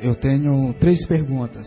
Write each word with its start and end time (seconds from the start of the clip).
eu 0.00 0.14
tenho 0.14 0.74
três 0.74 1.06
perguntas. 1.06 1.66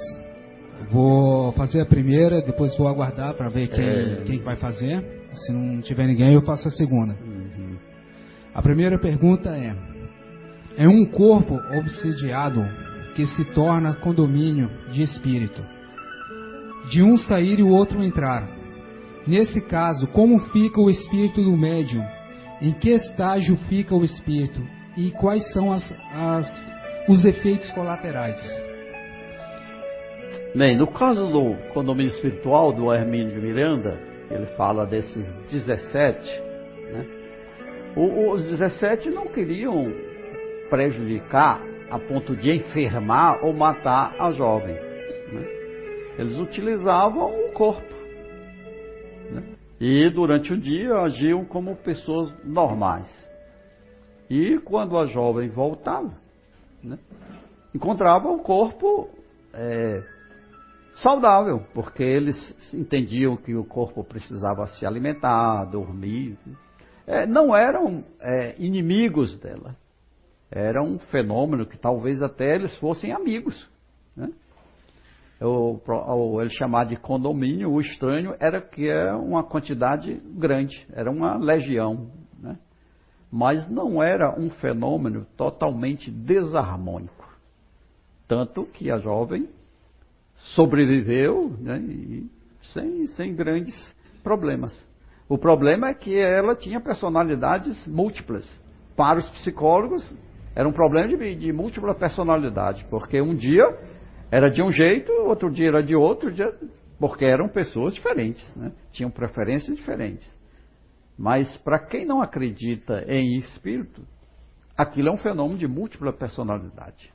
Vou 0.90 1.52
fazer 1.54 1.82
a 1.82 1.86
primeira, 1.86 2.42
depois 2.42 2.76
vou 2.78 2.88
aguardar 2.88 3.34
para 3.34 3.50
ver 3.50 3.68
quem, 3.68 3.86
é... 3.86 4.24
quem 4.26 4.40
vai 4.40 4.56
fazer. 4.56 5.04
Se 5.34 5.52
não 5.52 5.82
tiver 5.82 6.08
ninguém, 6.08 6.34
eu 6.34 6.42
faço 6.42 6.68
a 6.68 6.72
segunda. 6.72 7.16
Uhum. 7.22 7.78
A 8.54 8.62
primeira 8.62 8.98
pergunta 9.00 9.50
é: 9.50 9.76
é 10.78 10.88
um 10.88 11.06
corpo 11.06 11.56
obsediado 11.78 12.62
que 13.16 13.28
se 13.28 13.46
torna 13.54 13.96
condomínio 13.96 14.70
de 14.92 15.02
espírito, 15.02 15.64
de 16.90 17.04
um 17.04 17.18
sair 17.18 17.60
e 17.60 17.64
o 17.64 17.70
outro 17.70 18.02
entrar. 18.02 18.48
Nesse 19.28 19.62
caso, 19.62 20.08
como 20.08 20.40
fica 20.40 20.80
o 20.80 20.90
espírito 20.90 21.44
do 21.44 21.56
médium? 21.56 22.04
Em 22.62 22.74
que 22.74 22.90
estágio 22.90 23.58
fica 23.68 23.94
o 23.96 24.04
espírito? 24.04 24.62
E 24.98 25.12
quais 25.12 25.52
são 25.54 25.72
as, 25.72 25.96
as, 26.14 26.72
os 27.10 27.26
efeitos 27.26 27.72
colaterais? 27.72 28.40
Bem, 30.56 30.78
no 30.78 30.86
caso 30.86 31.28
do 31.28 31.56
condomínio 31.74 32.12
espiritual 32.12 32.72
do 32.72 32.94
Hermínio 32.94 33.34
de 33.34 33.42
Miranda, 33.42 34.00
ele 34.30 34.46
fala 34.56 34.86
desses 34.86 35.28
17, 35.50 36.42
né? 36.92 37.06
os 37.96 38.44
17 38.44 39.10
não 39.10 39.26
queriam 39.26 39.92
prejudicar 40.70 41.62
a 41.90 41.98
ponto 41.98 42.36
de 42.36 42.52
enfermar 42.52 43.44
ou 43.44 43.54
matar 43.54 44.16
a 44.20 44.32
jovem. 44.32 44.76
Né? 44.76 45.48
Eles 46.20 46.38
utilizavam 46.38 47.48
o 47.48 47.52
corpo. 47.54 47.96
Né? 49.32 49.44
E 49.82 50.10
durante 50.12 50.54
o 50.54 50.58
dia 50.58 50.94
agiam 50.94 51.44
como 51.44 51.76
pessoas 51.78 52.32
normais. 52.46 53.10
E 54.30 54.60
quando 54.60 54.96
a 54.96 55.08
jovem 55.08 55.50
voltava, 55.50 56.29
né? 56.84 56.98
encontrava 57.74 58.30
o 58.30 58.40
corpo 58.40 59.10
é, 59.54 60.04
saudável, 60.96 61.64
porque 61.74 62.04
eles 62.04 62.36
entendiam 62.74 63.38
que 63.38 63.56
o 63.56 63.64
corpo 63.64 64.04
precisava 64.04 64.68
se 64.68 64.86
alimentar, 64.86 65.66
dormir. 65.66 66.38
É, 67.06 67.26
não 67.26 67.56
eram 67.56 68.04
é, 68.20 68.56
inimigos 68.60 69.38
dela 69.38 69.76
era 70.52 70.82
um 70.82 70.98
fenômeno 70.98 71.66
que 71.66 71.78
talvez 71.78 72.22
até 72.22 72.56
eles 72.56 72.76
fossem 72.78 73.12
amigos. 73.12 73.70
Né? 74.16 74.30
O, 75.42 76.42
ele 76.42 76.50
chamar 76.50 76.86
de 76.86 76.98
condomínio, 76.98 77.72
o 77.72 77.80
estranho 77.80 78.36
era 78.40 78.60
que 78.60 78.90
é 78.90 79.14
uma 79.14 79.44
quantidade 79.44 80.20
grande, 80.38 80.86
era 80.92 81.10
uma 81.10 81.38
legião. 81.38 82.10
Mas 83.32 83.70
não 83.70 84.02
era 84.02 84.38
um 84.38 84.50
fenômeno 84.50 85.26
totalmente 85.38 86.10
desarmônico. 86.10 87.28
Tanto 88.28 88.66
que 88.66 88.92
a 88.92 88.98
jovem 88.98 89.48
sobreviveu 90.56 91.50
né, 91.60 91.82
sem, 92.74 93.06
sem 93.08 93.36
grandes 93.36 93.94
problemas. 94.24 94.88
O 95.28 95.38
problema 95.38 95.90
é 95.90 95.94
que 95.94 96.18
ela 96.18 96.56
tinha 96.56 96.80
personalidades 96.80 97.86
múltiplas. 97.86 98.50
Para 98.96 99.20
os 99.20 99.30
psicólogos, 99.30 100.04
era 100.56 100.68
um 100.68 100.72
problema 100.72 101.08
de, 101.08 101.36
de 101.36 101.54
múltipla 101.54 101.94
personalidade, 101.94 102.86
porque 102.90 103.22
um 103.22 103.36
dia 103.36 103.78
era 104.32 104.50
de 104.50 104.62
um 104.62 104.72
jeito, 104.72 105.12
outro 105.12 105.52
dia 105.52 105.68
era 105.68 105.84
de 105.84 105.96
outro, 105.96 106.32
dia, 106.32 106.54
porque 107.00 107.26
eram 107.26 107.48
pessoas 107.48 107.94
diferentes, 107.94 108.46
né? 108.56 108.72
tinham 108.92 109.10
preferências 109.10 109.76
diferentes. 109.78 110.28
Mas 111.20 111.58
para 111.58 111.78
quem 111.78 112.06
não 112.06 112.22
acredita 112.22 113.04
em 113.06 113.40
espírito, 113.40 114.08
aquilo 114.78 115.10
é 115.10 115.12
um 115.12 115.18
fenômeno 115.18 115.60
de 115.60 115.68
múltipla 115.68 116.14
personalidade. 116.14 117.14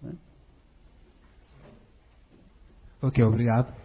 Né? 0.00 0.16
Ok, 3.02 3.22
obrigado. 3.22 3.76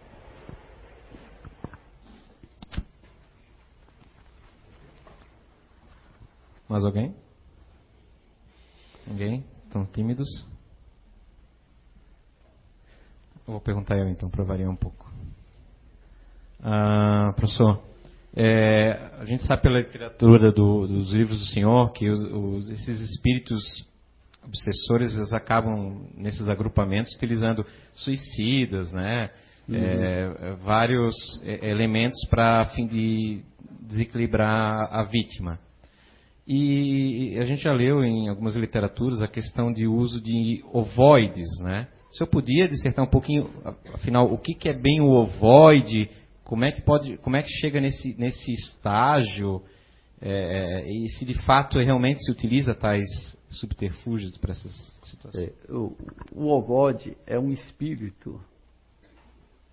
Mais 6.66 6.82
alguém? 6.82 7.14
Ninguém? 9.06 9.44
Estão 9.66 9.84
tímidos? 9.84 10.26
Eu 13.46 13.52
vou 13.52 13.60
perguntar 13.60 13.98
eu 13.98 14.08
então, 14.08 14.30
para 14.30 14.42
variar 14.42 14.70
um 14.70 14.76
pouco. 14.76 15.12
Ah, 16.62 17.30
professor, 17.36 17.82
é, 18.36 19.10
a 19.20 19.24
gente 19.24 19.46
sabe 19.46 19.62
pela 19.62 19.78
literatura 19.78 20.50
do, 20.50 20.86
dos 20.86 21.12
livros 21.12 21.38
do 21.38 21.46
Senhor 21.46 21.92
que 21.92 22.08
os, 22.08 22.20
os, 22.20 22.70
esses 22.70 23.00
espíritos 23.00 23.62
obsessores 24.44 25.16
eles 25.16 25.32
acabam 25.32 26.08
nesses 26.16 26.48
agrupamentos 26.48 27.14
utilizando 27.14 27.64
suicidas, 27.94 28.92
né? 28.92 29.30
Uhum. 29.68 29.76
É, 29.76 30.56
vários 30.62 31.14
é, 31.42 31.70
elementos 31.70 32.18
para 32.28 32.66
fim 32.66 32.86
de 32.86 33.40
desequilibrar 33.80 34.92
a 34.92 35.02
vítima. 35.04 35.58
E 36.46 37.38
a 37.40 37.44
gente 37.44 37.62
já 37.62 37.72
leu 37.72 38.04
em 38.04 38.28
algumas 38.28 38.54
literaturas 38.54 39.22
a 39.22 39.28
questão 39.28 39.72
de 39.72 39.86
uso 39.86 40.22
de 40.22 40.62
ovoides, 40.72 41.48
né? 41.62 41.88
Se 42.12 42.22
eu 42.22 42.26
podia 42.26 42.68
dissertar 42.68 43.04
um 43.04 43.10
pouquinho, 43.10 43.48
afinal, 43.94 44.30
o 44.30 44.36
que, 44.36 44.54
que 44.54 44.68
é 44.68 44.74
bem 44.74 45.00
o 45.00 45.08
ovoide, 45.08 46.10
como 46.44 46.64
é 46.64 46.72
que 46.72 46.82
pode, 46.82 47.16
como 47.18 47.36
é 47.36 47.42
que 47.42 47.48
chega 47.48 47.80
nesse, 47.80 48.14
nesse 48.18 48.52
estágio, 48.52 49.62
é, 50.20 50.82
é 50.82 50.92
e 50.92 51.08
se 51.08 51.24
de 51.24 51.34
fato 51.44 51.78
realmente 51.78 52.22
se 52.24 52.30
utiliza 52.30 52.74
tais 52.74 53.08
subterfúgios 53.48 54.36
para 54.36 54.52
essas 54.52 54.72
situações? 55.02 55.48
É, 55.48 55.72
o, 55.72 55.96
o 56.32 56.48
ovoide 56.48 57.16
é 57.26 57.38
um 57.38 57.50
espírito 57.50 58.40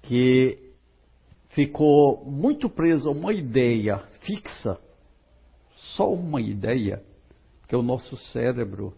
que 0.02 0.58
ficou 1.50 2.26
muito 2.26 2.70
preso 2.70 3.10
a 3.10 3.12
uma 3.12 3.34
ideia 3.34 3.98
fixa 4.22 4.80
só 5.96 6.12
uma 6.12 6.42
ideia, 6.42 7.04
que 7.68 7.76
o 7.76 7.82
nosso 7.82 8.18
cérebro, 8.32 8.94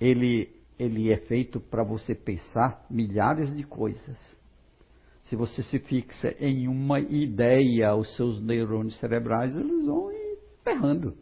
ele, 0.00 0.50
ele 0.78 1.12
é 1.12 1.16
feito 1.16 1.60
para 1.60 1.82
você 1.82 2.14
pensar 2.14 2.84
milhares 2.90 3.54
de 3.54 3.64
coisas. 3.64 4.18
Se 5.26 5.36
você 5.36 5.62
se 5.62 5.78
fixa 5.80 6.34
em 6.38 6.68
uma 6.68 7.00
ideia, 7.00 7.94
os 7.94 8.14
seus 8.16 8.40
neurônios 8.40 8.96
cerebrais, 8.98 9.54
eles 9.56 9.84
vão 9.84 10.10
ferrando. 10.62 11.16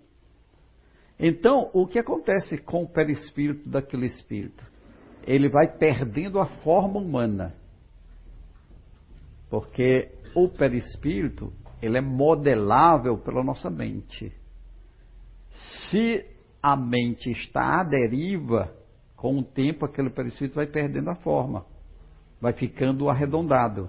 Então, 1.19 1.71
o 1.73 1.87
que 1.87 1.99
acontece 1.99 2.59
com 2.59 2.83
o 2.83 2.89
perispírito 2.89 3.69
daquele 3.69 4.07
espírito? 4.07 4.65
Ele 5.27 5.49
vai 5.49 5.69
perdendo 5.79 6.39
a 6.39 6.47
forma 6.47 6.99
humana. 6.99 7.55
Porque 9.49 10.11
o 10.35 10.49
perispírito, 10.49 11.53
ele 11.81 11.97
é 11.97 12.01
modelável 12.01 13.17
pela 13.19 13.43
nossa 13.43 13.71
mente. 13.71 14.33
Se 15.89 16.27
a 16.63 16.77
mente 16.77 17.31
está 17.31 17.81
à 17.81 17.85
deriva, 17.85 18.75
com 19.17 19.39
o 19.39 19.43
tempo 19.43 19.87
aquele 19.87 20.11
perispírito 20.11 20.57
vai 20.57 20.67
perdendo 20.67 21.09
a 21.09 21.15
forma, 21.15 21.65
vai 22.41 22.53
ficando 22.53 23.09
arredondado. 23.09 23.89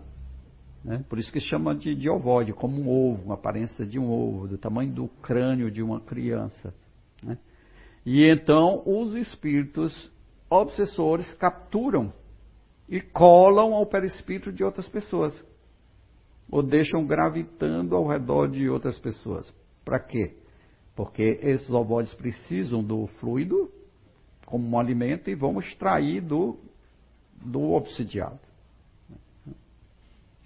Né? 0.83 1.03
Por 1.09 1.17
isso 1.17 1.31
que 1.31 1.39
chama 1.39 1.75
de, 1.75 1.95
de 1.95 2.09
ovoide, 2.09 2.53
como 2.53 2.79
um 2.79 2.89
ovo, 2.89 3.25
uma 3.25 3.33
aparência 3.33 3.85
de 3.85 3.97
um 3.97 4.09
ovo, 4.09 4.47
do 4.47 4.57
tamanho 4.57 4.93
do 4.93 5.07
crânio 5.07 5.71
de 5.71 5.81
uma 5.81 5.99
criança. 5.99 6.73
Né? 7.23 7.37
E 8.05 8.23
então 8.29 8.83
os 8.85 9.15
espíritos 9.15 10.11
obsessores 10.49 11.33
capturam 11.35 12.13
e 12.87 13.01
colam 13.01 13.73
ao 13.73 13.85
perispírito 13.87 14.51
de 14.51 14.63
outras 14.63 14.87
pessoas. 14.87 15.33
Ou 16.51 16.61
deixam 16.61 17.05
gravitando 17.05 17.95
ao 17.95 18.07
redor 18.07 18.47
de 18.47 18.69
outras 18.69 18.99
pessoas. 18.99 19.51
Para 19.83 19.99
quê? 19.99 20.37
Porque 20.95 21.39
esses 21.41 21.69
ovoides 21.71 22.13
precisam 22.13 22.83
do 22.83 23.07
fluido 23.19 23.71
como 24.45 24.67
um 24.67 24.79
alimento 24.79 25.29
e 25.29 25.35
vão 25.35 25.59
extrair 25.59 26.21
do, 26.21 26.59
do 27.35 27.73
obsidiado. 27.73 28.39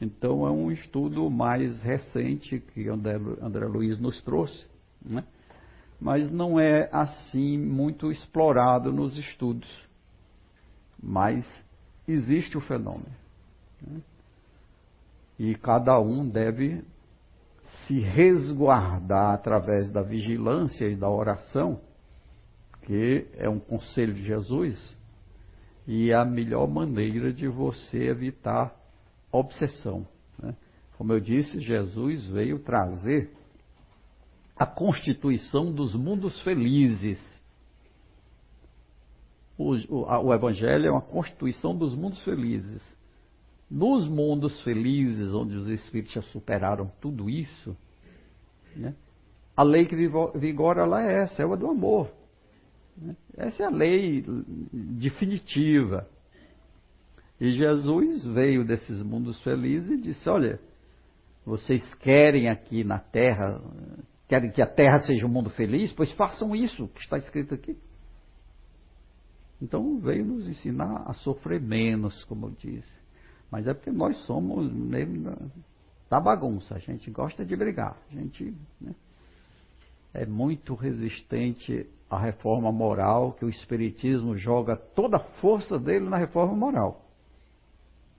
Então 0.01 0.47
é 0.47 0.51
um 0.51 0.71
estudo 0.71 1.29
mais 1.29 1.81
recente 1.81 2.59
que 2.59 2.87
André, 2.87 3.15
André 3.41 3.65
Luiz 3.65 3.99
nos 3.99 4.21
trouxe, 4.21 4.65
né? 5.03 5.25
mas 5.99 6.31
não 6.31 6.59
é 6.59 6.89
assim 6.91 7.57
muito 7.57 8.11
explorado 8.11 8.93
nos 8.93 9.17
estudos. 9.17 9.69
Mas 11.01 11.45
existe 12.07 12.57
o 12.57 12.61
fenômeno. 12.61 13.13
Né? 13.81 14.01
E 15.37 15.55
cada 15.55 15.99
um 15.99 16.27
deve 16.27 16.83
se 17.63 17.99
resguardar 17.99 19.33
através 19.33 19.89
da 19.91 20.01
vigilância 20.01 20.85
e 20.85 20.95
da 20.95 21.09
oração, 21.09 21.81
que 22.83 23.27
é 23.35 23.49
um 23.49 23.59
conselho 23.59 24.13
de 24.13 24.23
Jesus, 24.23 24.97
e 25.89 26.11
é 26.11 26.13
a 26.13 26.23
melhor 26.23 26.67
maneira 26.67 27.33
de 27.33 27.47
você 27.47 28.09
evitar 28.09 28.75
obsessão. 29.31 30.07
Né? 30.37 30.55
Como 30.95 31.11
eu 31.11 31.19
disse, 31.19 31.59
Jesus 31.59 32.27
veio 32.27 32.59
trazer 32.59 33.31
a 34.55 34.67
constituição 34.67 35.71
dos 35.73 35.95
mundos 35.95 36.39
felizes. 36.43 37.41
o, 39.57 39.73
o, 39.89 40.27
o 40.27 40.31
Evangelho 40.31 40.85
é 40.85 40.91
uma 40.91 41.01
constituição 41.01 41.75
dos 41.75 41.95
mundos 41.95 42.23
felizes. 42.23 42.95
Nos 43.67 44.07
mundos 44.07 44.61
felizes, 44.61 45.33
onde 45.33 45.55
os 45.55 45.67
espíritos 45.69 46.13
já 46.13 46.21
superaram 46.21 46.91
tudo 47.01 47.27
isso, 47.27 47.75
né, 48.75 48.93
a 49.57 49.63
lei 49.63 49.87
que 49.87 49.95
vigora 50.35 50.85
lá 50.85 51.01
é 51.01 51.23
essa, 51.23 51.41
é 51.41 51.51
a 51.51 51.55
do 51.55 51.67
amor. 51.67 52.18
Né? 53.01 53.15
Essa 53.37 53.63
é 53.63 53.65
a 53.65 53.69
lei 53.69 54.23
definitiva. 54.71 56.07
E 57.39 57.51
Jesus 57.51 58.25
veio 58.25 58.65
desses 58.65 59.01
mundos 59.01 59.41
felizes 59.41 59.89
e 59.89 60.01
disse: 60.01 60.29
Olha, 60.29 60.59
vocês 61.45 61.93
querem 61.95 62.49
aqui 62.49 62.83
na 62.83 62.99
terra, 62.99 63.61
querem 64.27 64.51
que 64.51 64.61
a 64.61 64.67
terra 64.67 64.99
seja 64.99 65.25
um 65.25 65.29
mundo 65.29 65.49
feliz? 65.49 65.91
Pois 65.93 66.11
façam 66.13 66.55
isso 66.55 66.87
que 66.89 66.99
está 66.99 67.17
escrito 67.17 67.53
aqui. 67.53 67.77
Então 69.61 69.99
veio 69.99 70.25
nos 70.25 70.47
ensinar 70.47 71.03
a 71.05 71.13
sofrer 71.13 71.61
menos, 71.61 72.23
como 72.25 72.47
eu 72.47 72.51
disse. 72.51 72.99
Mas 73.51 73.67
é 73.67 73.73
porque 73.73 73.91
nós 73.91 74.15
somos 74.25 74.71
da 76.09 76.19
bagunça, 76.19 76.75
a 76.75 76.79
gente 76.79 77.09
gosta 77.11 77.45
de 77.45 77.55
brigar, 77.55 77.97
a 78.09 78.15
gente 78.15 78.55
né, 78.79 78.95
é 80.13 80.25
muito 80.25 80.75
resistente 80.75 81.87
à 82.09 82.17
reforma 82.17 82.71
moral, 82.71 83.33
que 83.33 83.45
o 83.45 83.49
Espiritismo 83.49 84.35
joga 84.35 84.75
toda 84.75 85.17
a 85.17 85.23
força 85.41 85.77
dele 85.77 86.09
na 86.09 86.17
reforma 86.17 86.55
moral. 86.55 87.05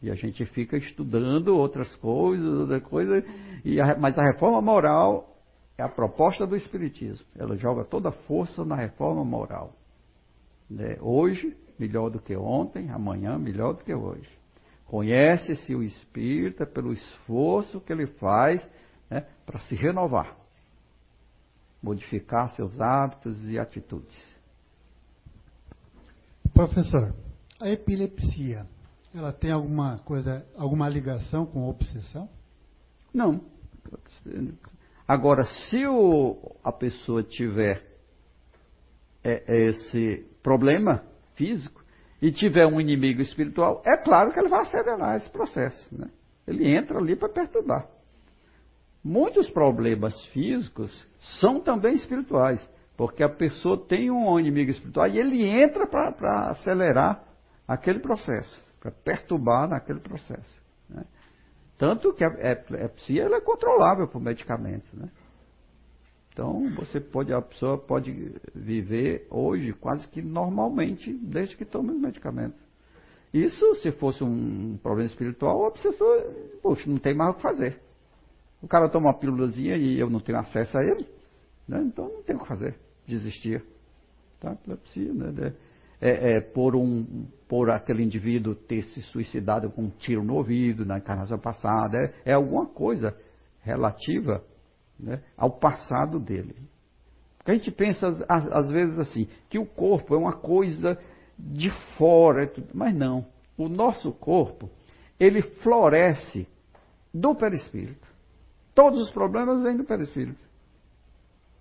E 0.03 0.11
a 0.11 0.15
gente 0.15 0.45
fica 0.47 0.77
estudando 0.77 1.57
outras 1.57 1.95
coisas, 1.97 2.61
outra 2.61 2.81
coisa, 2.81 3.25
e 3.65 3.81
a, 3.81 3.97
mas 3.99 4.17
a 4.19 4.23
reforma 4.23 4.63
moral 4.63 5.37
é 5.77 5.83
a 5.83 5.89
proposta 5.89 6.47
do 6.47 6.57
Espiritismo. 6.57 7.27
Ela 7.37 7.57
joga 7.57 7.85
toda 7.85 8.11
a 8.11 8.13
força 8.13 8.65
na 8.65 8.77
reforma 8.77 9.25
moral. 9.25 9.75
Né? 10.69 10.97
Hoje, 11.01 11.57
melhor 11.79 12.11
do 12.11 12.21
que 12.21 12.37
ontem, 12.37 12.91
amanhã, 12.91 13.39
melhor 13.39 13.75
do 13.75 13.85
que 13.85 13.95
hoje. 13.95 14.29
Conhece-se 14.87 15.75
o 15.75 15.83
espírita 15.83 16.67
pelo 16.67 16.93
esforço 16.93 17.81
que 17.81 17.93
ele 17.93 18.07
faz 18.07 18.69
né, 19.09 19.27
para 19.47 19.59
se 19.61 19.75
renovar, 19.75 20.37
modificar 21.83 22.49
seus 22.51 22.81
hábitos 22.81 23.49
e 23.49 23.59
atitudes. 23.59 24.17
Professor, 26.53 27.15
a 27.61 27.69
epilepsia, 27.71 28.67
ela 29.15 29.33
tem 29.33 29.51
alguma 29.51 29.99
coisa, 29.99 30.45
alguma 30.57 30.89
ligação 30.89 31.47
com 31.47 31.69
obsessão? 31.69 32.29
Não. 33.13 33.41
Agora, 35.07 35.45
se 35.45 35.87
o, 35.87 36.57
a 36.63 36.71
pessoa 36.71 37.23
tiver 37.23 37.83
é, 39.25 39.69
esse 39.69 40.27
problema 40.43 41.03
físico 41.35 41.83
e 42.21 42.31
tiver 42.31 42.67
um 42.67 42.81
inimigo 42.81 43.21
espiritual, 43.21 43.83
é 43.85 43.97
claro 43.97 44.33
que 44.33 44.39
ele 44.39 44.49
vai 44.49 44.61
acelerar 44.61 45.17
esse 45.17 45.31
processo. 45.31 45.89
Né? 45.95 46.11
Ele 46.47 46.77
entra 46.77 46.99
ali 46.99 47.17
para 47.17 47.29
perturbar. 47.29 47.89
Muitos 49.03 49.49
problemas 49.51 50.21
físicos 50.27 50.93
são 51.41 51.61
também 51.61 51.95
espirituais, 51.95 52.69
porque 52.97 53.23
a 53.23 53.29
pessoa 53.29 53.87
tem 53.87 54.11
um 54.11 54.39
inimigo 54.39 54.71
espiritual 54.71 55.09
e 55.09 55.19
ele 55.19 55.49
entra 55.49 55.87
para 55.87 56.51
acelerar 56.51 57.25
aquele 57.67 58.01
processo, 58.01 58.63
para 58.79 58.91
perturbar 58.91 59.69
naquele 59.69 60.01
processo. 60.01 60.61
Né? 60.89 61.05
Tanto 61.79 62.13
que 62.13 62.23
a 62.23 62.29
epilepsia 62.53 63.25
é 63.25 63.41
controlável 63.41 64.07
por 64.07 64.21
medicamentos. 64.21 64.93
Né? 64.93 65.09
Então, 66.33 66.69
você 66.77 67.01
pode, 67.01 67.33
a 67.33 67.41
pessoa 67.41 67.79
pode 67.79 68.35
viver 68.55 69.27
hoje 69.31 69.73
quase 69.73 70.07
que 70.09 70.21
normalmente, 70.21 71.13
desde 71.13 71.57
que 71.57 71.65
tome 71.65 71.93
os 71.93 72.01
medicamentos. 72.01 72.61
Isso, 73.33 73.77
se 73.77 73.93
fosse 73.93 74.23
um 74.23 74.77
problema 74.77 75.07
espiritual, 75.07 75.67
a 75.67 75.71
pessoa, 75.71 76.35
poxa, 76.63 76.89
não 76.91 76.99
tem 76.99 77.15
mais 77.15 77.31
o 77.31 77.35
que 77.35 77.43
fazer. 77.43 77.81
O 78.63 78.69
cara 78.69 78.89
toma 78.89 79.09
uma 79.09 79.19
pílulazinha 79.19 79.77
e 79.77 79.99
eu 79.99 80.11
não 80.11 80.21
tenho 80.21 80.39
acesso 80.39 80.77
a 80.77 80.83
ele, 80.83 81.07
né? 81.67 81.83
então 81.83 82.09
não 82.09 82.23
tem 82.23 82.37
o 82.37 82.41
que 82.41 82.47
fazer, 82.47 82.77
desistir. 83.07 83.65
Tá? 84.39 84.53
Epilepsia, 84.53 85.13
né? 85.13 85.55
É, 86.03 86.37
é, 86.37 86.41
por, 86.41 86.75
um, 86.75 87.27
por 87.47 87.71
aquele 87.71 88.03
indivíduo 88.03 88.55
ter 88.55 88.83
se 88.85 89.03
suicidado 89.03 89.71
com 89.71 89.83
um 89.83 89.91
tiro 89.91 90.25
no 90.25 90.37
ouvido 90.37 90.87
na 90.87 90.97
encarnação 90.97 91.39
passada, 91.39 91.99
é, 91.99 92.31
é 92.31 92.33
alguma 92.33 92.65
coisa 92.65 93.15
relativa 93.61 94.43
né, 94.99 95.23
ao 95.37 95.51
passado 95.51 96.19
dele. 96.19 96.57
Porque 97.37 97.51
a 97.51 97.55
gente 97.55 97.71
pensa, 97.71 98.09
às, 98.29 98.47
às, 98.47 98.69
vezes, 98.69 98.99
assim, 98.99 99.29
que 99.49 99.59
o 99.59 99.67
corpo 99.67 100.15
é 100.15 100.19
uma 100.19 100.33
coisa 100.33 100.99
de 101.39 101.71
fora, 101.97 102.45
é 102.45 102.51
mas 102.73 102.95
não. 102.95 103.27
O 103.57 103.69
nosso 103.69 104.13
corpo, 104.13 104.71
ele 105.19 105.43
floresce 105.43 106.47
do 107.13 107.35
perispírito. 107.35 108.10
Todos 108.75 109.01
os 109.01 109.11
problemas 109.11 109.63
vêm 109.63 109.77
do 109.77 109.85
perispírito. 109.85 110.45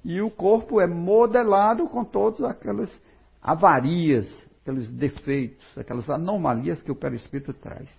E 0.04 0.22
o 0.22 0.30
corpo 0.30 0.80
é 0.80 0.88
modelado 0.88 1.88
com 1.88 2.06
todas 2.06 2.42
aquelas 2.44 2.90
avarias, 3.42 4.28
aqueles 4.62 4.90
defeitos, 4.92 5.66
aquelas 5.78 6.10
anomalias 6.10 6.82
que 6.82 6.92
o 6.92 6.96
perispírito 6.96 7.54
traz. 7.54 7.90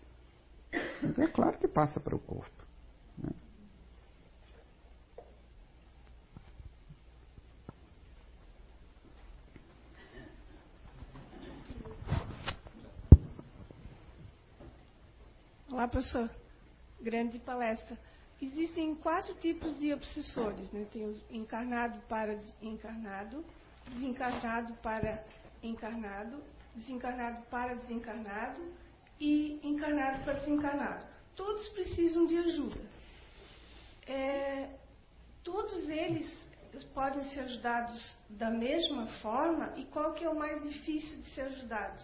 Então 1.03 1.25
é 1.25 1.29
claro 1.29 1.59
que 1.59 1.69
passa 1.69 1.99
para 2.01 2.15
o 2.15 2.19
corpo. 2.19 2.65
Né? 3.19 3.31
Olá, 15.71 15.89
professor. 15.89 16.31
Grande 17.01 17.39
palestra. 17.39 17.97
Existem 18.41 18.95
quatro 18.95 19.35
tipos 19.35 19.79
de 19.79 19.93
obsessores. 19.93 20.71
Né? 20.73 20.87
Tem 20.91 21.15
encarnado 21.31 22.01
para 22.09 22.39
encarnado, 22.63 23.45
desencarnado 23.91 24.75
para 24.83 25.23
encarnado, 25.63 26.43
desencarnado 26.75 27.43
para 27.51 27.75
desencarnado 27.75 28.61
e 29.21 29.61
encarnado 29.63 30.25
para 30.25 30.35
desencarnado. 30.35 31.07
Todos 31.37 31.69
precisam 31.71 32.27
de 32.27 32.39
ajuda. 32.39 32.81
É, 34.07 34.71
todos 35.45 35.89
eles 35.89 36.31
podem 36.95 37.23
ser 37.25 37.41
ajudados 37.41 38.15
da 38.29 38.51
mesma 38.51 39.07
forma 39.21 39.73
e 39.77 39.85
qual 39.87 40.15
que 40.15 40.25
é 40.25 40.31
o 40.31 40.39
mais 40.39 40.63
difícil 40.63 41.19
de 41.19 41.25
ser 41.31 41.43
ajudado? 41.43 42.03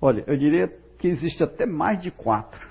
Olha, 0.00 0.24
eu 0.26 0.36
diria 0.36 0.68
que 0.98 1.08
existe 1.08 1.42
até 1.42 1.64
mais 1.64 2.00
de 2.00 2.10
quatro. 2.10 2.65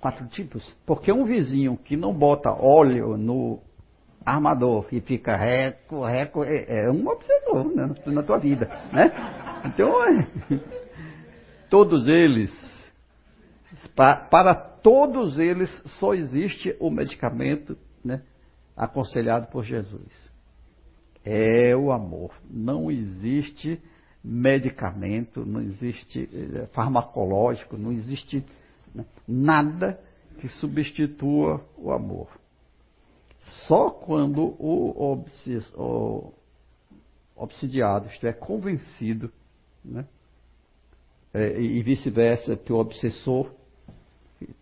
Quatro 0.00 0.26
tipos. 0.28 0.66
Porque 0.86 1.12
um 1.12 1.24
vizinho 1.24 1.76
que 1.76 1.96
não 1.96 2.14
bota 2.14 2.50
óleo 2.50 3.16
no 3.16 3.60
armador 4.24 4.86
e 4.92 5.00
fica 5.00 5.36
reco, 5.36 6.04
reco, 6.04 6.44
é, 6.44 6.84
é 6.86 6.90
um 6.90 7.06
obsessor 7.06 7.64
né, 7.74 7.94
na 8.06 8.22
tua 8.22 8.38
vida. 8.38 8.66
Né? 8.92 9.12
Então, 9.66 9.90
é, 10.04 10.26
todos 11.68 12.06
eles, 12.06 12.50
para, 13.94 14.16
para, 14.16 14.54
todos 14.54 15.38
eles 15.38 15.70
só 15.98 16.14
existe 16.14 16.74
o 16.80 16.90
medicamento 16.90 17.76
né, 18.04 18.22
aconselhado 18.76 19.48
por 19.48 19.64
Jesus. 19.64 20.30
É 21.24 21.76
o 21.76 21.92
amor. 21.92 22.32
Não 22.50 22.90
existe 22.90 23.80
medicamento, 24.22 25.44
não 25.44 25.60
existe 25.60 26.28
eh, 26.32 26.66
farmacológico, 26.72 27.76
não 27.76 27.90
existe 27.90 28.44
nada 29.26 30.00
que 30.38 30.48
substitua 30.48 31.64
o 31.76 31.92
amor. 31.92 32.28
Só 33.66 33.90
quando 33.90 34.54
o, 34.58 35.24
o 35.74 36.32
obsidiado 37.36 38.08
estiver 38.08 38.34
convencido, 38.34 39.32
né, 39.84 40.04
é, 41.32 41.60
e 41.60 41.82
vice-versa, 41.82 42.56
que 42.56 42.72
o 42.72 42.76
obsessor 42.76 43.50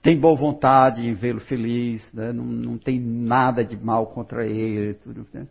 tem 0.03 0.19
boa 0.19 0.37
vontade 0.37 1.03
em 1.03 1.15
vê-lo 1.15 1.41
feliz, 1.41 2.13
né, 2.13 2.33
não, 2.33 2.45
não, 2.45 2.79
tem 2.79 3.01
nada 3.01 3.65
de 3.65 3.77
mal 3.77 4.07
contra 4.09 4.47
ele, 4.47 4.95
tudo, 4.95 5.27
né, 5.33 5.47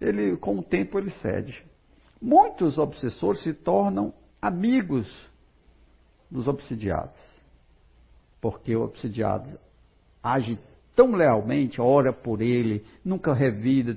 ele 0.00 0.36
com 0.36 0.58
o 0.58 0.62
tempo 0.62 0.98
ele 0.98 1.10
cede. 1.10 1.62
Muitos 2.20 2.78
obsessores 2.78 3.42
se 3.42 3.52
tornam 3.52 4.12
amigos 4.40 5.08
dos 6.30 6.48
obsidiados, 6.48 7.18
porque 8.42 8.74
o 8.74 8.82
obsidiado 8.82 9.48
age 10.20 10.58
tão 10.96 11.12
lealmente, 11.12 11.80
ora 11.80 12.12
por 12.12 12.42
ele, 12.42 12.84
nunca 13.04 13.32
revida, 13.32 13.96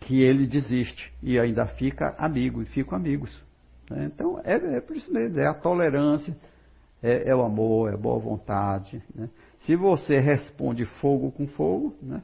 que 0.00 0.20
ele 0.20 0.46
desiste 0.46 1.12
e 1.22 1.38
ainda 1.38 1.66
fica 1.66 2.16
amigo, 2.18 2.62
e 2.62 2.64
ficam 2.64 2.96
amigos. 2.96 3.30
Né? 3.88 4.10
Então, 4.12 4.40
é, 4.42 4.54
é, 4.54 4.80
por 4.80 4.96
isso 4.96 5.12
mesmo, 5.12 5.38
é 5.38 5.46
a 5.46 5.54
tolerância, 5.54 6.36
é, 7.02 7.28
é 7.28 7.36
o 7.36 7.42
amor, 7.42 7.90
é 7.90 7.94
a 7.94 7.98
boa 7.98 8.18
vontade. 8.18 9.00
Né? 9.14 9.28
Se 9.58 9.76
você 9.76 10.18
responde 10.18 10.86
fogo 10.86 11.30
com 11.30 11.46
fogo, 11.46 11.94
né? 12.02 12.22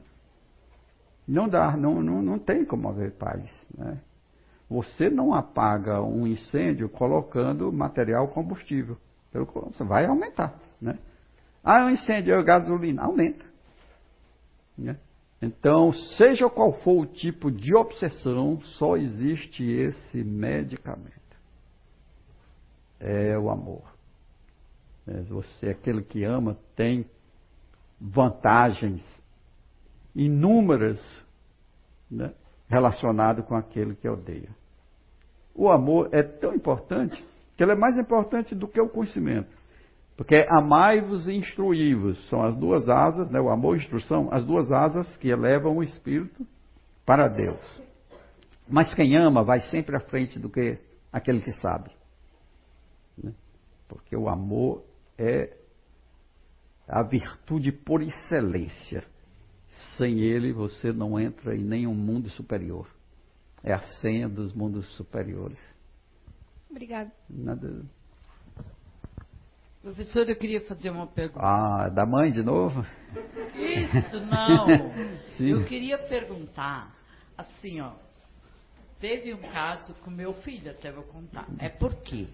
não 1.27 1.47
dá, 1.47 1.77
não, 1.77 2.01
não, 2.01 2.21
não 2.21 2.39
tem 2.39 2.65
como 2.65 2.89
haver 2.89 3.11
paz. 3.11 3.43
Né? 3.77 3.99
Você 4.67 5.09
não 5.09 5.33
apaga 5.33 6.01
um 6.01 6.27
incêndio 6.27 6.89
colocando 6.89 7.71
material 7.71 8.27
combustível. 8.27 8.97
Você 9.71 9.83
vai 9.83 10.05
aumentar. 10.05 10.59
Né? 10.81 10.97
Ah, 11.63 11.85
um 11.85 11.89
incêndio 11.89 12.33
é 12.33 12.43
gasolina. 12.43 13.03
Aumenta. 13.03 13.45
Né? 14.77 14.97
Então, 15.41 15.93
seja 15.93 16.49
qual 16.49 16.73
for 16.81 17.01
o 17.01 17.05
tipo 17.05 17.51
de 17.51 17.73
obsessão, 17.75 18.61
só 18.61 18.97
existe 18.97 19.63
esse 19.63 20.23
medicamento. 20.23 21.13
É 22.99 23.37
o 23.37 23.49
amor. 23.49 23.83
É, 25.07 25.21
você, 25.21 25.69
aquele 25.69 26.01
que 26.01 26.23
ama, 26.23 26.57
tem 26.75 27.05
vantagens 27.99 29.01
inúmeras 30.13 31.01
né, 32.11 32.33
relacionadas 32.67 33.45
com 33.45 33.55
aquele 33.55 33.95
que 33.95 34.07
odeia. 34.07 34.49
O 35.55 35.69
amor 35.69 36.09
é 36.11 36.21
tão 36.21 36.53
importante 36.53 37.23
que 37.55 37.63
ele 37.63 37.71
é 37.71 37.75
mais 37.75 37.97
importante 37.97 38.53
do 38.53 38.67
que 38.67 38.79
o 38.79 38.89
conhecimento. 38.89 39.58
Porque 40.19 40.45
amai-vos 40.49 41.29
e 41.29 41.33
instruí-vos 41.33 42.27
são 42.27 42.43
as 42.43 42.53
duas 42.53 42.89
asas, 42.89 43.31
né, 43.31 43.39
o 43.39 43.49
amor 43.49 43.77
e 43.77 43.79
a 43.79 43.83
instrução, 43.83 44.27
as 44.33 44.43
duas 44.43 44.69
asas 44.69 45.15
que 45.15 45.29
elevam 45.29 45.77
o 45.77 45.81
espírito 45.81 46.45
para 47.05 47.29
Deus. 47.29 47.81
Mas 48.67 48.93
quem 48.93 49.15
ama 49.15 49.45
vai 49.45 49.61
sempre 49.61 49.95
à 49.95 50.01
frente 50.01 50.37
do 50.37 50.49
que 50.49 50.77
aquele 51.09 51.39
que 51.39 51.53
sabe. 51.61 51.91
Né? 53.17 53.33
Porque 53.87 54.13
o 54.13 54.27
amor 54.27 54.83
é 55.17 55.55
a 56.85 57.01
virtude 57.01 57.71
por 57.71 58.01
excelência. 58.01 59.05
Sem 59.95 60.19
ele 60.19 60.51
você 60.51 60.91
não 60.91 61.17
entra 61.17 61.55
em 61.55 61.63
nenhum 61.63 61.95
mundo 61.95 62.29
superior. 62.31 62.89
É 63.63 63.71
a 63.71 63.79
senha 64.01 64.27
dos 64.27 64.53
mundos 64.53 64.85
superiores. 64.97 65.59
Obrigada. 66.69 67.09
Nada. 67.29 67.85
Professor, 69.89 70.29
eu 70.29 70.35
queria 70.35 70.61
fazer 70.61 70.91
uma 70.91 71.07
pergunta. 71.07 71.39
Ah, 71.43 71.89
da 71.89 72.05
mãe 72.05 72.29
de 72.29 72.43
novo? 72.43 72.85
Isso, 73.55 74.19
não. 74.19 74.67
eu 75.39 75.65
queria 75.65 75.97
perguntar, 75.97 76.95
assim, 77.35 77.81
ó. 77.81 77.93
Teve 78.99 79.33
um 79.33 79.41
caso 79.41 79.95
com 80.03 80.11
meu 80.11 80.33
filho, 80.41 80.69
até 80.69 80.91
vou 80.91 81.05
contar. 81.05 81.47
É 81.57 81.69
porque 81.69 82.27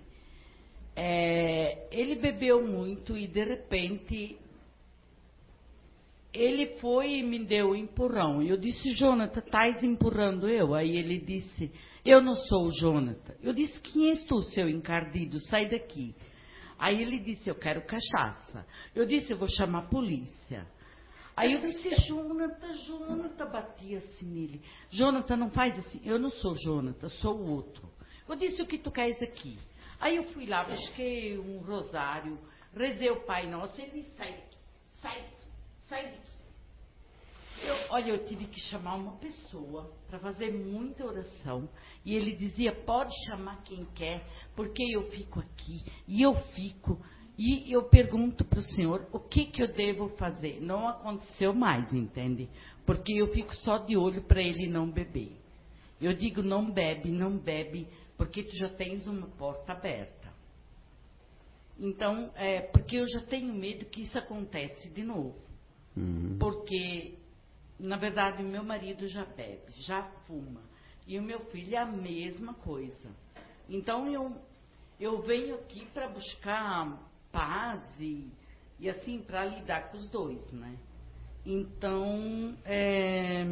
é, 0.97 1.87
ele 1.91 2.15
bebeu 2.15 2.61
muito 2.67 3.17
e 3.17 3.25
de 3.25 3.45
repente 3.45 4.37
ele 6.33 6.77
foi 6.81 7.19
e 7.19 7.23
me 7.23 7.45
deu 7.45 7.69
um 7.69 7.75
empurrão. 7.75 8.43
E 8.43 8.49
eu 8.49 8.57
disse, 8.57 8.91
Jonathan, 8.95 9.39
estás 9.39 9.81
empurrando 9.81 10.49
eu? 10.49 10.73
Aí 10.73 10.97
ele 10.97 11.19
disse, 11.19 11.71
eu 12.03 12.21
não 12.21 12.35
sou 12.35 12.67
o 12.67 12.71
Jonathan. 12.81 13.33
Eu 13.41 13.53
disse, 13.53 13.79
quem 13.79 14.09
és 14.09 14.25
tu, 14.25 14.41
seu 14.41 14.67
encardido? 14.67 15.39
Sai 15.39 15.69
daqui. 15.69 16.13
Aí 16.77 17.01
ele 17.01 17.19
disse, 17.19 17.49
eu 17.49 17.55
quero 17.55 17.81
cachaça. 17.85 18.65
Eu 18.93 19.05
disse, 19.05 19.31
eu 19.31 19.37
vou 19.37 19.47
chamar 19.47 19.79
a 19.79 19.87
polícia. 19.87 20.67
Aí 21.35 21.53
eu 21.53 21.61
disse, 21.61 21.89
Jonathan, 22.07 22.77
Jonathan, 22.85 23.45
batia 23.49 23.97
assim 23.97 24.25
nele. 24.25 24.61
Jonathan, 24.89 25.35
não 25.35 25.49
faz 25.49 25.77
assim. 25.77 26.01
Eu 26.03 26.17
não 26.17 26.29
sou 26.29 26.55
Jonathan, 26.55 27.09
sou 27.09 27.37
o 27.37 27.49
outro. 27.51 27.89
Eu 28.27 28.35
disse, 28.35 28.61
o 28.61 28.65
que 28.65 28.77
tu 28.77 28.91
queres 28.91 29.21
aqui? 29.21 29.57
Aí 29.99 30.15
eu 30.15 30.23
fui 30.33 30.45
lá, 30.45 30.63
busquei 30.63 31.37
um 31.37 31.59
rosário, 31.59 32.39
rezei 32.75 33.09
o 33.09 33.25
Pai 33.25 33.47
Nosso, 33.47 33.79
ele 33.79 34.05
sai 34.17 34.31
daqui, 34.31 34.57
sai 35.01 35.21
daqui, 35.21 35.47
sai 35.87 36.03
daqui. 36.11 36.35
Eu, 37.63 37.75
olha, 37.91 38.09
eu 38.09 38.25
tive 38.25 38.45
que 38.45 38.59
chamar 38.59 38.95
uma 38.95 39.13
pessoa 39.17 39.93
para 40.15 40.19
fazer 40.19 40.51
muita 40.51 41.05
oração. 41.05 41.67
E 42.03 42.15
ele 42.15 42.35
dizia: 42.35 42.73
pode 42.73 43.13
chamar 43.27 43.63
quem 43.63 43.85
quer, 43.93 44.25
porque 44.55 44.83
eu 44.83 45.09
fico 45.11 45.39
aqui. 45.39 45.83
E 46.07 46.21
eu 46.21 46.35
fico. 46.53 46.99
E 47.37 47.71
eu 47.71 47.83
pergunto 47.83 48.45
para 48.45 48.59
o 48.59 48.63
senhor: 48.63 49.07
o 49.11 49.19
que, 49.19 49.45
que 49.45 49.61
eu 49.61 49.73
devo 49.73 50.09
fazer? 50.17 50.61
Não 50.61 50.87
aconteceu 50.87 51.53
mais, 51.53 51.91
entende? 51.93 52.49
Porque 52.85 53.13
eu 53.13 53.27
fico 53.27 53.53
só 53.55 53.77
de 53.77 53.97
olho 53.97 54.23
para 54.23 54.41
ele 54.41 54.67
não 54.67 54.89
beber. 54.89 55.35
Eu 55.99 56.13
digo: 56.13 56.41
não 56.41 56.71
bebe, 56.71 57.09
não 57.09 57.37
bebe, 57.37 57.87
porque 58.17 58.43
tu 58.43 58.55
já 58.57 58.69
tens 58.69 59.05
uma 59.07 59.27
porta 59.27 59.73
aberta. 59.73 60.33
Então, 61.77 62.31
é, 62.35 62.61
porque 62.61 62.95
eu 62.95 63.05
já 63.07 63.21
tenho 63.21 63.53
medo 63.53 63.85
que 63.85 64.03
isso 64.03 64.17
acontece 64.17 64.87
de 64.89 65.03
novo. 65.03 65.35
Uhum. 65.97 66.37
Porque 66.39 67.15
na 67.79 67.97
verdade, 67.97 68.41
meu 68.41 68.63
marido 68.63 69.07
já 69.07 69.25
bebe, 69.25 69.71
já 69.81 70.03
fuma. 70.27 70.61
E 71.07 71.19
o 71.19 71.23
meu 71.23 71.39
filho 71.51 71.75
é 71.75 71.77
a 71.77 71.85
mesma 71.85 72.53
coisa. 72.53 73.09
Então 73.69 74.07
eu, 74.07 74.35
eu 74.99 75.21
venho 75.21 75.55
aqui 75.55 75.85
para 75.93 76.07
buscar 76.07 76.99
paz 77.31 77.83
e, 77.99 78.29
e 78.79 78.89
assim, 78.89 79.19
para 79.19 79.45
lidar 79.45 79.91
com 79.91 79.97
os 79.97 80.07
dois, 80.09 80.51
né? 80.51 80.77
Então, 81.45 82.57
é, 82.65 83.45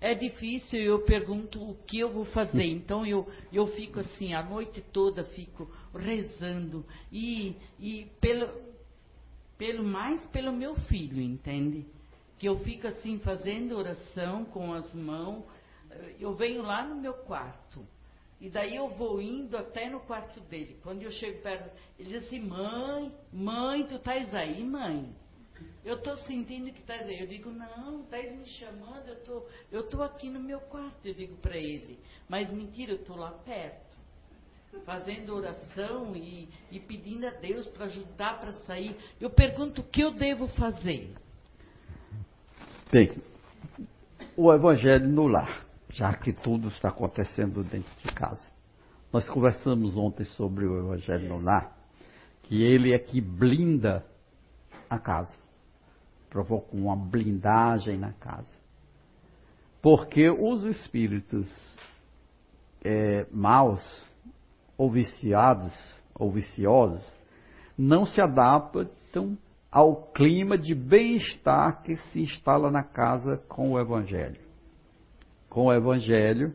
é 0.00 0.14
difícil, 0.14 0.80
eu 0.80 1.02
pergunto 1.02 1.62
o 1.62 1.74
que 1.86 1.98
eu 1.98 2.12
vou 2.12 2.26
fazer. 2.26 2.64
Então 2.64 3.06
eu, 3.06 3.26
eu 3.52 3.66
fico 3.68 4.00
assim, 4.00 4.34
a 4.34 4.42
noite 4.42 4.82
toda 4.92 5.24
fico 5.24 5.70
rezando. 5.94 6.84
E, 7.10 7.56
e 7.80 8.06
pelo, 8.20 8.52
pelo 9.56 9.82
mais 9.82 10.22
pelo 10.26 10.52
meu 10.52 10.74
filho, 10.74 11.22
entende? 11.22 11.86
Que 12.44 12.48
eu 12.48 12.58
fico 12.58 12.86
assim 12.86 13.18
fazendo 13.20 13.74
oração 13.74 14.44
com 14.44 14.74
as 14.74 14.92
mãos. 14.92 15.44
Eu 16.20 16.34
venho 16.34 16.60
lá 16.60 16.84
no 16.84 16.94
meu 16.94 17.14
quarto. 17.14 17.82
E 18.38 18.50
daí 18.50 18.76
eu 18.76 18.90
vou 18.90 19.18
indo 19.18 19.56
até 19.56 19.88
no 19.88 20.00
quarto 20.00 20.40
dele. 20.40 20.78
Quando 20.82 21.00
eu 21.00 21.10
chego 21.10 21.40
perto, 21.40 21.74
ele 21.98 22.10
diz 22.10 22.26
assim: 22.26 22.40
Mãe, 22.40 23.10
mãe, 23.32 23.86
tu 23.86 23.94
estás 23.94 24.34
aí, 24.34 24.62
mãe? 24.62 25.16
Eu 25.82 25.96
estou 25.96 26.18
sentindo 26.18 26.70
que 26.70 26.80
estás 26.80 27.08
aí. 27.08 27.18
Eu 27.18 27.28
digo: 27.28 27.48
Não, 27.48 28.02
estás 28.02 28.30
me 28.36 28.44
chamando. 28.44 29.08
Eu 29.08 29.24
tô, 29.24 29.46
eu 29.72 29.88
tô 29.88 30.02
aqui 30.02 30.28
no 30.28 30.40
meu 30.40 30.60
quarto. 30.60 31.06
Eu 31.06 31.14
digo 31.14 31.36
para 31.36 31.56
ele: 31.56 31.98
Mas 32.28 32.50
mentira, 32.50 32.92
eu 32.92 32.96
estou 32.96 33.16
lá 33.16 33.30
perto. 33.30 33.96
Fazendo 34.84 35.34
oração 35.34 36.14
e, 36.14 36.46
e 36.70 36.78
pedindo 36.78 37.26
a 37.26 37.30
Deus 37.30 37.66
para 37.68 37.86
ajudar 37.86 38.38
para 38.38 38.52
sair. 38.66 38.94
Eu 39.18 39.30
pergunto: 39.30 39.80
O 39.80 39.84
que 39.84 40.02
eu 40.02 40.10
devo 40.10 40.46
fazer? 40.48 41.23
Bem, 42.94 43.10
o 44.36 44.52
Evangelho 44.52 45.08
no 45.08 45.26
lar, 45.26 45.66
já 45.90 46.14
que 46.14 46.32
tudo 46.32 46.68
está 46.68 46.90
acontecendo 46.90 47.64
dentro 47.64 47.90
de 48.00 48.14
casa. 48.14 48.48
Nós 49.12 49.28
conversamos 49.28 49.96
ontem 49.96 50.24
sobre 50.24 50.64
o 50.64 50.78
Evangelho 50.78 51.28
no 51.28 51.42
lar, 51.42 51.76
que 52.44 52.62
ele 52.62 52.94
é 52.94 52.98
que 53.00 53.20
blinda 53.20 54.06
a 54.88 54.96
casa, 54.96 55.34
provoca 56.30 56.68
uma 56.76 56.94
blindagem 56.94 57.98
na 57.98 58.12
casa. 58.12 58.56
Porque 59.82 60.30
os 60.30 60.62
espíritos 60.62 61.50
é, 62.84 63.26
maus, 63.32 63.82
ou 64.78 64.88
viciados, 64.88 65.74
ou 66.14 66.30
viciosos, 66.30 67.04
não 67.76 68.06
se 68.06 68.20
adaptam 68.20 69.36
ao 69.74 69.96
clima 70.12 70.56
de 70.56 70.72
bem-estar 70.72 71.82
que 71.82 71.96
se 71.96 72.22
instala 72.22 72.70
na 72.70 72.84
casa 72.84 73.38
com 73.48 73.72
o 73.72 73.80
Evangelho. 73.80 74.40
Com 75.48 75.66
o 75.66 75.72
Evangelho, 75.72 76.54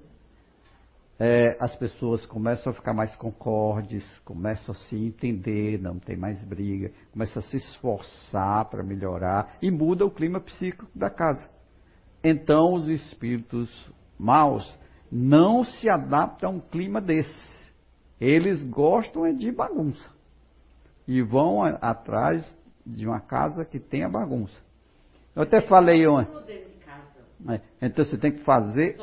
é, 1.19 1.57
as 1.59 1.75
pessoas 1.75 2.25
começam 2.25 2.71
a 2.71 2.73
ficar 2.73 2.93
mais 2.93 3.13
concordes, 3.17 4.05
começam 4.19 4.73
a 4.73 4.77
se 4.77 4.95
entender, 4.95 5.81
não 5.81 5.99
tem 5.99 6.15
mais 6.15 6.41
briga, 6.45 6.93
começam 7.11 7.41
a 7.41 7.45
se 7.45 7.57
esforçar 7.57 8.69
para 8.69 8.83
melhorar 8.83 9.57
e 9.61 9.69
muda 9.69 10.05
o 10.05 10.11
clima 10.11 10.39
psíquico 10.39 10.87
da 10.95 11.09
casa. 11.09 11.49
Então, 12.23 12.73
os 12.73 12.87
espíritos 12.87 13.69
maus 14.17 14.63
não 15.11 15.65
se 15.65 15.89
adaptam 15.89 16.51
a 16.51 16.53
um 16.53 16.59
clima 16.61 17.01
desse. 17.01 17.69
Eles 18.17 18.63
gostam 18.63 19.25
é 19.25 19.33
de 19.33 19.51
bagunça 19.51 20.09
e 21.05 21.23
vão 21.23 21.63
atrás 21.81 22.55
de 22.95 23.07
uma 23.07 23.19
casa 23.19 23.63
que 23.63 23.79
tenha 23.79 24.09
bagunça. 24.09 24.57
Eu 25.35 25.43
até 25.43 25.61
falei 25.61 26.05
ontem. 26.07 26.67
É, 27.47 27.61
então 27.81 28.03
você 28.03 28.17
tem 28.17 28.31
que 28.31 28.43
fazer. 28.43 28.97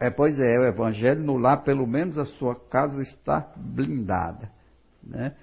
É, 0.00 0.10
pois 0.10 0.38
é, 0.38 0.58
o 0.58 0.64
evangelho 0.64 1.20
no 1.20 1.36
lar, 1.36 1.64
pelo 1.64 1.86
menos 1.86 2.18
a 2.18 2.24
sua 2.24 2.54
casa 2.54 3.02
está 3.02 3.52
blindada. 3.56 4.48
Né? 5.02 5.34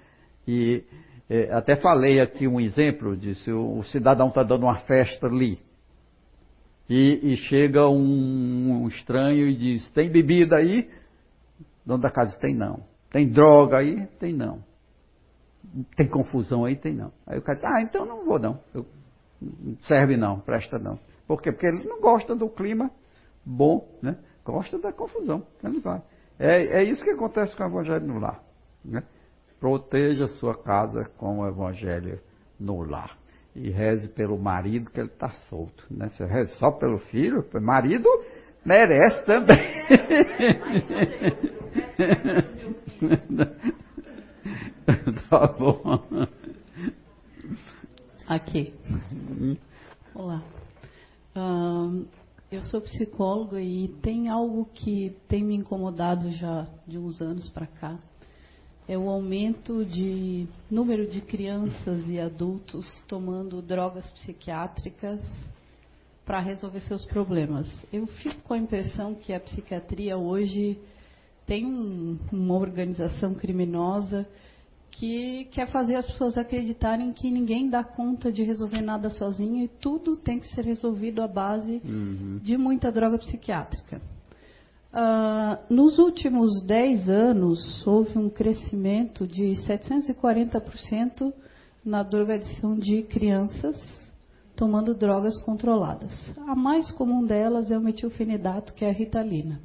E 0.48 0.84
é, 1.28 1.52
até 1.52 1.76
falei 1.76 2.20
aqui 2.20 2.46
um 2.46 2.60
exemplo 2.60 3.16
disse 3.16 3.50
o, 3.52 3.78
o 3.78 3.84
cidadão 3.84 4.28
está 4.28 4.42
dando 4.42 4.62
uma 4.62 4.78
festa 4.80 5.26
ali. 5.26 5.58
E, 6.88 7.32
e 7.32 7.36
chega 7.36 7.88
um, 7.88 8.84
um, 8.84 8.88
estranho 8.88 9.48
e 9.48 9.56
diz, 9.56 9.90
tem 9.90 10.08
bebida 10.08 10.56
aí? 10.56 10.88
Dono 11.84 12.00
da 12.00 12.10
casa 12.10 12.38
tem 12.38 12.54
não. 12.54 12.84
Tem 13.10 13.28
droga 13.28 13.78
aí? 13.78 14.06
Tem 14.20 14.32
não. 14.32 14.62
Tem 15.96 16.08
confusão 16.08 16.64
aí? 16.64 16.76
Tem 16.76 16.94
não. 16.94 17.12
Aí 17.26 17.38
o 17.38 17.42
cara 17.42 17.56
diz, 17.56 17.64
ah, 17.64 17.82
então 17.82 18.06
não 18.06 18.24
vou 18.24 18.38
não. 18.38 18.60
Eu, 18.74 18.86
serve 19.82 20.16
não, 20.16 20.40
presta 20.40 20.78
não. 20.78 20.98
Por 21.26 21.42
quê? 21.42 21.52
Porque 21.52 21.66
ele 21.66 21.84
não 21.84 22.00
gosta 22.00 22.34
do 22.34 22.48
clima 22.48 22.90
bom, 23.44 23.86
né? 24.02 24.16
gosta 24.44 24.78
da 24.78 24.92
confusão. 24.92 25.46
Ele 25.62 25.80
vai. 25.80 26.00
É, 26.38 26.78
é 26.78 26.82
isso 26.84 27.02
que 27.02 27.10
acontece 27.10 27.56
com 27.56 27.64
o 27.64 27.66
evangelho 27.66 28.06
no 28.06 28.18
lar. 28.18 28.42
Né? 28.84 29.02
Proteja 29.58 30.28
sua 30.28 30.54
casa 30.54 31.10
com 31.16 31.40
o 31.40 31.48
evangelho 31.48 32.20
no 32.58 32.82
lar. 32.82 33.16
E 33.54 33.70
reze 33.70 34.08
pelo 34.08 34.38
marido 34.38 34.90
que 34.90 35.00
ele 35.00 35.08
está 35.08 35.30
solto. 35.48 35.86
Né? 35.90 36.08
Se 36.10 36.24
reze 36.24 36.54
só 36.56 36.70
pelo 36.70 36.98
filho, 36.98 37.44
marido 37.60 38.08
merece 38.64 39.24
também. 39.24 39.56
tá 45.28 45.46
bom. 45.48 46.00
Aqui. 48.26 48.72
Olá. 50.14 50.42
eu 52.50 52.62
sou 52.64 52.80
psicóloga 52.80 53.60
e 53.60 53.88
tem 54.00 54.28
algo 54.28 54.68
que 54.74 55.16
tem 55.28 55.42
me 55.42 55.56
incomodado 55.56 56.30
já 56.30 56.68
de 56.86 56.98
uns 56.98 57.20
anos 57.20 57.48
para 57.48 57.66
cá. 57.66 57.98
É 58.86 58.96
o 58.96 59.08
aumento 59.08 59.84
de 59.84 60.46
número 60.70 61.08
de 61.08 61.20
crianças 61.20 62.08
e 62.08 62.20
adultos 62.20 62.86
tomando 63.08 63.60
drogas 63.60 64.08
psiquiátricas 64.12 65.20
para 66.24 66.38
resolver 66.38 66.80
seus 66.80 67.04
problemas. 67.04 67.68
Eu 67.92 68.06
fico 68.06 68.40
com 68.42 68.54
a 68.54 68.58
impressão 68.58 69.16
que 69.16 69.32
a 69.32 69.40
psiquiatria 69.40 70.16
hoje 70.16 70.78
tem 71.44 71.66
um, 71.66 72.18
uma 72.32 72.54
organização 72.54 73.34
criminosa 73.34 74.26
que 74.98 75.44
quer 75.52 75.68
fazer 75.68 75.94
as 75.94 76.06
pessoas 76.06 76.38
acreditarem 76.38 77.12
que 77.12 77.30
ninguém 77.30 77.68
dá 77.68 77.84
conta 77.84 78.32
de 78.32 78.42
resolver 78.42 78.80
nada 78.80 79.10
sozinho 79.10 79.62
e 79.62 79.68
tudo 79.68 80.16
tem 80.16 80.40
que 80.40 80.48
ser 80.54 80.64
resolvido 80.64 81.22
à 81.22 81.28
base 81.28 81.82
uhum. 81.84 82.40
de 82.42 82.56
muita 82.56 82.90
droga 82.90 83.18
psiquiátrica. 83.18 84.00
Uh, 84.92 85.74
nos 85.74 85.98
últimos 85.98 86.64
10 86.64 87.10
anos, 87.10 87.86
houve 87.86 88.18
um 88.18 88.30
crescimento 88.30 89.26
de 89.26 89.52
740% 89.68 91.30
na 91.84 92.02
drogadição 92.02 92.74
de 92.78 93.02
crianças 93.02 93.76
tomando 94.56 94.94
drogas 94.94 95.38
controladas. 95.42 96.34
A 96.48 96.54
mais 96.56 96.90
comum 96.90 97.26
delas 97.26 97.70
é 97.70 97.76
o 97.76 97.82
metilfenidato, 97.82 98.72
que 98.72 98.86
é 98.86 98.88
a 98.88 98.94
ritalina. 98.94 99.60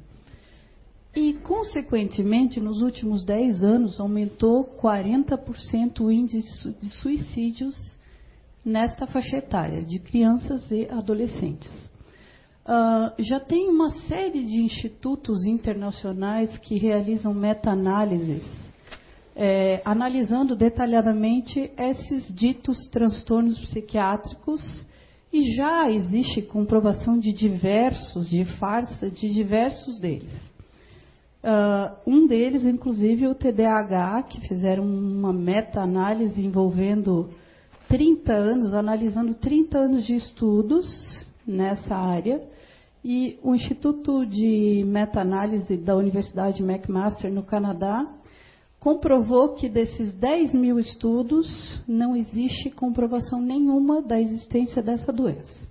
E, 1.14 1.34
consequentemente, 1.34 2.58
nos 2.58 2.80
últimos 2.80 3.24
10 3.24 3.62
anos, 3.62 4.00
aumentou 4.00 4.64
40% 4.64 6.00
o 6.00 6.10
índice 6.10 6.70
de 6.80 6.88
suicídios 6.88 7.98
nesta 8.64 9.06
faixa 9.06 9.36
etária, 9.36 9.82
de 9.82 9.98
crianças 9.98 10.70
e 10.70 10.88
adolescentes. 10.90 11.70
Uh, 12.64 13.22
já 13.22 13.40
tem 13.40 13.68
uma 13.68 13.90
série 14.06 14.42
de 14.44 14.62
institutos 14.62 15.44
internacionais 15.44 16.56
que 16.58 16.78
realizam 16.78 17.34
meta-análises, 17.34 18.44
é, 19.34 19.82
analisando 19.84 20.54
detalhadamente 20.54 21.72
esses 21.76 22.32
ditos 22.32 22.78
transtornos 22.90 23.58
psiquiátricos, 23.58 24.86
e 25.32 25.56
já 25.56 25.90
existe 25.90 26.42
comprovação 26.42 27.18
de 27.18 27.32
diversos, 27.32 28.28
de 28.28 28.44
farsa, 28.44 29.10
de 29.10 29.30
diversos 29.30 29.98
deles. 29.98 30.51
Uh, 31.42 31.96
um 32.06 32.26
deles, 32.26 32.64
inclusive, 32.64 33.26
o 33.26 33.34
TDAH, 33.34 34.22
que 34.24 34.40
fizeram 34.46 34.84
uma 34.84 35.32
meta-análise 35.32 36.40
envolvendo 36.40 37.30
30 37.88 38.32
anos, 38.32 38.72
analisando 38.72 39.34
30 39.34 39.76
anos 39.76 40.06
de 40.06 40.14
estudos 40.14 40.86
nessa 41.46 41.96
área. 41.96 42.42
E 43.04 43.40
o 43.42 43.54
Instituto 43.56 44.24
de 44.24 44.84
Meta-Análise 44.86 45.76
da 45.76 45.96
Universidade 45.96 46.62
McMaster, 46.62 47.32
no 47.32 47.42
Canadá, 47.42 48.06
comprovou 48.78 49.54
que 49.54 49.68
desses 49.68 50.14
10 50.14 50.54
mil 50.54 50.78
estudos, 50.78 51.82
não 51.88 52.16
existe 52.16 52.70
comprovação 52.70 53.40
nenhuma 53.40 54.00
da 54.00 54.20
existência 54.20 54.80
dessa 54.80 55.12
doença. 55.12 55.68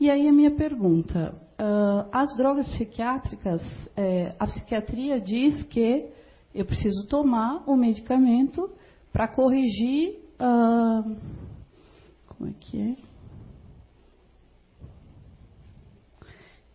E 0.00 0.10
aí 0.10 0.26
a 0.26 0.32
minha 0.32 0.50
pergunta: 0.50 1.32
uh, 1.62 2.08
as 2.12 2.36
drogas 2.36 2.68
psiquiátricas, 2.68 3.62
é, 3.96 4.34
a 4.38 4.46
psiquiatria 4.46 5.20
diz 5.20 5.62
que 5.66 6.08
eu 6.52 6.66
preciso 6.66 7.06
tomar 7.06 7.62
o 7.68 7.76
medicamento 7.76 8.68
para 9.12 9.28
corrigir. 9.28 10.18
Uh, 10.40 11.16
como 12.26 12.50
é 12.50 12.54
que 12.58 12.80
é? 12.80 12.96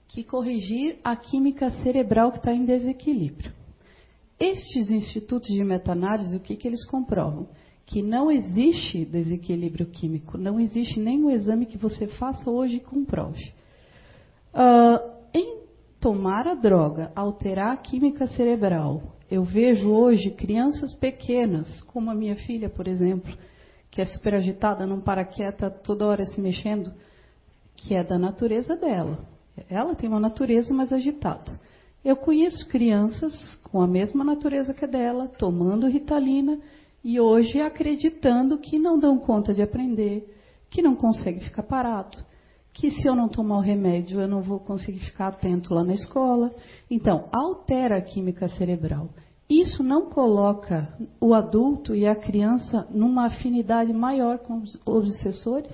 Que 0.08 0.24
corrigir 0.24 0.98
a 1.04 1.16
química 1.16 1.70
cerebral 1.84 2.32
que 2.32 2.38
está 2.38 2.54
em 2.54 2.66
desequilíbrio. 2.66 3.52
Estes 4.40 4.90
institutos 4.90 5.50
de 5.50 5.64
meta-análise, 5.64 6.38
o 6.38 6.40
que, 6.40 6.56
que 6.56 6.68
eles 6.68 6.86
comprovam? 6.86 7.50
Que 7.86 8.02
não 8.02 8.32
existe 8.32 9.04
desequilíbrio 9.06 9.88
químico, 9.88 10.38
não 10.38 10.60
existe 10.60 11.00
nenhum 11.00 11.30
exame 11.30 11.66
que 11.66 11.78
você 11.78 12.08
faça 12.08 12.50
hoje 12.50 12.78
e 12.78 12.80
comprove. 12.80 13.52
Uh, 14.58 15.14
em 15.36 15.60
tomar 16.00 16.48
a 16.48 16.56
droga, 16.56 17.12
alterar 17.16 17.74
a 17.74 17.78
química 17.78 18.26
cerebral, 18.26 19.04
eu 19.30 19.44
vejo 19.44 19.88
hoje 19.88 20.32
crianças 20.32 20.96
pequenas, 20.96 21.80
como 21.82 22.10
a 22.10 22.16
minha 22.16 22.36
filha, 22.36 22.68
por 22.68 22.88
exemplo, 22.88 23.32
que 23.92 24.02
é 24.02 24.06
super 24.06 24.34
agitada, 24.34 24.88
não 24.88 25.00
para 25.00 25.24
quieta, 25.24 25.70
toda 25.70 26.08
hora 26.08 26.26
se 26.26 26.42
mexendo, 26.42 26.92
que 27.76 27.94
é 27.94 28.04
da 28.04 28.18
natureza 28.18 28.76
dela. 28.76 29.20
Ela 29.70 29.94
tem 29.94 30.10
uma 30.10 30.20
natureza 30.20 30.74
mais 30.74 30.92
agitada. 30.92 31.60
Eu 32.04 32.16
conheço 32.16 32.68
crianças 32.68 33.36
com 33.66 33.80
a 33.80 33.86
mesma 33.88 34.24
natureza 34.24 34.74
que 34.74 34.86
a 34.86 34.88
dela, 34.88 35.28
tomando 35.38 35.88
ritalina 35.88 36.58
e 37.04 37.20
hoje 37.20 37.62
acreditando 37.62 38.58
que 38.58 38.80
não 38.80 38.98
dão 38.98 39.20
conta 39.20 39.54
de 39.54 39.62
aprender, 39.62 40.36
que 40.68 40.82
não 40.82 40.96
conseguem 40.96 41.42
ficar 41.42 41.62
parado 41.62 42.26
que 42.78 42.92
se 42.92 43.08
eu 43.08 43.16
não 43.16 43.28
tomar 43.28 43.58
o 43.58 43.62
remédio 43.62 44.22
eu 44.22 44.28
não 44.28 44.42
vou 44.42 44.60
conseguir 44.60 45.00
ficar 45.00 45.30
atento 45.30 45.74
lá 45.74 45.84
na 45.84 45.96
escola. 45.96 46.54
Então, 46.90 47.28
altera 47.32 47.98
a 47.98 48.02
química 48.02 48.48
cerebral. 48.48 49.10
Isso 49.50 49.82
não 49.82 50.10
coloca 50.12 50.88
o 51.20 51.34
adulto 51.34 51.96
e 51.96 52.06
a 52.06 52.16
criança 52.16 52.88
numa 52.92 53.26
afinidade 53.26 53.92
maior 53.92 54.38
com 54.40 54.60
os 54.60 54.80
obsessores? 54.86 55.74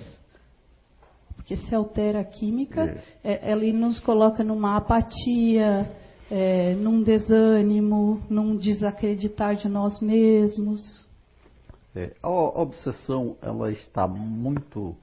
Porque 1.35 1.57
se 1.57 1.75
altera 1.75 2.21
a 2.21 2.23
química, 2.23 3.03
é. 3.21 3.51
ela 3.51 3.63
nos 3.73 3.99
coloca 3.99 4.41
numa 4.41 4.77
apatia, 4.77 5.91
é, 6.31 6.73
num 6.75 7.03
desânimo, 7.03 8.21
num 8.29 8.55
desacreditar 8.55 9.57
de 9.57 9.67
nós 9.67 9.99
mesmos. 9.99 11.05
É, 11.93 12.13
a 12.23 12.29
obsessão 12.29 13.35
ela 13.41 13.71
está 13.71 14.07
muito 14.07 14.95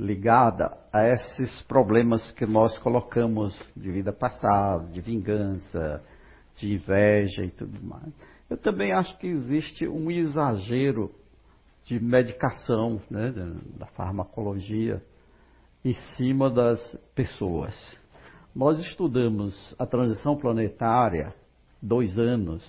ligada 0.00 0.78
a 0.90 1.06
esses 1.06 1.60
problemas 1.64 2.32
que 2.32 2.46
nós 2.46 2.78
colocamos 2.78 3.54
de 3.76 3.92
vida 3.92 4.10
passada, 4.10 4.86
de 4.86 5.00
vingança, 5.02 6.02
de 6.56 6.72
inveja 6.72 7.44
e 7.44 7.50
tudo 7.50 7.78
mais. 7.84 8.10
Eu 8.48 8.56
também 8.56 8.92
acho 8.92 9.16
que 9.18 9.26
existe 9.26 9.86
um 9.86 10.10
exagero 10.10 11.14
de 11.84 12.00
medicação, 12.00 13.00
né, 13.10 13.30
da 13.78 13.86
farmacologia, 13.88 15.02
em 15.84 15.92
cima 16.16 16.48
das 16.48 16.80
pessoas. 17.14 17.74
Nós 18.54 18.78
estudamos 18.78 19.74
a 19.78 19.84
transição 19.84 20.34
planetária 20.34 21.34
dois 21.80 22.18
anos 22.18 22.64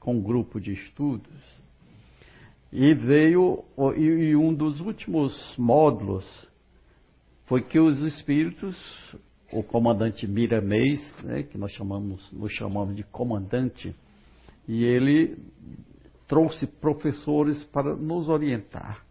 com 0.00 0.16
um 0.16 0.22
grupo 0.22 0.60
de 0.60 0.72
estudos 0.72 1.62
e 2.72 2.92
veio 2.92 3.64
e 3.96 4.34
um 4.34 4.52
dos 4.52 4.80
últimos 4.80 5.56
módulos 5.56 6.24
foi 7.46 7.62
que 7.62 7.78
os 7.78 8.00
espíritos, 8.00 8.76
o 9.52 9.62
comandante 9.62 10.26
Miramês, 10.26 11.00
né, 11.22 11.42
que 11.42 11.58
nós 11.58 11.72
chamamos, 11.72 12.30
nos 12.32 12.52
chamamos 12.52 12.96
de 12.96 13.02
comandante, 13.04 13.94
e 14.66 14.84
ele 14.84 15.36
trouxe 16.28 16.66
professores 16.66 17.62
para 17.64 17.94
nos 17.94 18.28
orientar. 18.28 19.04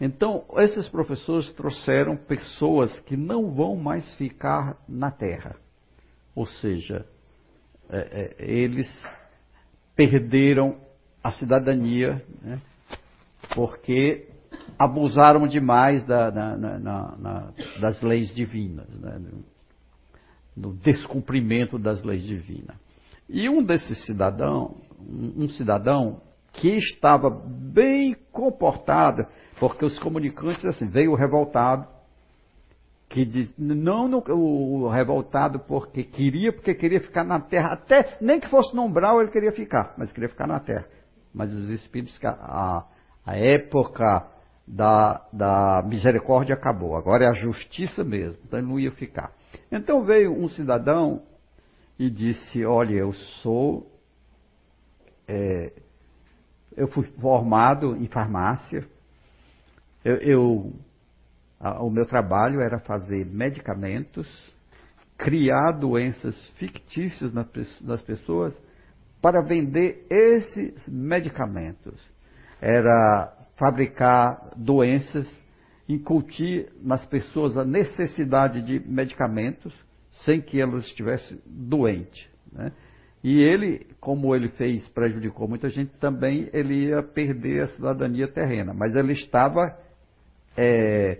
Então, 0.00 0.44
esses 0.58 0.88
professores 0.88 1.50
trouxeram 1.52 2.16
pessoas 2.16 2.98
que 3.00 3.16
não 3.16 3.52
vão 3.52 3.76
mais 3.76 4.12
ficar 4.16 4.76
na 4.88 5.10
Terra. 5.10 5.56
Ou 6.34 6.46
seja, 6.46 7.06
é, 7.88 8.34
é, 8.38 8.44
eles 8.44 8.88
perderam 9.94 10.76
a 11.22 11.30
cidadania, 11.30 12.22
né, 12.42 12.60
porque 13.54 14.28
abusaram 14.78 15.46
demais 15.46 16.06
da, 16.06 16.30
na, 16.30 16.56
na, 16.56 17.16
na, 17.16 17.52
das 17.80 18.00
leis 18.02 18.34
divinas, 18.34 18.88
né? 19.00 19.20
no 20.56 20.74
descumprimento 20.74 21.78
das 21.78 22.02
leis 22.02 22.22
divinas. 22.22 22.76
E 23.28 23.48
um 23.48 23.62
desses 23.62 24.04
cidadãos, 24.04 24.72
um, 25.00 25.44
um 25.44 25.48
cidadão 25.48 26.20
que 26.52 26.76
estava 26.78 27.30
bem 27.30 28.16
comportado, 28.30 29.26
porque 29.58 29.84
os 29.84 29.98
comunicantes 29.98 30.64
assim, 30.64 30.88
veio 30.88 31.14
revoltado, 31.14 31.88
que 33.08 33.24
diz, 33.24 33.54
não 33.58 34.08
no, 34.08 34.18
o, 34.28 34.88
revoltado 34.88 35.60
porque 35.60 36.04
queria, 36.04 36.52
porque 36.52 36.74
queria 36.74 37.00
ficar 37.00 37.24
na 37.24 37.40
terra, 37.40 37.72
até 37.72 38.16
nem 38.20 38.40
que 38.40 38.48
fosse 38.48 38.74
no 38.74 38.84
umbral 38.84 39.20
ele 39.20 39.30
queria 39.30 39.52
ficar, 39.52 39.94
mas 39.96 40.12
queria 40.12 40.28
ficar 40.28 40.46
na 40.46 40.60
terra. 40.60 40.86
Mas 41.32 41.52
os 41.52 41.68
espíritos, 41.70 42.18
a, 42.24 42.84
a 43.26 43.36
época 43.36 44.26
da, 44.66 45.26
da 45.32 45.82
misericórdia 45.86 46.54
acabou, 46.54 46.96
agora 46.96 47.24
é 47.24 47.28
a 47.28 47.34
justiça 47.34 48.02
mesmo, 48.02 48.38
então 48.44 48.58
ele 48.58 48.68
não 48.68 48.80
ia 48.80 48.92
ficar. 48.92 49.32
Então 49.70 50.04
veio 50.04 50.32
um 50.32 50.48
cidadão 50.48 51.22
e 51.98 52.10
disse: 52.10 52.64
Olha, 52.64 52.94
eu 52.94 53.12
sou. 53.42 53.90
É, 55.28 55.72
eu 56.76 56.88
fui 56.88 57.04
formado 57.20 57.96
em 57.96 58.06
farmácia, 58.08 58.86
eu, 60.04 60.16
eu 60.16 60.72
o 61.80 61.88
meu 61.88 62.04
trabalho 62.04 62.60
era 62.60 62.78
fazer 62.78 63.24
medicamentos, 63.24 64.28
criar 65.16 65.72
doenças 65.72 66.36
fictícias 66.56 67.32
nas 67.32 68.02
pessoas 68.02 68.54
para 69.22 69.40
vender 69.40 70.06
esses 70.10 70.86
medicamentos. 70.86 72.06
Era 72.60 73.32
fabricar 73.56 74.52
doenças, 74.56 75.28
incutir 75.88 76.72
nas 76.82 77.04
pessoas 77.06 77.56
a 77.56 77.64
necessidade 77.64 78.62
de 78.62 78.80
medicamentos 78.88 79.74
sem 80.24 80.40
que 80.40 80.60
elas 80.60 80.84
estivessem 80.84 81.38
doentes. 81.46 82.28
Né? 82.52 82.72
E 83.22 83.40
ele, 83.40 83.86
como 84.00 84.34
ele 84.34 84.48
fez, 84.50 84.86
prejudicou 84.88 85.48
muita 85.48 85.68
gente, 85.68 85.90
também 85.98 86.48
ele 86.52 86.88
ia 86.88 87.02
perder 87.02 87.62
a 87.62 87.66
cidadania 87.68 88.28
terrena. 88.28 88.74
Mas 88.74 88.94
ele 88.94 89.14
estava 89.14 89.76
é, 90.56 91.18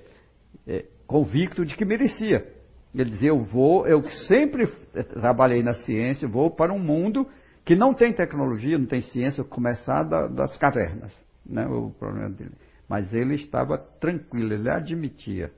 é, 0.66 0.84
convicto 1.06 1.64
de 1.64 1.74
que 1.74 1.84
merecia. 1.84 2.46
Ele 2.94 3.10
dizia: 3.10 3.30
Eu 3.30 3.42
vou, 3.42 3.86
eu 3.86 4.02
sempre 4.28 4.66
trabalhei 5.14 5.62
na 5.62 5.72
ciência, 5.72 6.28
vou 6.28 6.50
para 6.50 6.72
um 6.72 6.78
mundo 6.78 7.26
que 7.64 7.74
não 7.74 7.94
tem 7.94 8.12
tecnologia, 8.12 8.78
não 8.78 8.86
tem 8.86 9.00
ciência, 9.00 9.42
começar 9.42 10.02
da, 10.02 10.26
das 10.26 10.56
cavernas. 10.58 11.12
Né, 11.44 11.66
o 11.66 11.90
problema 11.90 12.30
dele. 12.30 12.52
Mas 12.88 13.12
ele 13.12 13.34
estava 13.34 13.78
tranquilo, 13.78 14.54
ele 14.54 14.70
admitia. 14.70 15.52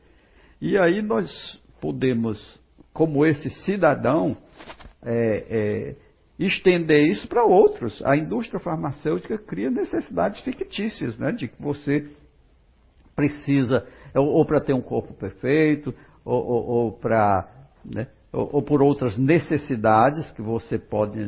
E 0.60 0.76
aí 0.78 1.02
nós 1.02 1.60
podemos, 1.80 2.60
como 2.92 3.24
esse 3.24 3.50
cidadão, 3.64 4.36
é, 5.02 5.46
é, 5.48 5.96
estender 6.38 7.08
isso 7.08 7.28
para 7.28 7.44
outros. 7.44 8.02
A 8.04 8.16
indústria 8.16 8.60
farmacêutica 8.60 9.38
cria 9.38 9.70
necessidades 9.70 10.40
fictícias, 10.40 11.16
né, 11.18 11.32
de 11.32 11.48
que 11.48 11.60
você 11.62 12.08
precisa 13.14 13.86
ou, 14.14 14.26
ou 14.26 14.46
para 14.46 14.60
ter 14.60 14.74
um 14.74 14.82
corpo 14.82 15.14
perfeito, 15.14 15.94
ou, 16.24 16.44
ou, 16.44 16.66
ou 16.66 16.92
para. 16.92 17.48
Né, 17.84 18.08
ou, 18.32 18.60
por 18.62 18.82
outras 18.82 19.16
necessidades 19.16 20.30
que 20.32 20.42
você 20.42 20.78
pode 20.78 21.18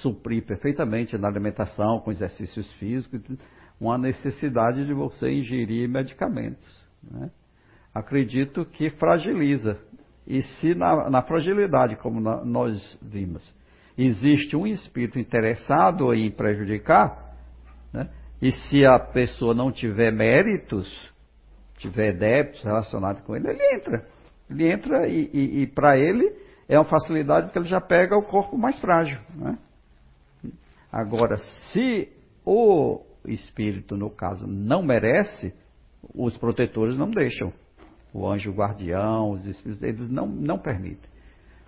suprir 0.00 0.46
perfeitamente 0.46 1.18
na 1.18 1.28
alimentação, 1.28 2.00
com 2.00 2.10
exercícios 2.10 2.72
físicos, 2.74 3.20
uma 3.80 3.96
necessidade 3.96 4.84
de 4.84 4.92
você 4.92 5.30
ingerir 5.30 5.88
medicamentos. 5.88 6.88
Né? 7.02 7.30
Acredito 7.94 8.64
que 8.64 8.90
fragiliza. 8.90 9.78
E 10.26 10.42
se 10.42 10.74
na, 10.74 11.08
na 11.08 11.22
fragilidade, 11.22 11.96
como 11.96 12.20
na, 12.20 12.44
nós 12.44 12.98
vimos, 13.00 13.42
existe 13.96 14.56
um 14.56 14.66
espírito 14.66 15.18
interessado 15.18 16.12
em 16.12 16.30
prejudicar, 16.30 17.34
né? 17.92 18.08
e 18.42 18.52
se 18.52 18.84
a 18.84 18.98
pessoa 18.98 19.54
não 19.54 19.72
tiver 19.72 20.12
méritos, 20.12 20.88
tiver 21.78 22.12
débitos 22.12 22.62
relacionados 22.62 23.22
com 23.22 23.34
ele, 23.34 23.48
ele 23.48 23.74
entra. 23.74 24.06
Ele 24.50 24.72
entra 24.72 25.08
e, 25.08 25.30
e, 25.32 25.62
e 25.62 25.66
para 25.66 25.96
ele 25.96 26.32
é 26.68 26.78
uma 26.78 26.84
facilidade 26.84 27.46
porque 27.46 27.58
ele 27.58 27.68
já 27.68 27.80
pega 27.80 28.16
o 28.16 28.22
corpo 28.22 28.56
mais 28.58 28.78
frágil. 28.78 29.18
Né? 29.34 29.58
Agora, 30.92 31.38
se 31.38 32.08
o 32.44 33.02
espírito, 33.28 33.96
no 33.96 34.10
caso, 34.10 34.46
não 34.46 34.82
merece, 34.82 35.54
os 36.14 36.36
protetores 36.36 36.96
não 36.96 37.10
deixam. 37.10 37.52
O 38.12 38.26
anjo 38.26 38.52
guardião, 38.52 39.32
os 39.32 39.46
espíritos, 39.46 39.82
eles 39.82 40.10
não, 40.10 40.26
não 40.26 40.58
permitem. 40.58 41.08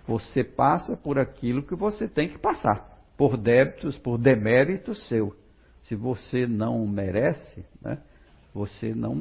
Você 0.07 0.43
passa 0.43 0.97
por 0.97 1.19
aquilo 1.19 1.63
que 1.63 1.75
você 1.75 2.07
tem 2.07 2.29
que 2.29 2.39
passar, 2.39 2.99
por 3.15 3.37
débitos, 3.37 3.97
por 3.97 4.17
deméritos 4.17 5.07
seu. 5.07 5.35
Se 5.83 5.95
você 5.95 6.47
não 6.47 6.85
merece, 6.87 7.65
né, 7.81 7.99
você 8.53 8.93
não, 8.93 9.13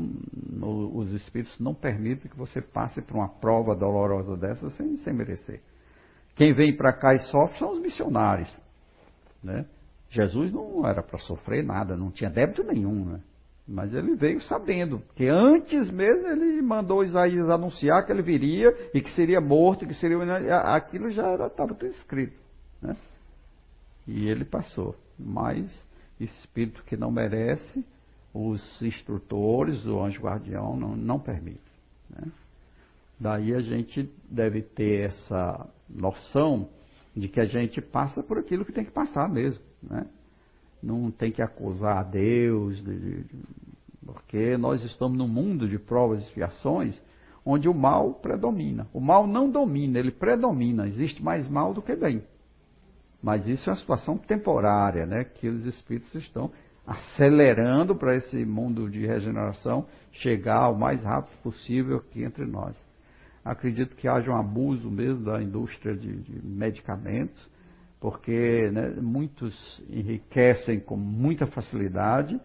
os 0.94 1.12
espíritos 1.12 1.58
não 1.60 1.74
permitem 1.74 2.30
que 2.30 2.36
você 2.36 2.60
passe 2.60 3.00
por 3.00 3.16
uma 3.16 3.28
prova 3.28 3.76
dolorosa 3.76 4.36
dessa 4.36 4.68
sem, 4.70 4.96
sem 4.96 5.14
merecer. 5.14 5.62
Quem 6.34 6.52
vem 6.52 6.76
para 6.76 6.92
cá 6.92 7.14
e 7.14 7.18
sofre 7.20 7.58
são 7.58 7.72
os 7.72 7.80
missionários. 7.80 8.54
Né? 9.42 9.66
Jesus 10.10 10.52
não 10.52 10.86
era 10.86 11.02
para 11.02 11.18
sofrer 11.18 11.64
nada, 11.64 11.96
não 11.96 12.10
tinha 12.10 12.28
débito 12.28 12.64
nenhum. 12.64 13.04
Né? 13.04 13.20
Mas 13.66 13.94
ele 13.94 14.16
veio 14.16 14.42
sabendo, 14.42 14.98
porque 14.98 15.28
antes 15.28 15.88
mesmo 15.90 16.26
ele 16.26 16.60
mandou 16.60 17.04
Isaías 17.04 17.48
anunciar 17.48 18.04
que 18.04 18.10
ele 18.10 18.22
viria 18.22 18.74
e 18.92 19.00
que 19.00 19.10
seria 19.12 19.40
morto, 19.40 19.86
que 19.86 19.94
seria. 19.94 20.18
Aquilo 20.74 21.10
já 21.10 21.34
estava 21.46 21.74
tudo 21.74 21.86
escrito. 21.86 22.36
Né? 22.82 22.96
E 24.06 24.28
ele 24.28 24.44
passou. 24.44 24.96
Mas 25.16 25.88
espírito 26.18 26.82
que 26.84 26.96
não 26.96 27.10
merece, 27.10 27.84
os 28.34 28.82
instrutores, 28.82 29.84
o 29.86 30.00
anjo 30.00 30.20
guardião, 30.20 30.76
não, 30.76 30.96
não 30.96 31.20
permitem. 31.20 31.60
Né? 32.10 32.30
Daí 33.18 33.54
a 33.54 33.60
gente 33.60 34.10
deve 34.28 34.62
ter 34.62 35.08
essa 35.08 35.68
noção 35.88 36.68
de 37.14 37.28
que 37.28 37.40
a 37.40 37.44
gente 37.44 37.80
passa 37.80 38.22
por 38.22 38.38
aquilo 38.38 38.64
que 38.64 38.72
tem 38.72 38.84
que 38.84 38.90
passar 38.90 39.28
mesmo. 39.28 39.62
Né? 39.82 40.06
Não 40.82 41.10
tem 41.10 41.30
que 41.30 41.42
acusar 41.42 41.98
a 41.98 42.02
Deus, 42.02 42.82
de, 42.82 42.98
de, 42.98 43.24
porque 44.04 44.56
nós 44.56 44.82
estamos 44.84 45.16
num 45.16 45.28
mundo 45.28 45.68
de 45.68 45.78
provas 45.78 46.20
e 46.20 46.24
expiações 46.24 47.00
onde 47.44 47.68
o 47.68 47.74
mal 47.74 48.14
predomina. 48.14 48.86
O 48.92 49.00
mal 49.00 49.26
não 49.26 49.50
domina, 49.50 49.98
ele 49.98 50.10
predomina. 50.10 50.86
Existe 50.86 51.22
mais 51.22 51.48
mal 51.48 51.72
do 51.72 51.82
que 51.82 51.94
bem. 51.96 52.22
Mas 53.22 53.46
isso 53.46 53.68
é 53.68 53.72
uma 53.72 53.78
situação 53.78 54.16
temporária, 54.16 55.06
né? 55.06 55.24
que 55.24 55.48
os 55.48 55.64
espíritos 55.64 56.14
estão 56.14 56.50
acelerando 56.86 57.94
para 57.94 58.16
esse 58.16 58.44
mundo 58.44 58.88
de 58.88 59.06
regeneração 59.06 59.86
chegar 60.12 60.70
o 60.70 60.78
mais 60.78 61.02
rápido 61.02 61.36
possível 61.42 61.98
aqui 61.98 62.22
entre 62.24 62.44
nós. 62.46 62.76
Acredito 63.44 63.94
que 63.96 64.08
haja 64.08 64.30
um 64.30 64.36
abuso 64.36 64.90
mesmo 64.90 65.24
da 65.24 65.42
indústria 65.42 65.94
de, 65.94 66.14
de 66.16 66.46
medicamentos, 66.46 67.48
porque 68.00 68.70
né, 68.72 68.88
muitos 69.00 69.82
enriquecem 69.88 70.80
com 70.80 70.96
muita 70.96 71.46
facilidade 71.46 72.40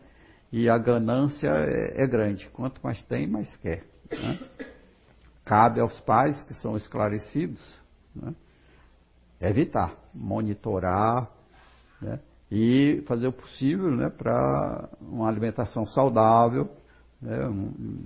e 0.52 0.70
a 0.70 0.78
ganância 0.78 1.48
é, 1.50 2.04
é 2.04 2.08
grande. 2.08 2.48
Quanto 2.50 2.82
mais 2.84 3.02
tem, 3.06 3.26
mais 3.26 3.56
quer. 3.58 3.86
Né? 4.12 4.40
Cabe 5.46 5.80
aos 5.80 5.98
pais 6.02 6.44
que 6.44 6.54
são 6.56 6.76
esclarecidos 6.76 7.62
né, 8.14 8.34
evitar, 9.40 9.96
monitorar, 10.14 11.30
né, 12.02 12.20
e 12.52 13.04
fazer 13.08 13.28
o 13.28 13.34
possível 13.34 13.92
né, 13.92 14.10
para 14.10 14.90
uma 15.02 15.28
alimentação 15.28 15.86
saudável, 15.88 16.70
né, 17.22 17.48
um, 17.48 18.04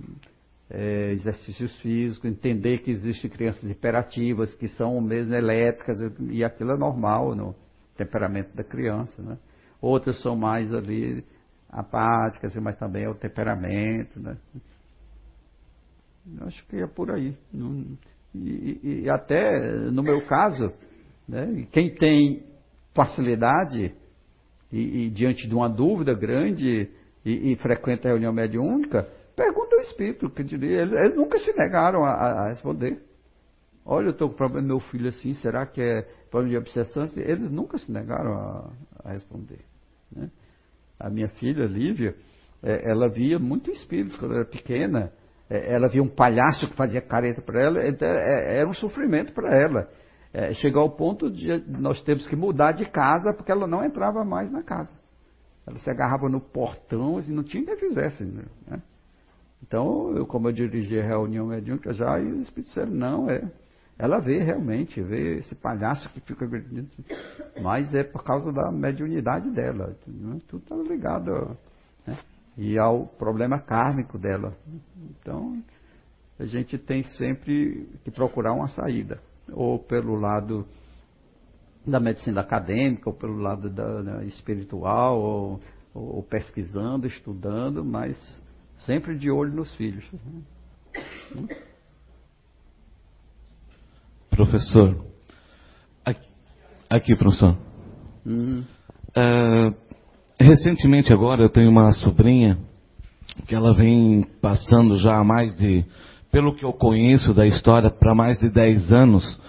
é, 0.70 1.10
exercícios 1.12 1.76
físicos, 1.80 2.30
entender 2.30 2.78
que 2.78 2.90
existem 2.90 3.28
crianças 3.28 3.68
hiperativas, 3.68 4.54
que 4.54 4.68
são 4.68 5.00
mesmo 5.00 5.34
elétricas, 5.34 5.98
e 6.28 6.44
aquilo 6.44 6.72
é 6.72 6.76
normal 6.76 7.34
no 7.34 7.54
temperamento 7.96 8.54
da 8.56 8.62
criança. 8.62 9.20
Né? 9.20 9.36
Outras 9.80 10.22
são 10.22 10.36
mais 10.36 10.72
ali 10.72 11.24
apáticas, 11.68 12.54
mas 12.56 12.78
também 12.78 13.04
é 13.04 13.08
o 13.08 13.14
temperamento. 13.14 14.20
Né? 14.20 14.36
Acho 16.42 16.64
que 16.66 16.76
é 16.76 16.86
por 16.86 17.10
aí. 17.10 17.36
E, 18.32 19.02
e 19.02 19.10
até, 19.10 19.90
no 19.90 20.02
meu 20.04 20.24
caso, 20.26 20.72
né, 21.28 21.66
quem 21.72 21.92
tem 21.94 22.44
facilidade 22.94 23.92
e, 24.72 25.06
e 25.06 25.10
diante 25.10 25.48
de 25.48 25.54
uma 25.54 25.68
dúvida 25.68 26.14
grande 26.14 26.88
e, 27.24 27.52
e 27.52 27.56
frequenta 27.56 28.08
a 28.08 28.12
reunião 28.12 28.32
mediúnica, 28.32 29.08
pergunta 29.42 29.76
ao 29.76 29.82
Espírito, 29.82 30.30
que 30.30 30.42
diria, 30.44 30.82
eles, 30.82 30.92
eles 30.92 31.16
nunca 31.16 31.38
se 31.38 31.52
negaram 31.56 32.04
a, 32.04 32.10
a 32.10 32.48
responder. 32.48 33.00
Olha, 33.84 34.06
eu 34.06 34.10
estou 34.10 34.28
com 34.28 34.36
problema 34.36 34.66
meu 34.66 34.80
filho 34.80 35.08
assim, 35.08 35.32
será 35.34 35.66
que 35.66 35.80
é 35.80 36.02
problema 36.30 36.50
de 36.50 36.58
obsessão? 36.58 37.08
Eles 37.16 37.50
nunca 37.50 37.78
se 37.78 37.90
negaram 37.90 38.34
a, 38.34 38.72
a 39.04 39.12
responder. 39.12 39.60
Né? 40.14 40.30
A 40.98 41.08
minha 41.08 41.28
filha, 41.28 41.64
Lívia, 41.64 42.14
é, 42.62 42.90
ela 42.90 43.08
via 43.08 43.38
muito 43.38 43.70
espírito 43.70 44.18
quando 44.18 44.34
era 44.34 44.44
pequena. 44.44 45.12
É, 45.48 45.72
ela 45.74 45.88
via 45.88 46.02
um 46.02 46.08
palhaço 46.08 46.68
que 46.68 46.76
fazia 46.76 47.00
careta 47.00 47.40
para 47.40 47.62
ela, 47.62 47.88
então, 47.88 48.06
é, 48.06 48.58
era 48.58 48.68
um 48.68 48.74
sofrimento 48.74 49.32
para 49.32 49.56
ela 49.56 49.88
é, 50.32 50.52
chegou 50.54 50.82
ao 50.82 50.90
ponto 50.90 51.30
de 51.30 51.58
nós 51.66 52.02
temos 52.02 52.26
que 52.26 52.36
mudar 52.36 52.72
de 52.72 52.84
casa 52.84 53.32
porque 53.32 53.50
ela 53.50 53.66
não 53.66 53.84
entrava 53.84 54.24
mais 54.24 54.50
na 54.50 54.62
casa. 54.62 54.94
Ela 55.66 55.78
se 55.78 55.90
agarrava 55.90 56.28
no 56.28 56.40
portão 56.40 57.20
e 57.20 57.30
não 57.32 57.42
tinha 57.42 57.64
quem 57.64 57.76
fizesse. 57.76 58.24
Né? 58.24 58.44
Então, 59.62 60.16
eu, 60.16 60.26
como 60.26 60.48
eu 60.48 60.52
dirigi 60.52 60.98
a 60.98 61.06
reunião 61.06 61.46
mediúnica 61.46 61.92
já, 61.92 62.18
e 62.18 62.26
os 62.26 62.42
espíritos 62.42 62.74
disseram, 62.74 62.92
não, 62.92 63.30
é. 63.30 63.50
Ela 63.98 64.18
vê 64.18 64.42
realmente, 64.42 65.02
vê 65.02 65.36
esse 65.36 65.54
palhaço 65.54 66.08
que 66.10 66.20
fica 66.20 66.48
mas 67.60 67.92
é 67.92 68.02
por 68.02 68.24
causa 68.24 68.50
da 68.50 68.72
mediunidade 68.72 69.50
dela. 69.50 69.94
Né? 70.06 70.38
Tudo 70.48 70.62
está 70.62 70.74
ligado 70.76 71.56
né? 72.06 72.16
e 72.56 72.78
ao 72.78 73.06
problema 73.06 73.60
kármico 73.60 74.18
dela. 74.18 74.56
Então, 75.10 75.62
a 76.38 76.46
gente 76.46 76.78
tem 76.78 77.02
sempre 77.02 77.86
que 78.02 78.10
procurar 78.10 78.54
uma 78.54 78.68
saída, 78.68 79.20
ou 79.52 79.78
pelo 79.78 80.14
lado 80.14 80.66
da 81.86 82.00
medicina 82.00 82.40
acadêmica, 82.40 83.10
ou 83.10 83.14
pelo 83.14 83.36
lado 83.36 83.68
da, 83.68 84.00
da 84.00 84.24
espiritual, 84.24 85.20
ou, 85.20 85.60
ou, 85.92 86.22
pesquisando, 86.22 87.06
estudando, 87.06 87.84
mas 87.84 88.16
sempre 88.86 89.16
de 89.16 89.30
olho 89.30 89.52
nos 89.52 89.74
filhos. 89.74 90.04
Professor, 94.30 95.04
aqui, 96.04 96.28
aqui 96.88 97.16
professor. 97.16 97.56
Uhum. 98.24 98.64
Uh, 99.10 99.74
recentemente 100.38 101.12
agora 101.12 101.42
eu 101.42 101.48
tenho 101.48 101.70
uma 101.70 101.92
sobrinha 101.92 102.58
que 103.46 103.54
ela 103.54 103.74
vem 103.74 104.22
passando 104.40 104.96
já 104.96 105.18
há 105.18 105.24
mais 105.24 105.56
de 105.56 105.84
pelo 106.30 106.54
que 106.54 106.64
eu 106.64 106.72
conheço 106.72 107.34
da 107.34 107.46
história, 107.46 107.90
para 107.90 108.14
mais 108.14 108.38
de 108.38 108.50
10 108.50 108.92
anos 108.92 109.40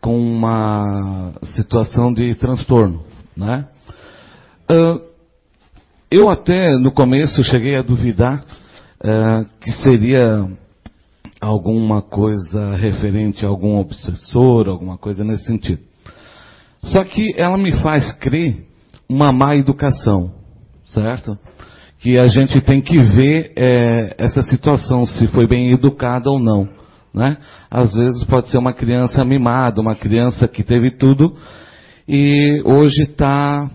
com 0.00 0.18
uma 0.18 1.32
situação 1.44 2.12
de 2.12 2.34
transtorno. 2.34 3.04
Né? 3.36 3.68
Uh, 4.70 5.07
eu 6.10 6.28
até 6.28 6.76
no 6.78 6.92
começo 6.92 7.42
cheguei 7.44 7.76
a 7.76 7.82
duvidar 7.82 8.40
uh, 8.40 9.44
que 9.60 9.70
seria 9.72 10.48
alguma 11.40 12.02
coisa 12.02 12.74
referente 12.76 13.44
a 13.44 13.48
algum 13.48 13.78
obsessor, 13.78 14.68
alguma 14.68 14.98
coisa 14.98 15.24
nesse 15.24 15.44
sentido. 15.44 15.82
Só 16.82 17.04
que 17.04 17.34
ela 17.36 17.56
me 17.58 17.72
faz 17.82 18.12
crer 18.12 18.66
uma 19.08 19.32
má 19.32 19.56
educação, 19.56 20.32
certo? 20.86 21.38
que 22.00 22.18
a 22.18 22.26
gente 22.26 22.60
tem 22.60 22.80
que 22.80 22.98
ver 22.98 23.52
é, 23.56 24.14
essa 24.18 24.42
situação, 24.42 25.04
se 25.04 25.26
foi 25.28 25.46
bem 25.48 25.72
educada 25.72 26.30
ou 26.30 26.38
não. 26.38 26.68
Né? 27.12 27.36
Às 27.70 27.92
vezes 27.92 28.24
pode 28.24 28.48
ser 28.48 28.58
uma 28.58 28.72
criança 28.72 29.24
mimada, 29.24 29.80
uma 29.80 29.96
criança 29.96 30.46
que 30.46 30.62
teve 30.62 30.96
tudo 30.96 31.34
e 32.06 32.62
hoje 32.64 33.02
está 33.02 33.68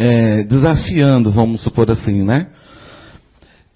é, 0.00 0.44
desafiando, 0.44 1.30
vamos 1.30 1.62
supor 1.62 1.90
assim, 1.90 2.24
né? 2.24 2.48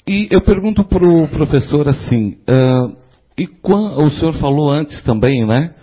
E 0.09 0.27
eu 0.31 0.41
pergunto 0.41 0.83
para 0.83 1.07
o 1.07 1.29
professor 1.29 1.87
assim, 1.87 2.39
uh, 2.49 2.97
e 3.37 3.47
quando, 3.47 4.01
o 4.01 4.11
senhor 4.11 4.33
falou 4.35 4.71
antes 4.71 5.03
também, 5.03 5.47
né? 5.47 5.75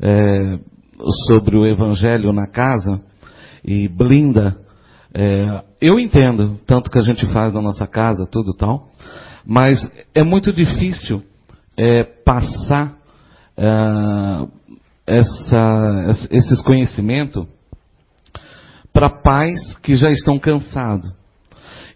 É, 0.00 0.58
sobre 1.26 1.56
o 1.56 1.66
evangelho 1.66 2.32
na 2.32 2.46
casa 2.46 3.00
e 3.64 3.88
blinda 3.88 4.56
é, 5.12 5.64
eu 5.80 5.98
entendo, 5.98 6.60
tanto 6.64 6.90
que 6.90 6.98
a 6.98 7.02
gente 7.02 7.26
faz 7.32 7.52
na 7.52 7.60
nossa 7.60 7.86
casa, 7.86 8.28
tudo 8.30 8.54
tal, 8.54 8.90
mas 9.44 9.80
é 10.14 10.22
muito 10.22 10.52
difícil 10.52 11.22
é, 11.76 12.04
passar 12.04 12.96
essa, 15.04 16.28
esses 16.30 16.62
conhecimentos 16.62 17.44
para 18.98 19.08
pais 19.08 19.60
que 19.80 19.94
já 19.94 20.10
estão 20.10 20.40
cansados. 20.40 21.08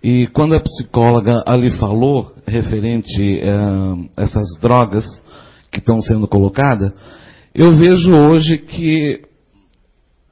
E 0.04 0.28
quando 0.28 0.54
a 0.54 0.60
psicóloga 0.60 1.42
ali 1.44 1.68
falou 1.72 2.32
referente 2.46 3.20
a 3.42 4.20
é, 4.20 4.22
essas 4.22 4.46
drogas 4.60 5.04
que 5.72 5.78
estão 5.80 6.00
sendo 6.00 6.28
colocadas, 6.28 6.92
eu 7.52 7.72
vejo 7.72 8.14
hoje 8.14 8.56
que 8.56 9.20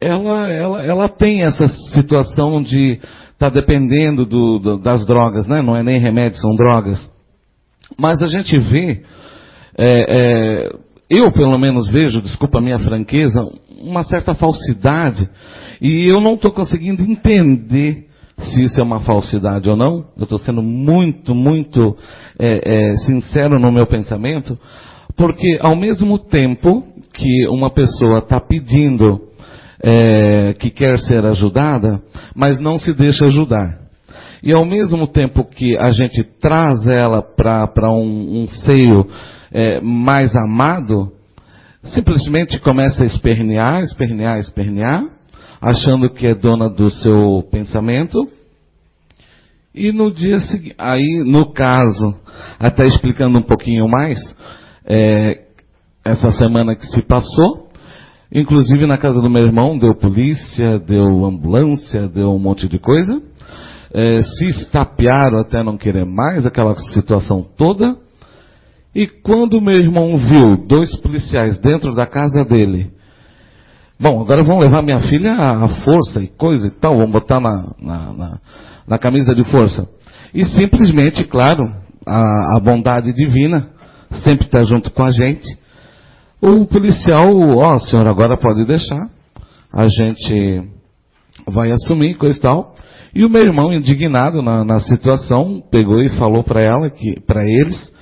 ela, 0.01 0.49
ela, 0.49 0.83
ela 0.85 1.09
tem 1.09 1.43
essa 1.43 1.67
situação 1.93 2.63
de 2.63 2.93
estar 2.93 3.35
tá 3.37 3.51
dependendo 3.51 4.25
do, 4.25 4.61
do, 4.61 4.79
das 4.79 5.05
drogas, 5.05 5.49
né? 5.49 5.61
não 5.63 5.77
é 5.77 5.83
nem 5.83 5.99
remédio, 5.99 6.39
são 6.39 6.55
drogas. 6.55 7.11
Mas 7.99 8.23
a 8.23 8.29
gente 8.29 8.57
vê, 8.57 9.03
é, 9.77 9.99
é, 10.09 10.73
eu 11.11 11.33
pelo 11.33 11.59
menos 11.59 11.89
vejo, 11.89 12.23
desculpa 12.23 12.59
a 12.59 12.63
minha 12.63 12.79
franqueza, 12.79 13.45
uma 13.83 14.05
certa 14.05 14.35
falsidade, 14.35 15.29
e 15.81 16.07
eu 16.07 16.21
não 16.21 16.35
estou 16.35 16.53
conseguindo 16.53 17.03
entender 17.03 18.07
se 18.39 18.63
isso 18.63 18.81
é 18.81 18.85
uma 18.85 19.01
falsidade 19.01 19.69
ou 19.69 19.77
não. 19.77 20.07
Eu 20.17 20.23
estou 20.23 20.39
sendo 20.39 20.63
muito, 20.63 21.35
muito 21.35 21.97
é, 22.39 22.93
é, 22.93 22.97
sincero 22.99 23.59
no 23.59 23.73
meu 23.73 23.87
pensamento, 23.87 24.59
porque 25.17 25.59
ao 25.61 25.75
mesmo 25.75 26.19
tempo 26.19 26.85
que 27.13 27.49
uma 27.49 27.71
pessoa 27.71 28.19
está 28.19 28.41
pedindo 28.41 29.21
é, 29.83 30.55
que 30.59 30.71
quer 30.71 30.99
ser 30.99 31.25
ajudada, 31.27 32.01
mas 32.35 32.61
não 32.61 32.79
se 32.79 32.95
deixa 32.95 33.27
ajudar. 33.27 33.80
E 34.43 34.53
ao 34.53 34.65
mesmo 34.65 35.07
tempo 35.07 35.45
que 35.45 35.77
a 35.77 35.91
gente 35.91 36.23
traz 36.23 36.87
ela 36.87 37.23
para 37.23 37.91
um, 37.93 38.43
um, 38.43 38.47
seio 38.47 39.07
é, 39.53 39.81
mais 39.81 40.35
amado, 40.35 41.13
simplesmente 41.85 42.59
começa 42.61 43.03
a 43.03 43.07
espernear, 43.07 43.83
espernear, 43.83 44.39
espernear, 44.39 45.03
achando 45.61 46.11
que 46.11 46.27
é 46.27 46.35
dona 46.35 46.69
do 46.71 46.91
seu 46.91 47.47
pensamento. 47.51 48.19
E 49.75 49.93
no 49.93 50.11
dia 50.11 50.41
seguinte, 50.41 50.75
aí 50.79 51.23
no 51.25 51.53
caso, 51.53 52.15
até 52.59 52.87
explicando 52.87 53.39
um 53.39 53.43
pouquinho 53.43 53.87
mais, 53.89 54.19
é, 54.87 55.43
essa 56.05 56.31
semana 56.33 56.75
que 56.75 56.87
se 56.87 57.03
passou, 57.03 57.71
Inclusive 58.33 58.87
na 58.87 58.97
casa 58.97 59.21
do 59.21 59.29
meu 59.29 59.45
irmão 59.45 59.77
deu 59.77 59.93
polícia, 59.93 60.79
deu 60.79 61.25
ambulância, 61.25 62.07
deu 62.07 62.33
um 62.33 62.39
monte 62.39 62.69
de 62.69 62.79
coisa. 62.79 63.21
É, 63.93 64.23
se 64.23 64.47
estapearam 64.47 65.41
até 65.41 65.63
não 65.63 65.77
querer 65.77 66.05
mais 66.05 66.47
aquela 66.47 66.75
situação 66.93 67.45
toda. 67.57 67.97
E 68.95 69.07
quando 69.07 69.61
meu 69.61 69.79
irmão 69.79 70.17
viu 70.17 70.57
dois 70.67 70.95
policiais 71.01 71.59
dentro 71.59 71.95
da 71.95 72.07
casa 72.07 72.45
dele, 72.45 72.91
bom, 73.99 74.21
agora 74.21 74.43
vão 74.43 74.59
levar 74.59 74.83
minha 74.83 75.01
filha 75.01 75.33
à 75.33 75.69
força 75.85 76.23
e 76.23 76.29
coisa 76.29 76.67
e 76.67 76.71
tal, 76.71 76.97
vão 76.97 77.11
botar 77.11 77.41
na, 77.41 77.73
na, 77.81 78.13
na, 78.13 78.39
na 78.87 78.99
camisa 78.99 79.35
de 79.35 79.45
força. 79.45 79.89
E 80.33 80.45
simplesmente, 80.45 81.25
claro, 81.25 81.71
a, 82.07 82.57
a 82.57 82.61
bondade 82.61 83.13
divina 83.13 83.71
sempre 84.25 84.47
está 84.47 84.63
junto 84.63 84.91
com 84.91 85.05
a 85.05 85.11
gente 85.11 85.61
o 86.43 86.65
policial, 86.65 87.37
ó, 87.59 87.75
oh, 87.75 87.79
senhor, 87.79 88.07
agora 88.09 88.35
pode 88.39 88.65
deixar. 88.65 89.11
A 89.71 89.87
gente 89.87 90.63
vai 91.47 91.71
assumir, 91.71 92.15
coisa 92.15 92.39
e 92.39 92.41
tal. 92.41 92.75
E 93.15 93.25
o 93.25 93.31
meu 93.31 93.43
irmão, 93.43 93.73
indignado 93.73 94.41
na, 94.41 94.65
na 94.65 94.81
situação, 94.81 95.63
pegou 95.71 96.01
e 96.01 96.09
falou 96.11 96.45
para 96.45 96.61
ela 96.61 96.91
que, 96.91 97.21
para 97.27 97.45
eles, 97.45 97.93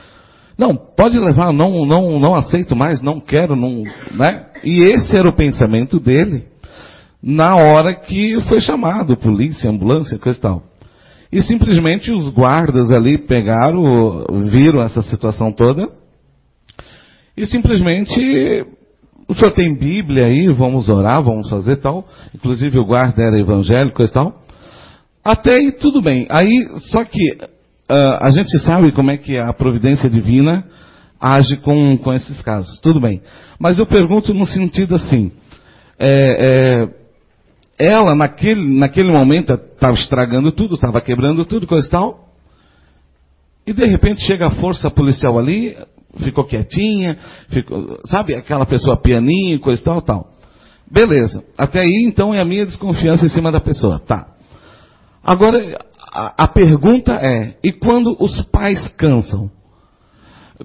não, 0.58 0.76
pode 0.76 1.18
levar, 1.18 1.52
não, 1.52 1.86
não, 1.86 2.18
não 2.18 2.34
aceito 2.34 2.76
mais, 2.76 3.00
não 3.00 3.20
quero, 3.20 3.56
não, 3.56 3.84
né? 4.12 4.46
E 4.64 4.82
esse 4.82 5.16
era 5.16 5.28
o 5.28 5.36
pensamento 5.36 5.98
dele 5.98 6.44
na 7.22 7.56
hora 7.56 7.94
que 7.94 8.40
foi 8.42 8.60
chamado, 8.60 9.16
polícia, 9.16 9.70
ambulância, 9.70 10.18
coisa 10.18 10.38
e 10.38 10.42
tal. 10.42 10.62
E 11.30 11.42
simplesmente 11.42 12.12
os 12.12 12.28
guardas 12.30 12.90
ali 12.90 13.18
pegaram, 13.18 14.24
viram 14.44 14.80
essa 14.80 15.02
situação 15.02 15.52
toda 15.52 15.88
e 17.38 17.46
simplesmente, 17.46 18.66
o 19.28 19.34
senhor 19.34 19.52
tem 19.52 19.72
Bíblia 19.72 20.26
aí, 20.26 20.48
vamos 20.48 20.88
orar, 20.88 21.22
vamos 21.22 21.48
fazer 21.48 21.76
tal. 21.76 22.04
Inclusive 22.34 22.80
o 22.80 22.84
guarda 22.84 23.22
era 23.22 23.38
evangélico 23.38 24.02
e 24.02 24.08
tal. 24.08 24.42
Até 25.24 25.56
aí 25.56 25.72
tudo 25.72 26.00
bem. 26.00 26.26
Aí, 26.30 26.68
só 26.90 27.04
que 27.04 27.32
uh, 27.32 28.18
a 28.20 28.30
gente 28.30 28.58
sabe 28.60 28.92
como 28.92 29.10
é 29.10 29.16
que 29.16 29.38
a 29.38 29.52
providência 29.52 30.08
divina 30.08 30.64
age 31.20 31.56
com, 31.58 31.96
com 31.98 32.12
esses 32.12 32.40
casos. 32.42 32.78
Tudo 32.80 33.00
bem. 33.00 33.20
Mas 33.58 33.78
eu 33.78 33.86
pergunto 33.86 34.32
no 34.32 34.46
sentido 34.46 34.94
assim. 34.94 35.32
É, 35.98 36.86
é, 36.88 36.98
ela, 37.78 38.14
naquele, 38.14 38.78
naquele 38.78 39.12
momento, 39.12 39.52
estava 39.52 39.94
estragando 39.94 40.52
tudo, 40.52 40.76
estava 40.76 41.00
quebrando 41.00 41.44
tudo, 41.44 41.66
coisa 41.66 41.86
e 41.86 41.90
tal. 41.90 42.28
E 43.66 43.72
de 43.72 43.84
repente 43.84 44.22
chega 44.22 44.46
a 44.46 44.50
força 44.50 44.90
policial 44.90 45.38
ali, 45.38 45.76
ficou 46.24 46.44
quietinha, 46.44 47.18
ficou, 47.50 48.00
sabe, 48.06 48.34
aquela 48.34 48.64
pessoa 48.64 49.00
pianinha 49.00 49.54
e 49.54 49.58
coisa 49.58 49.82
tal, 49.84 50.00
tal. 50.00 50.26
Beleza. 50.90 51.44
Até 51.56 51.80
aí, 51.80 52.04
então, 52.06 52.34
é 52.34 52.40
a 52.40 52.44
minha 52.44 52.64
desconfiança 52.64 53.26
em 53.26 53.28
cima 53.28 53.52
da 53.52 53.60
pessoa. 53.60 53.98
Tá. 53.98 54.26
Agora, 55.28 55.78
a, 56.10 56.44
a 56.44 56.48
pergunta 56.48 57.12
é, 57.12 57.54
e 57.62 57.70
quando 57.70 58.16
os 58.18 58.40
pais 58.44 58.88
cansam? 58.96 59.50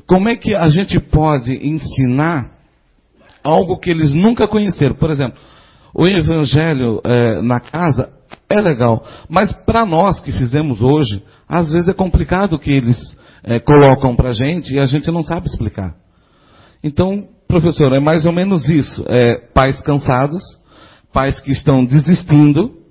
Como 0.07 0.29
é 0.29 0.37
que 0.37 0.55
a 0.55 0.69
gente 0.69 1.01
pode 1.01 1.53
ensinar 1.67 2.49
algo 3.43 3.77
que 3.77 3.89
eles 3.89 4.13
nunca 4.13 4.47
conheceram? 4.47 4.95
Por 4.95 5.11
exemplo, 5.11 5.37
o 5.93 6.07
evangelho 6.07 7.01
é, 7.03 7.41
na 7.41 7.59
casa 7.59 8.13
é 8.49 8.61
legal. 8.61 9.05
Mas 9.27 9.51
para 9.51 9.85
nós 9.85 10.17
que 10.21 10.31
fizemos 10.31 10.81
hoje, 10.81 11.21
às 11.45 11.69
vezes 11.69 11.89
é 11.89 11.93
complicado 11.93 12.53
o 12.53 12.59
que 12.59 12.71
eles 12.71 12.97
é, 13.43 13.59
colocam 13.59 14.15
para 14.15 14.29
a 14.29 14.33
gente 14.33 14.73
e 14.73 14.79
a 14.79 14.85
gente 14.85 15.11
não 15.11 15.23
sabe 15.23 15.45
explicar. 15.47 15.93
Então, 16.81 17.27
professor, 17.49 17.91
é 17.91 17.99
mais 17.99 18.25
ou 18.25 18.31
menos 18.31 18.69
isso. 18.69 19.03
É, 19.09 19.45
pais 19.53 19.81
cansados, 19.81 20.41
pais 21.11 21.41
que 21.41 21.51
estão 21.51 21.83
desistindo, 21.83 22.81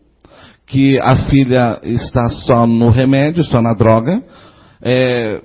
que 0.72 0.98
a 1.00 1.28
filha 1.28 1.78
está 1.82 2.30
só 2.46 2.66
no 2.66 2.88
remédio, 2.88 3.44
só 3.44 3.60
na 3.60 3.74
droga, 3.74 4.24
é, 4.80 5.42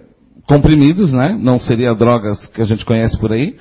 comprimidos, 0.48 1.12
né? 1.12 1.38
Não 1.38 1.60
seria 1.60 1.94
drogas 1.94 2.48
que 2.48 2.62
a 2.62 2.64
gente 2.64 2.86
conhece 2.86 3.20
por 3.20 3.34
aí. 3.34 3.58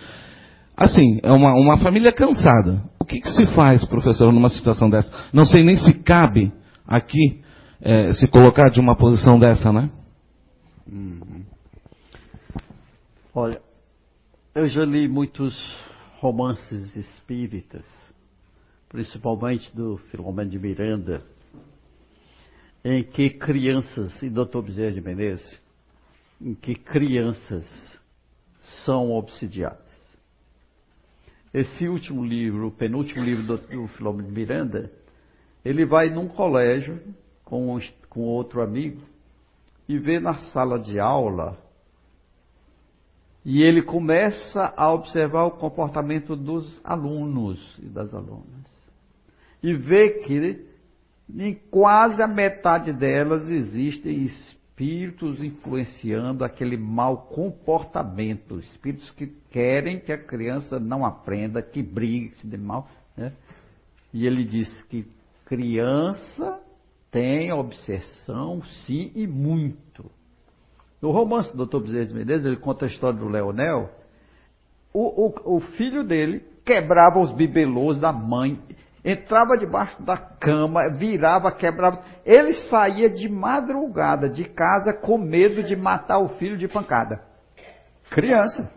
Assim, 0.77 1.19
é 1.25 1.33
uma, 1.33 1.55
uma 1.55 1.77
família 1.79 2.13
cansada. 2.13 2.85
O 3.01 3.05
que, 3.05 3.19
que, 3.19 3.31
se 3.31 3.47
faz, 3.47 3.85
professor, 3.85 4.33
numa 4.33 4.49
situação 4.49 4.89
dessa? 4.89 5.13
Não 5.33 5.45
sei 5.45 5.65
nem 5.65 5.77
se 5.77 5.93
cabe 6.05 6.53
aqui 6.87 7.43
é, 7.81 8.13
se 8.13 8.29
colocar 8.29 8.71
de 8.71 8.79
uma 8.79 8.95
posição 8.95 9.37
dessa, 9.37 9.73
né? 9.73 9.91
Uhum. 10.87 11.45
Olha, 13.35 13.61
eu 14.55 14.69
já 14.69 14.85
li 14.85 15.09
muitos 15.09 15.53
romances 16.21 16.95
espíritas, 16.95 17.85
principalmente 18.89 19.75
do 19.75 19.97
Filomeno 20.13 20.51
de 20.51 20.61
Miranda, 20.61 21.23
em 22.89 23.03
que 23.03 23.31
crianças, 23.31 24.23
e 24.23 24.31
Dr. 24.31 24.61
Bezerra 24.63 24.93
de 24.93 25.01
Menezes, 25.01 25.61
em 26.41 26.55
que 26.55 26.77
crianças 26.77 27.99
são 28.85 29.11
obsidiadas. 29.11 29.81
Esse 31.53 31.89
último 31.89 32.25
livro, 32.25 32.69
o 32.69 32.71
penúltimo 32.71 33.25
livro 33.25 33.43
do, 33.43 33.57
do 33.57 33.89
Filomeno 33.89 34.31
Miranda, 34.31 34.93
ele 35.65 35.85
vai 35.85 36.11
num 36.11 36.29
colégio 36.29 37.03
com, 37.45 37.77
com 38.09 38.21
outro 38.21 38.63
amigo 38.63 39.03
e 39.89 39.99
vê 39.99 40.21
na 40.21 40.35
sala 40.53 40.79
de 40.79 41.01
aula 41.01 41.59
e 43.45 43.65
ele 43.65 43.83
começa 43.83 44.73
a 44.77 44.93
observar 44.93 45.45
o 45.47 45.59
comportamento 45.59 46.37
dos 46.37 46.81
alunos 46.85 47.77
e 47.81 47.87
das 47.87 48.15
alunas. 48.15 48.65
E 49.61 49.75
vê 49.75 50.21
que 50.21 50.76
em 51.29 51.55
quase 51.71 52.23
a 52.23 52.29
metade 52.29 52.93
delas 52.93 53.49
existem 53.49 54.25
espíritos 54.25 55.43
influenciando 55.43 56.45
aquele 56.45 56.77
mau 56.77 57.27
comportamento, 57.29 58.59
espíritos 58.59 59.11
que 59.11 59.27
querem 59.51 59.99
que 59.99 60.13
a 60.13 60.19
criança 60.19 60.79
não 60.79 61.05
aprenda, 61.05 61.63
que 61.63 61.83
brigue, 61.83 62.31
que 62.31 62.41
se 62.43 62.47
dê 62.47 62.57
mal. 62.57 62.89
Né? 63.17 63.33
E 64.13 64.27
ele 64.27 64.45
diz 64.45 64.83
que 64.85 65.07
criança 65.47 66.61
tem 67.11 67.53
obsessão, 67.53 68.63
sim, 68.85 69.11
e 69.15 69.27
muito. 69.27 70.11
No 71.01 71.11
romance 71.11 71.57
do 71.57 71.67
Dr. 71.67 71.81
Bezerra 71.81 72.07
de 72.07 72.15
Menezes, 72.15 72.47
ele 72.47 72.57
conta 72.57 72.85
a 72.85 72.89
história 72.89 73.19
do 73.19 73.29
Leonel. 73.29 73.91
O, 74.93 75.27
o, 75.27 75.57
o 75.57 75.61
filho 75.61 76.03
dele 76.05 76.43
quebrava 76.65 77.21
os 77.21 77.31
bibelôs 77.33 77.99
da 77.99 78.13
mãe 78.13 78.61
entrava 79.07 79.57
debaixo 79.57 80.03
da 80.03 80.17
cama, 80.17 80.91
virava, 80.91 81.53
quebrava. 81.53 82.03
Ele 82.25 82.53
saía 82.69 83.09
de 83.09 83.29
madrugada 83.29 84.29
de 84.29 84.45
casa 84.45 84.93
com 84.93 85.17
medo 85.17 85.63
de 85.63 85.77
matar 85.77 86.19
o 86.19 86.31
filho 86.31 86.57
de 86.57 86.67
pancada. 86.67 87.23
Criança. 88.11 88.69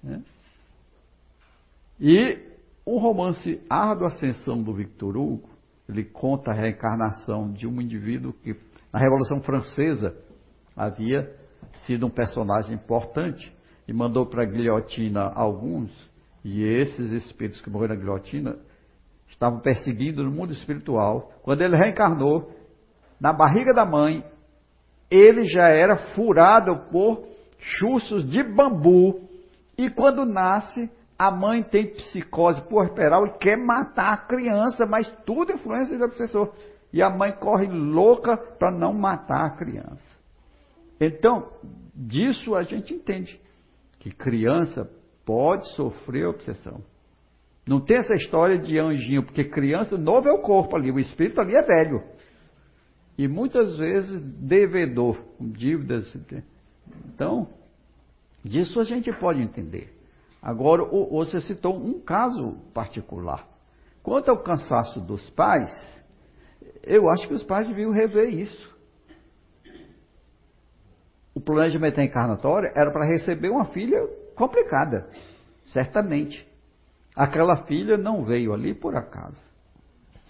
Né? 0.00 0.22
E 1.98 2.38
o 2.86 2.98
romance 2.98 3.60
Árdua 3.68 4.06
Ascensão 4.06 4.62
do 4.62 4.72
Victor 4.72 5.16
Hugo, 5.16 5.50
ele 5.88 6.04
conta 6.04 6.52
a 6.52 6.54
reencarnação 6.54 7.52
de 7.52 7.66
um 7.66 7.80
indivíduo 7.80 8.32
que 8.32 8.54
na 8.92 9.00
Revolução 9.00 9.42
Francesa 9.42 10.16
havia 10.76 11.28
sido 11.86 12.06
um 12.06 12.10
personagem 12.10 12.76
importante 12.76 13.52
e 13.88 13.92
mandou 13.92 14.26
para 14.26 14.44
a 14.44 14.46
guilhotina 14.46 15.22
alguns 15.34 15.90
e 16.44 16.62
esses 16.62 17.12
espíritos 17.12 17.60
que 17.60 17.70
morreram 17.70 17.94
na 17.94 18.00
guilhotina 18.00 18.56
estavam 19.28 19.60
perseguindo 19.60 20.24
no 20.24 20.30
mundo 20.30 20.52
espiritual. 20.52 21.32
Quando 21.42 21.62
ele 21.62 21.76
reencarnou, 21.76 22.50
na 23.20 23.32
barriga 23.32 23.72
da 23.74 23.84
mãe, 23.84 24.24
ele 25.10 25.46
já 25.46 25.68
era 25.68 25.96
furado 26.14 26.90
por 26.90 27.26
chussos 27.58 28.28
de 28.28 28.42
bambu. 28.42 29.28
E 29.76 29.90
quando 29.90 30.24
nasce, 30.24 30.90
a 31.18 31.30
mãe 31.30 31.62
tem 31.62 31.94
psicose 31.94 32.62
puerperal 32.62 33.26
e 33.26 33.38
quer 33.38 33.56
matar 33.56 34.14
a 34.14 34.26
criança, 34.26 34.86
mas 34.86 35.10
tudo 35.26 35.52
influência 35.52 35.98
do 35.98 36.04
obsessor. 36.04 36.54
E 36.92 37.02
a 37.02 37.10
mãe 37.10 37.32
corre 37.32 37.66
louca 37.66 38.36
para 38.36 38.70
não 38.70 38.92
matar 38.92 39.44
a 39.44 39.50
criança. 39.50 40.18
Então, 40.98 41.50
disso 41.94 42.54
a 42.54 42.62
gente 42.62 42.94
entende 42.94 43.40
que 43.98 44.10
criança 44.10 44.90
pode 45.30 45.68
sofrer 45.76 46.26
obsessão. 46.26 46.82
Não 47.64 47.80
tem 47.80 47.98
essa 47.98 48.16
história 48.16 48.58
de 48.58 48.76
anjinho, 48.80 49.22
porque 49.22 49.44
criança, 49.44 49.96
novo 49.96 50.28
é 50.28 50.32
o 50.32 50.42
corpo 50.42 50.74
ali, 50.74 50.90
o 50.90 50.98
espírito 50.98 51.40
ali 51.40 51.54
é 51.54 51.62
velho. 51.62 52.02
E 53.16 53.28
muitas 53.28 53.78
vezes 53.78 54.20
devedor, 54.20 55.22
com 55.38 55.48
dívidas. 55.48 56.12
Então, 57.14 57.48
disso 58.44 58.80
a 58.80 58.82
gente 58.82 59.08
pode 59.20 59.40
entender. 59.40 59.96
Agora, 60.42 60.84
você 60.84 61.40
citou 61.42 61.76
um 61.76 62.00
caso 62.00 62.56
particular. 62.74 63.46
Quanto 64.02 64.30
ao 64.32 64.42
cansaço 64.42 65.00
dos 65.00 65.30
pais, 65.30 65.70
eu 66.82 67.08
acho 67.08 67.28
que 67.28 67.34
os 67.34 67.44
pais 67.44 67.68
deviam 67.68 67.92
rever 67.92 68.34
isso. 68.34 68.76
O 71.32 71.40
planejamento 71.40 72.00
encarnatório 72.00 72.72
era 72.74 72.90
para 72.90 73.06
receber 73.06 73.50
uma 73.50 73.66
filha 73.66 73.96
complicada, 74.40 75.06
certamente. 75.66 76.48
Aquela 77.14 77.64
filha 77.66 77.98
não 77.98 78.24
veio 78.24 78.54
ali 78.54 78.74
por 78.74 78.96
acaso. 78.96 79.44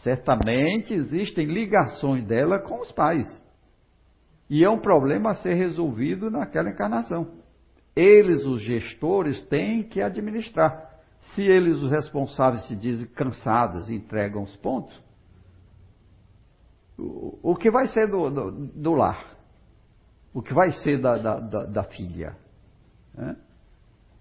Certamente 0.02 0.92
existem 0.92 1.46
ligações 1.46 2.24
dela 2.26 2.58
com 2.58 2.80
os 2.80 2.90
pais. 2.90 3.26
E 4.48 4.64
é 4.64 4.68
um 4.68 4.80
problema 4.80 5.30
a 5.30 5.34
ser 5.34 5.54
resolvido 5.54 6.28
naquela 6.28 6.70
encarnação. 6.70 7.38
Eles, 7.94 8.44
os 8.44 8.60
gestores, 8.62 9.44
têm 9.44 9.84
que 9.84 10.02
administrar. 10.02 10.90
Se 11.34 11.42
eles, 11.42 11.76
os 11.76 11.90
responsáveis, 11.90 12.66
se 12.66 12.74
dizem 12.74 13.06
cansados 13.06 13.88
e 13.88 13.94
entregam 13.94 14.42
os 14.42 14.56
pontos, 14.56 14.98
o, 16.98 17.54
que 17.54 17.70
vai 17.70 17.86
ser 17.88 18.08
do, 18.08 18.28
do, 18.30 18.50
do, 18.50 18.94
lar? 18.94 19.36
O 20.34 20.42
que 20.42 20.52
vai 20.52 20.70
ser 20.70 21.00
da, 21.00 21.16
da, 21.16 21.40
da, 21.40 21.64
da 21.66 21.84
filha? 21.84 22.36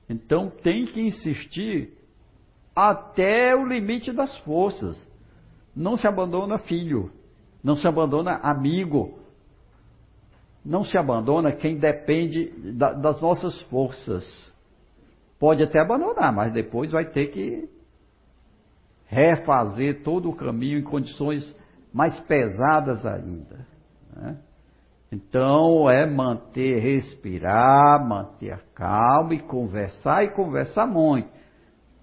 Então 0.10 0.50
tem 0.50 0.86
que 0.86 1.00
insistir 1.00 1.94
até 2.76 3.56
o 3.56 3.66
limite 3.66 4.12
das 4.12 4.36
forças. 4.40 4.98
Não 5.76 5.96
se 5.96 6.08
abandona 6.08 6.58
filho, 6.58 7.12
não 7.64 7.76
se 7.76 7.88
abandona 7.88 8.38
amigo, 8.38 9.20
não 10.66 10.84
se 10.84 10.98
abandona 10.98 11.52
quem 11.52 11.78
depende 11.78 12.52
da, 12.74 12.92
das 12.94 13.22
nossas 13.22 13.60
forças. 13.64 14.26
Pode 15.40 15.64
até 15.64 15.80
abandonar, 15.80 16.34
mas 16.34 16.52
depois 16.52 16.92
vai 16.92 17.06
ter 17.06 17.28
que 17.28 17.70
refazer 19.06 20.04
todo 20.04 20.30
o 20.30 20.36
caminho 20.36 20.80
em 20.80 20.84
condições 20.84 21.56
mais 21.94 22.20
pesadas 22.22 23.06
ainda. 23.06 23.66
Né? 24.16 24.38
Então 25.12 25.90
é 25.90 26.06
manter, 26.06 26.80
respirar, 26.80 28.08
manter 28.08 28.54
a 28.54 28.60
calma 28.76 29.34
e 29.34 29.40
conversar 29.40 30.24
e 30.24 30.30
conversar 30.32 30.86
muito 30.86 31.40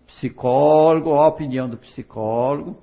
psicólogo, 0.07 1.15
a 1.15 1.29
opinião 1.29 1.69
do 1.69 1.77
psicólogo, 1.77 2.77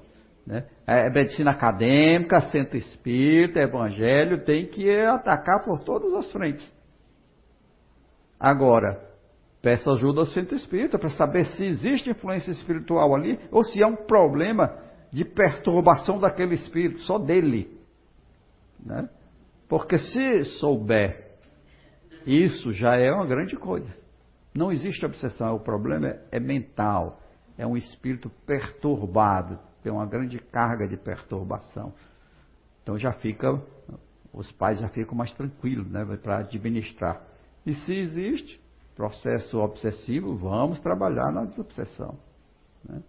né? 0.45 0.65
É, 0.85 1.07
é 1.07 1.09
medicina 1.09 1.51
acadêmica, 1.51 2.41
centro 2.41 2.77
espírita, 2.77 3.59
evangelho, 3.59 4.43
tem 4.43 4.67
que 4.67 4.89
atacar 4.91 5.63
por 5.63 5.79
todas 5.83 6.13
as 6.13 6.31
frentes. 6.31 6.69
Agora, 8.39 9.01
peça 9.61 9.89
ajuda 9.93 10.19
ao 10.19 10.25
centro 10.25 10.55
espírita 10.55 10.99
para 10.99 11.09
saber 11.09 11.45
se 11.45 11.65
existe 11.65 12.09
influência 12.09 12.51
espiritual 12.51 13.15
ali 13.15 13.39
ou 13.49 13.63
se 13.63 13.81
é 13.81 13.87
um 13.87 13.95
problema 13.95 14.77
de 15.11 15.23
perturbação 15.23 16.19
daquele 16.19 16.55
espírito, 16.55 16.99
só 17.01 17.17
dele. 17.17 17.79
Né? 18.85 19.07
Porque 19.67 19.97
se 19.97 20.43
souber 20.59 21.23
isso, 22.25 22.71
já 22.71 22.95
é 22.95 23.11
uma 23.11 23.25
grande 23.25 23.55
coisa. 23.55 23.89
Não 24.53 24.71
existe 24.71 25.05
obsessão, 25.05 25.55
o 25.55 25.59
problema 25.59 26.07
é, 26.07 26.23
é 26.33 26.39
mental, 26.39 27.19
é 27.57 27.65
um 27.65 27.75
espírito 27.75 28.29
perturbado, 28.45 29.59
tem 29.81 29.91
uma 29.91 30.05
grande 30.05 30.39
carga 30.39 30.87
de 30.87 30.95
perturbação. 30.95 31.93
Então 32.81 32.97
já 32.97 33.11
fica, 33.13 33.61
os 34.31 34.51
pais 34.51 34.79
já 34.79 34.87
ficam 34.89 35.15
mais 35.15 35.33
tranquilos 35.33 35.89
né, 35.89 36.05
para 36.21 36.39
administrar. 36.39 37.21
E 37.65 37.73
se 37.73 37.93
existe 37.93 38.61
processo 38.95 39.59
obsessivo, 39.59 40.35
vamos 40.35 40.79
trabalhar 40.79 41.31
na 41.31 41.45
desobsessão. 41.45 42.17
Né? 42.87 43.01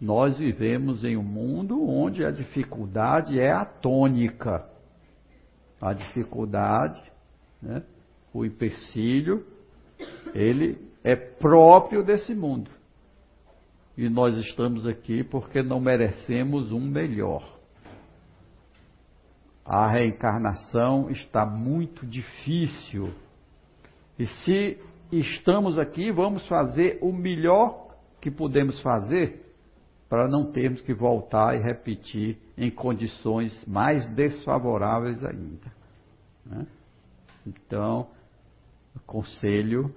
Nós 0.00 0.38
vivemos 0.38 1.04
em 1.04 1.16
um 1.16 1.22
mundo 1.22 1.88
onde 1.88 2.24
a 2.24 2.30
dificuldade 2.30 3.38
é 3.38 3.52
a 3.52 3.64
tônica. 3.64 4.68
A 5.80 5.92
dificuldade, 5.92 7.00
né, 7.62 7.82
o 8.32 8.44
empecilho, 8.44 9.46
ele 10.34 10.78
é 11.02 11.16
próprio 11.16 12.02
desse 12.04 12.34
mundo. 12.34 12.70
E 13.96 14.08
nós 14.08 14.36
estamos 14.38 14.86
aqui 14.86 15.24
porque 15.24 15.62
não 15.62 15.80
merecemos 15.80 16.70
um 16.72 16.80
melhor. 16.80 17.58
A 19.64 19.88
reencarnação 19.88 21.10
está 21.10 21.44
muito 21.44 22.06
difícil. 22.06 23.12
E 24.18 24.26
se 24.26 24.78
estamos 25.12 25.78
aqui, 25.78 26.10
vamos 26.10 26.46
fazer 26.46 26.98
o 27.02 27.12
melhor 27.12 27.88
que 28.20 28.30
podemos 28.30 28.80
fazer 28.80 29.47
para 30.08 30.26
não 30.26 30.50
termos 30.50 30.80
que 30.80 30.94
voltar 30.94 31.54
e 31.54 31.62
repetir 31.62 32.38
em 32.56 32.70
condições 32.70 33.64
mais 33.66 34.06
desfavoráveis 34.14 35.22
ainda. 35.22 35.72
Né? 36.46 36.66
Então, 37.46 38.08
aconselho 38.96 39.94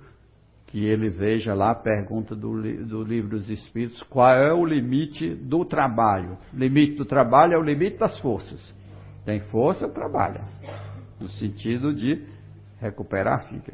que 0.67 0.85
ele 0.85 1.09
veja 1.09 1.53
lá 1.53 1.71
a 1.71 1.75
pergunta 1.75 2.33
do, 2.33 2.61
do 2.85 3.03
livro 3.03 3.37
dos 3.37 3.49
Espíritos, 3.49 4.01
qual 4.03 4.33
é 4.33 4.53
o 4.53 4.65
limite 4.65 5.35
do 5.35 5.65
trabalho? 5.65 6.37
O 6.53 6.57
limite 6.57 6.95
do 6.95 7.05
trabalho 7.05 7.53
é 7.53 7.57
o 7.57 7.63
limite 7.63 7.97
das 7.97 8.17
forças. 8.19 8.73
Tem 9.25 9.41
força, 9.47 9.87
trabalha. 9.89 10.45
No 11.19 11.27
sentido 11.29 11.93
de 11.93 12.25
recuperar 12.79 13.39
a 13.39 13.43
filha. 13.43 13.73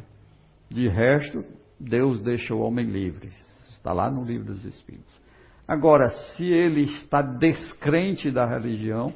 De 0.69 0.87
resto, 0.87 1.45
Deus 1.79 2.21
deixa 2.21 2.53
o 2.53 2.61
homem 2.61 2.85
livre. 2.85 3.29
Está 3.69 3.93
lá 3.93 4.09
no 4.09 4.23
livro 4.23 4.53
dos 4.53 4.65
Espíritos. 4.65 5.21
Agora, 5.67 6.11
se 6.11 6.45
ele 6.45 6.83
está 6.83 7.21
descrente 7.21 8.31
da 8.31 8.45
religião, 8.45 9.13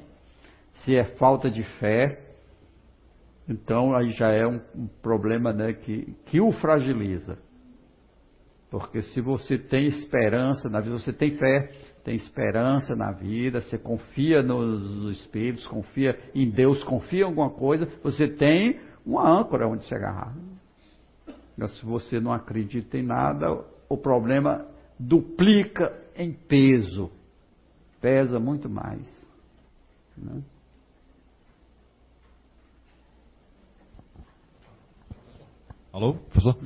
se 0.83 0.95
é 0.95 1.05
falta 1.15 1.49
de 1.49 1.63
fé, 1.79 2.19
então 3.47 3.95
aí 3.95 4.11
já 4.11 4.31
é 4.31 4.45
um, 4.45 4.59
um 4.75 4.87
problema 5.01 5.53
né, 5.53 5.73
que, 5.73 6.13
que 6.25 6.41
o 6.41 6.51
fragiliza. 6.51 7.37
Porque 8.69 9.01
se 9.01 9.19
você 9.19 9.57
tem 9.57 9.87
esperança 9.87 10.69
na 10.69 10.79
vida, 10.79 10.97
você 10.97 11.11
tem 11.11 11.37
fé, 11.37 11.71
tem 12.03 12.15
esperança 12.15 12.95
na 12.95 13.11
vida, 13.11 13.59
você 13.59 13.77
confia 13.77 14.41
nos 14.41 15.19
espíritos, 15.19 15.67
confia 15.67 16.17
em 16.33 16.49
Deus, 16.49 16.83
confia 16.83 17.21
em 17.21 17.25
alguma 17.25 17.49
coisa, 17.49 17.87
você 18.01 18.27
tem 18.27 18.79
uma 19.05 19.27
âncora 19.27 19.67
onde 19.67 19.85
se 19.85 19.93
agarrar. 19.93 20.33
Mas 21.57 21.77
se 21.77 21.85
você 21.85 22.19
não 22.19 22.31
acredita 22.31 22.97
em 22.97 23.03
nada, 23.03 23.61
o 23.89 23.97
problema 23.97 24.65
duplica 24.97 25.91
em 26.21 26.31
peso. 26.31 27.11
Pesa 27.99 28.39
muito 28.39 28.69
mais. 28.69 29.01
Né? 30.17 30.41
Alô, 35.93 36.13
professor? 36.13 36.57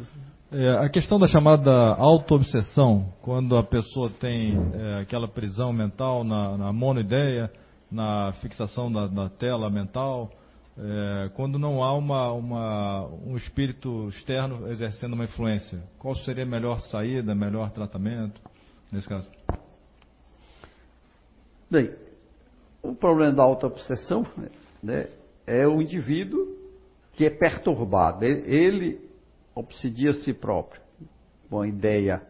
É, 0.52 0.70
a 0.78 0.90
questão 0.90 1.20
da 1.20 1.28
chamada 1.28 1.72
auto-obsessão, 1.96 3.12
quando 3.22 3.58
a 3.58 3.64
pessoa 3.64 4.10
tem 4.10 4.56
é, 4.74 5.02
aquela 5.02 5.28
prisão 5.28 5.74
mental 5.74 6.24
na, 6.24 6.58
na 6.58 6.72
monoideia, 6.72 7.52
na 7.92 8.32
fixação 8.42 8.92
da, 8.92 9.08
da 9.08 9.30
tela 9.30 9.70
mental, 9.70 10.32
é, 10.78 11.30
quando 11.34 11.58
não 11.58 11.82
há 11.84 11.94
uma, 11.94 12.32
uma, 12.32 13.08
um 13.26 13.36
espírito 13.36 14.10
externo 14.10 14.70
exercendo 14.70 15.14
uma 15.14 15.24
influência, 15.24 15.82
qual 15.98 16.14
seria 16.16 16.44
a 16.44 16.48
melhor 16.48 16.80
saída, 16.80 17.34
melhor 17.34 17.72
tratamento 17.72 18.40
nesse 18.92 19.10
caso? 19.10 19.28
Bem, 21.70 21.96
o 22.82 22.94
problema 22.94 23.34
da 23.34 23.44
auto-obsessão 23.44 24.26
né, 24.82 25.08
é 25.48 25.68
o 25.68 25.82
indivíduo 25.82 26.56
que 27.14 27.26
é 27.26 27.30
perturbado. 27.30 28.24
Ele 28.24 29.00
obsidia 29.56 30.14
si 30.14 30.34
próprio 30.34 30.82
com 31.50 31.62
a 31.62 31.68
ideia 31.68 32.22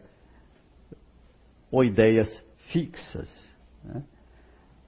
ou 1.70 1.84
ideias 1.84 2.28
fixas. 2.70 3.50
Né? 3.84 4.02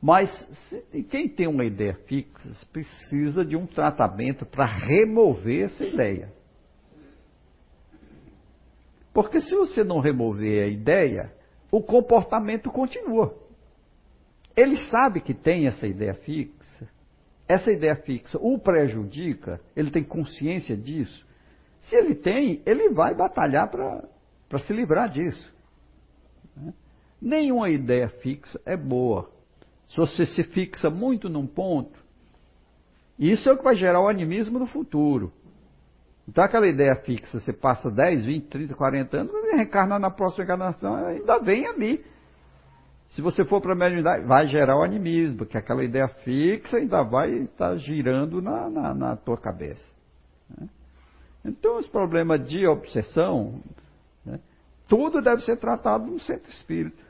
Mas 0.01 0.31
se, 0.69 1.03
quem 1.05 1.29
tem 1.29 1.49
uma 1.49 1.65
ideia 1.65 1.95
fixa 2.07 2.51
precisa 2.73 3.45
de 3.45 3.57
um 3.57 3.67
tratamento 3.67 4.47
para 4.47 4.65
remover 4.65 5.65
essa 5.65 5.85
ideia. 5.85 6.33
Porque 9.13 9.41
se 9.41 9.55
você 9.57 9.83
não 9.83 9.99
remover 9.99 10.63
a 10.63 10.69
ideia, 10.69 11.33
o 11.73 11.83
comportamento 11.83 12.71
continua. 12.71 13.48
Ele 14.59 14.77
sabe 14.91 15.21
que 15.21 15.33
tem 15.33 15.69
essa 15.69 15.87
ideia 15.87 16.15
fixa. 16.15 16.89
Essa 17.47 17.71
ideia 17.71 17.95
fixa 17.95 18.37
o 18.41 18.59
prejudica, 18.59 19.61
ele 19.77 19.89
tem 19.89 20.03
consciência 20.03 20.77
disso. 20.77 21.25
Se 21.81 21.95
ele 21.95 22.17
tem, 22.17 22.61
ele 22.67 22.91
vai 22.91 23.15
batalhar 23.15 23.71
para 23.71 24.59
se 24.59 24.73
livrar 24.73 25.09
disso. 25.11 25.55
Né? 26.57 26.75
Nenhuma 27.23 27.71
ideia 27.71 28.09
fixa 28.09 28.61
é 28.67 28.77
boa. 28.77 29.31
Se 29.91 29.97
você 29.97 30.27
se 30.27 30.43
fixa 30.43 30.91
muito 30.91 31.29
num 31.29 31.47
ponto, 31.47 31.97
isso 33.17 33.49
é 33.49 33.53
o 33.53 33.59
que 33.59 33.63
vai 33.63 33.77
gerar 33.77 34.01
o 34.01 34.09
animismo 34.09 34.59
no 34.59 34.67
futuro. 34.67 35.33
Então, 36.29 36.43
aquela 36.43 36.67
ideia 36.67 36.97
fixa, 36.97 37.39
você 37.39 37.53
passa 37.53 37.89
10, 37.89 38.25
20, 38.25 38.49
30, 38.49 38.75
40 38.75 39.17
anos, 39.19 39.31
quando 39.31 39.57
reencarnar 39.57 40.01
na 40.01 40.11
próxima 40.11 40.43
encarnação, 40.43 40.97
ainda 40.97 41.39
vem 41.39 41.65
ali. 41.65 42.05
Se 43.09 43.23
você 43.23 43.45
for 43.45 43.61
para 43.61 43.73
a 43.73 43.77
mediunidade, 43.77 44.25
vai 44.27 44.47
gerar 44.49 44.79
o 44.79 44.83
animismo, 44.83 45.39
porque 45.39 45.57
aquela 45.57 45.83
ideia 45.83 46.09
fixa 46.09 46.77
ainda 46.77 47.03
vai 47.03 47.31
estar 47.31 47.71
tá 47.71 47.77
girando 47.77 48.43
na, 48.43 48.69
na, 48.69 48.95
na 48.95 49.17
tua 49.17 49.39
cabeça. 49.39 49.85
Né? 50.51 50.69
Então, 51.45 51.79
os 51.79 51.89
problemas 51.89 52.47
de 52.47 52.67
obsessão, 52.67 53.61
né, 54.25 54.39
tudo 54.87 55.23
deve 55.23 55.43
ser 55.43 55.57
tratado 55.57 56.07
no 56.07 56.21
centro 56.21 56.51
espírita. 56.51 57.03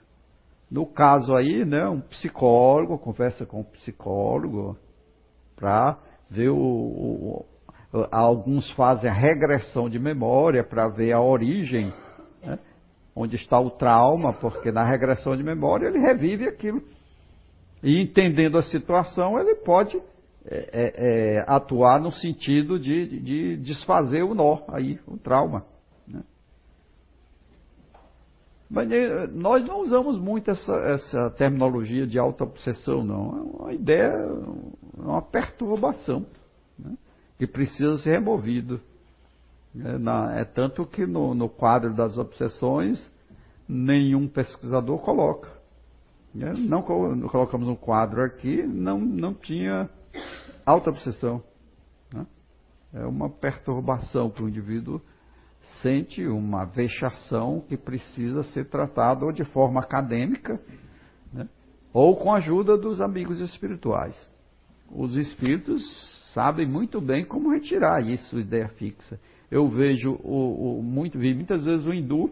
No 0.70 0.86
caso 0.86 1.34
aí, 1.34 1.64
né, 1.64 1.88
um 1.88 2.01
psicólogo, 2.01 2.99
conversa 2.99 3.44
com 3.44 3.61
um 3.61 3.64
psicólogo, 3.64 4.76
para 5.57 5.99
ver 6.30 6.51
o, 6.51 6.57
o, 6.57 7.46
Alguns 8.11 8.70
fazem 8.72 9.09
a 9.09 9.14
regressão 9.14 9.88
de 9.88 9.99
memória 9.99 10.62
para 10.62 10.88
ver 10.88 11.12
a 11.12 11.20
origem, 11.20 11.90
onde 13.18 13.34
está 13.34 13.58
o 13.58 13.70
trauma, 13.70 14.32
porque 14.32 14.70
na 14.70 14.84
regressão 14.84 15.36
de 15.36 15.42
memória 15.42 15.88
ele 15.88 15.98
revive 15.98 16.46
aquilo. 16.46 16.82
E 17.82 18.00
entendendo 18.00 18.56
a 18.56 18.62
situação, 18.62 19.38
ele 19.38 19.56
pode 19.56 20.00
é, 20.46 20.70
é, 20.72 21.36
é, 21.36 21.44
atuar 21.46 22.00
no 22.00 22.12
sentido 22.12 22.78
de, 22.78 23.20
de, 23.20 23.56
desfazer 23.56 24.22
o 24.22 24.34
nó, 24.34 24.60
aí, 24.68 24.98
o 25.06 25.16
trauma. 25.16 25.66
Né? 26.06 26.22
Mas 28.70 28.90
é, 28.90 29.26
nós 29.26 29.66
não 29.66 29.80
usamos 29.80 30.18
muito 30.18 30.50
essa, 30.50 30.74
essa 30.92 31.30
terminologia 31.30 32.06
de 32.06 32.18
auto-obsessão, 32.18 33.04
não. 33.04 33.36
É 33.36 33.62
uma 33.62 33.72
ideia, 33.72 34.12
é 34.12 35.00
uma 35.00 35.22
perturbação 35.22 36.24
né? 36.78 36.96
que 37.36 37.46
precisa 37.46 37.96
ser 37.96 38.12
removido. 38.12 38.80
É, 39.76 39.98
na, 39.98 40.38
é 40.38 40.44
tanto 40.44 40.86
que 40.86 41.06
no, 41.06 41.34
no, 41.34 41.48
quadro 41.48 41.94
das 41.94 42.16
obsessões, 42.18 43.10
nenhum 43.68 44.26
pesquisador 44.26 44.98
coloca. 45.00 45.50
É, 46.38 46.52
não 46.52 46.82
colocamos 46.82 47.66
no 47.66 47.76
quadro 47.76 48.22
aqui, 48.22 48.62
não, 48.62 48.98
não 49.00 49.34
tinha 49.34 49.88
Autoobsessão. 50.68 51.42
Né? 52.12 52.26
É 52.92 53.06
uma 53.06 53.30
perturbação 53.30 54.28
que 54.28 54.42
o 54.42 54.48
indivíduo 54.48 55.00
sente, 55.82 56.26
uma 56.26 56.66
vexação 56.66 57.64
que 57.66 57.74
precisa 57.74 58.42
ser 58.42 58.68
tratada 58.68 59.24
ou 59.24 59.32
de 59.32 59.44
forma 59.44 59.80
acadêmica, 59.80 60.60
né? 61.32 61.48
ou 61.90 62.16
com 62.16 62.32
a 62.32 62.36
ajuda 62.36 62.76
dos 62.76 63.00
amigos 63.00 63.40
espirituais. 63.40 64.14
Os 64.90 65.16
espíritos 65.16 65.82
sabem 66.34 66.66
muito 66.66 67.00
bem 67.00 67.24
como 67.24 67.50
retirar 67.50 68.02
isso, 68.02 68.38
ideia 68.38 68.68
fixa. 68.68 69.18
Eu 69.51 69.68
vejo 69.68 70.18
o, 70.22 70.78
o 70.78 70.82
muito, 70.82 71.18
vi 71.18 71.34
muitas 71.34 71.64
vezes 71.64 71.86
o 71.86 71.92
hindu, 71.92 72.30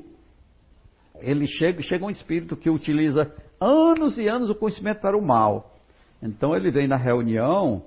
ele 1.20 1.46
chega, 1.46 1.82
chega 1.82 2.04
um 2.04 2.10
espírito 2.10 2.56
que 2.56 2.68
utiliza 2.68 3.32
anos 3.60 4.18
e 4.18 4.28
anos 4.28 4.50
o 4.50 4.54
conhecimento 4.54 5.00
para 5.00 5.16
o 5.16 5.22
mal. 5.24 5.74
Então 6.22 6.54
ele 6.54 6.70
vem 6.70 6.86
na 6.86 6.96
reunião 6.96 7.82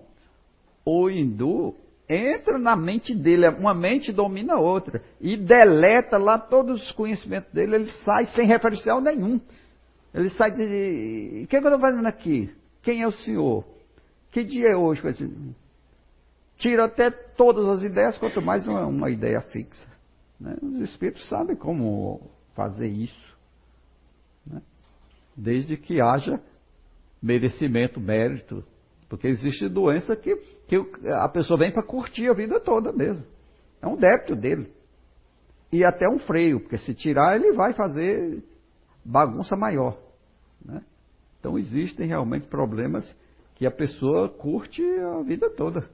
o 0.86 1.10
hindu 1.10 1.76
entra 2.10 2.58
na 2.58 2.76
mente 2.76 3.14
dele, 3.14 3.48
uma 3.50 3.74
mente 3.74 4.12
domina 4.12 4.56
a 4.56 4.60
outra, 4.60 5.04
e 5.22 5.38
deleta 5.38 6.18
lá 6.18 6.40
todos 6.40 6.82
os 6.82 6.92
conhecimentos 6.94 7.52
dele, 7.54 7.76
ele 7.76 7.92
sai 8.04 8.26
sem 8.28 8.48
referencial 8.48 9.00
nenhum. 9.00 9.40
Ele 10.12 10.30
sai 10.30 10.52
de. 10.52 11.44
O 11.44 11.48
que, 11.48 11.56
é 11.56 11.60
que 11.60 11.68
eu 11.68 11.72
estou 11.72 11.80
fazendo 11.80 12.08
aqui? 12.08 12.50
Quem 12.82 13.04
é 13.04 13.08
o 13.08 13.12
senhor? 13.12 13.64
Que 14.32 14.44
dia 14.44 14.70
é 14.70 14.76
hoje? 14.76 15.04
Tira 16.60 16.86
até 16.86 17.10
todas 17.10 17.68
as 17.68 17.82
ideias, 17.82 18.20
quanto 18.20 18.40
mais 18.42 18.68
uma, 18.68 18.86
uma 18.86 19.10
ideia 19.10 19.42
fixa. 19.42 19.88
Né? 20.40 20.56
Os 20.62 20.82
espíritos 20.82 21.28
sabem 21.28 21.56
como 21.56 22.30
fazer 22.54 22.88
isso. 22.88 23.38
Né? 24.46 24.62
desde 25.40 25.78
que 25.78 26.02
haja 26.02 26.42
merecimento, 27.22 28.00
mérito. 28.00 28.64
Porque 29.08 29.28
existe 29.28 29.68
doença 29.68 30.16
que, 30.16 30.36
que 30.68 30.76
a 31.08 31.28
pessoa 31.30 31.58
vem 31.58 31.72
para 31.72 31.82
curtir 31.84 32.30
a 32.30 32.34
vida 32.34 32.60
toda 32.60 32.92
mesmo. 32.92 33.26
É 33.82 33.88
um 33.88 33.96
débito 33.96 34.36
dele. 34.36 34.72
E 35.72 35.84
até 35.84 36.08
um 36.08 36.20
freio, 36.20 36.60
porque 36.60 36.78
se 36.78 36.94
tirar 36.94 37.36
ele 37.36 37.54
vai 37.54 37.74
fazer 37.74 38.44
bagunça 39.04 39.56
maior. 39.56 39.98
Né? 40.64 40.82
Então 41.40 41.58
existem 41.58 42.08
realmente 42.08 42.48
problemas 42.48 43.16
que 43.56 43.66
a 43.66 43.72
pessoa 43.72 44.30
curte 44.30 44.84
a 44.84 45.22
vida 45.24 45.50
toda. 45.50 45.90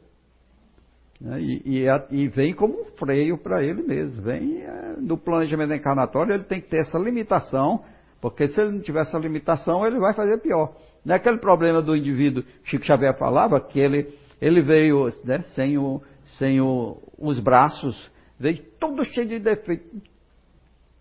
Né? 1.19 1.41
E, 1.41 1.85
e, 1.85 1.87
e, 2.11 2.27
vem 2.27 2.53
como 2.53 2.73
um 2.73 2.85
freio 2.97 3.37
para 3.37 3.63
ele 3.63 3.83
mesmo. 3.83 4.21
Vem 4.21 4.61
é, 4.61 4.95
no 4.97 5.17
planejamento 5.17 5.73
encarnatório, 5.73 6.33
ele 6.33 6.43
tem 6.43 6.61
que 6.61 6.69
ter 6.69 6.79
essa 6.79 6.97
limitação, 6.97 7.83
porque 8.21 8.47
se 8.47 8.59
ele 8.59 8.71
não 8.71 8.81
tiver 8.81 9.01
essa 9.01 9.17
limitação, 9.17 9.85
ele 9.85 9.99
vai 9.99 10.13
fazer 10.13 10.39
pior. 10.39 10.75
Não 11.03 11.13
é 11.13 11.17
aquele 11.17 11.37
problema 11.37 11.81
do 11.81 11.95
indivíduo, 11.95 12.43
Chico 12.63 12.83
Xavier 12.83 13.17
falava, 13.17 13.61
que 13.61 13.79
ele, 13.79 14.13
ele 14.41 14.61
veio 14.61 15.09
né, 15.23 15.41
sem, 15.53 15.77
o, 15.77 16.01
sem 16.37 16.59
o, 16.59 16.97
os 17.17 17.39
braços, 17.39 18.11
veio 18.39 18.63
todo 18.79 19.05
cheio 19.05 19.27
de 19.27 19.39
defeitos. 19.39 20.01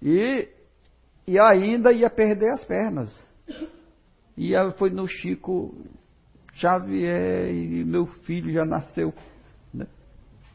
E, 0.03 0.49
e 1.27 1.39
ainda 1.39 1.91
ia 1.91 2.11
perder 2.11 2.51
as 2.51 2.65
pernas. 2.65 3.27
E 4.37 4.53
foi 4.77 4.91
no 4.91 5.07
Chico 5.07 5.75
Xavier, 6.53 7.51
e 7.51 7.85
meu 7.85 8.07
filho 8.07 8.53
já 8.53 8.65
nasceu, 8.65 9.13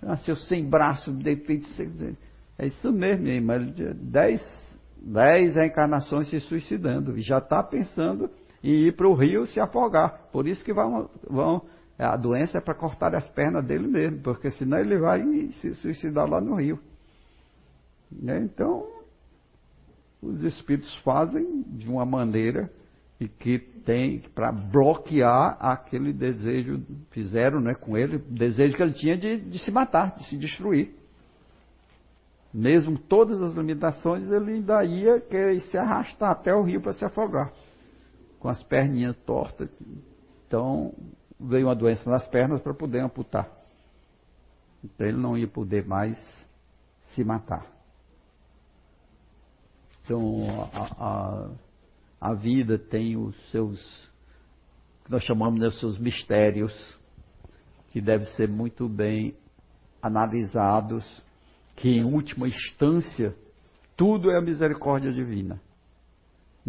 nasceu 0.01 0.35
sem 0.35 0.67
braço, 0.67 1.11
defeito. 1.11 1.67
É 2.57 2.67
isso 2.67 2.91
mesmo, 2.91 3.23
minha. 3.23 3.93
Dez, 3.93 4.41
dez 4.97 5.55
reencarnações 5.55 6.29
se 6.29 6.39
suicidando. 6.41 7.17
E 7.17 7.21
já 7.21 7.39
está 7.39 7.63
pensando 7.63 8.29
e 8.63 8.87
ir 8.87 8.95
para 8.95 9.07
o 9.07 9.13
rio 9.13 9.45
se 9.47 9.59
afogar. 9.59 10.29
Por 10.31 10.47
isso 10.47 10.63
que 10.63 10.73
vão, 10.73 11.09
vão 11.29 11.61
a 11.97 12.15
doença 12.15 12.57
é 12.57 12.61
para 12.61 12.73
cortar 12.73 13.13
as 13.13 13.27
pernas 13.29 13.65
dele 13.65 13.87
mesmo, 13.87 14.21
porque 14.21 14.49
senão 14.51 14.77
ele 14.79 14.97
vai 14.97 15.21
se 15.61 15.73
suicidar 15.75 16.29
lá 16.29 16.39
no 16.39 16.55
rio. 16.55 16.79
Né? 18.09 18.39
Então, 18.39 18.87
os 20.21 20.43
espíritos 20.43 20.95
fazem 20.97 21.63
de 21.67 21.89
uma 21.89 22.05
maneira 22.05 22.71
e 23.19 23.27
que 23.27 23.59
tem 23.59 24.19
para 24.33 24.51
bloquear 24.51 25.57
aquele 25.59 26.13
desejo, 26.13 26.81
fizeram 27.11 27.59
né, 27.59 27.73
com 27.73 27.97
ele, 27.97 28.17
desejo 28.17 28.75
que 28.75 28.81
ele 28.81 28.93
tinha 28.93 29.17
de, 29.17 29.37
de 29.41 29.59
se 29.59 29.71
matar, 29.71 30.15
de 30.15 30.25
se 30.25 30.37
destruir. 30.37 30.95
Mesmo 32.53 32.97
todas 32.97 33.41
as 33.41 33.53
limitações, 33.53 34.27
ele 34.29 34.53
ainda 34.53 34.83
ia 34.83 35.19
querer 35.19 35.59
se 35.61 35.77
arrastar 35.77 36.31
até 36.31 36.53
o 36.53 36.63
rio 36.63 36.81
para 36.81 36.93
se 36.93 37.05
afogar 37.05 37.51
com 38.39 38.47
as 38.47 38.63
perninhas 38.63 39.15
tortas. 39.17 39.69
Então, 40.47 40.93
veio 41.39 41.67
uma 41.67 41.75
doença 41.75 42.09
nas 42.09 42.27
pernas 42.27 42.61
para 42.61 42.73
poder 42.73 43.01
amputar. 43.01 43.49
Então, 44.83 45.05
ele 45.05 45.17
não 45.17 45.37
ia 45.37 45.47
poder 45.47 45.85
mais 45.85 46.17
se 47.13 47.23
matar. 47.23 47.65
Então, 50.03 50.47
a, 50.73 51.05
a, 51.05 51.49
a 52.19 52.33
vida 52.33 52.77
tem 52.77 53.17
os 53.17 53.35
seus, 53.51 53.79
que 55.05 55.11
nós 55.11 55.23
chamamos 55.23 55.59
de 55.59 55.65
né, 55.65 55.71
seus 55.71 55.97
mistérios, 55.97 56.73
que 57.91 58.01
devem 58.01 58.27
ser 58.35 58.47
muito 58.47 58.87
bem 58.87 59.35
analisados, 60.01 61.05
que 61.75 61.89
em 61.89 62.03
última 62.03 62.47
instância, 62.47 63.35
tudo 63.95 64.31
é 64.31 64.37
a 64.37 64.41
misericórdia 64.41 65.11
divina 65.11 65.61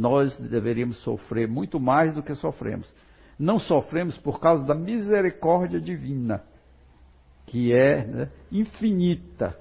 nós 0.01 0.35
deveríamos 0.39 0.97
sofrer 1.03 1.47
muito 1.47 1.79
mais 1.79 2.15
do 2.15 2.23
que 2.23 2.35
sofremos. 2.35 2.89
Não 3.39 3.59
sofremos 3.59 4.17
por 4.19 4.41
causa 4.41 4.65
da 4.65 4.75
misericórdia 4.75 5.79
divina, 5.79 6.43
que 7.47 7.73
é 7.73 8.07
né, 8.07 8.31
infinita. 8.51 9.59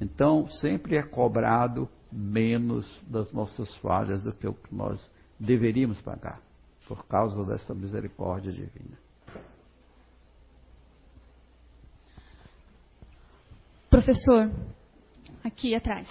Então, 0.00 0.48
sempre 0.48 0.96
é 0.96 1.02
cobrado 1.02 1.88
menos 2.10 2.86
das 3.06 3.30
nossas 3.32 3.74
falhas 3.76 4.22
do 4.22 4.32
que 4.32 4.46
o 4.46 4.54
que 4.54 4.74
nós 4.74 5.10
deveríamos 5.38 6.00
pagar, 6.00 6.40
por 6.86 7.06
causa 7.06 7.44
dessa 7.44 7.74
misericórdia 7.74 8.52
divina. 8.52 8.98
Professor, 13.90 14.50
aqui 15.44 15.74
atrás. 15.74 16.08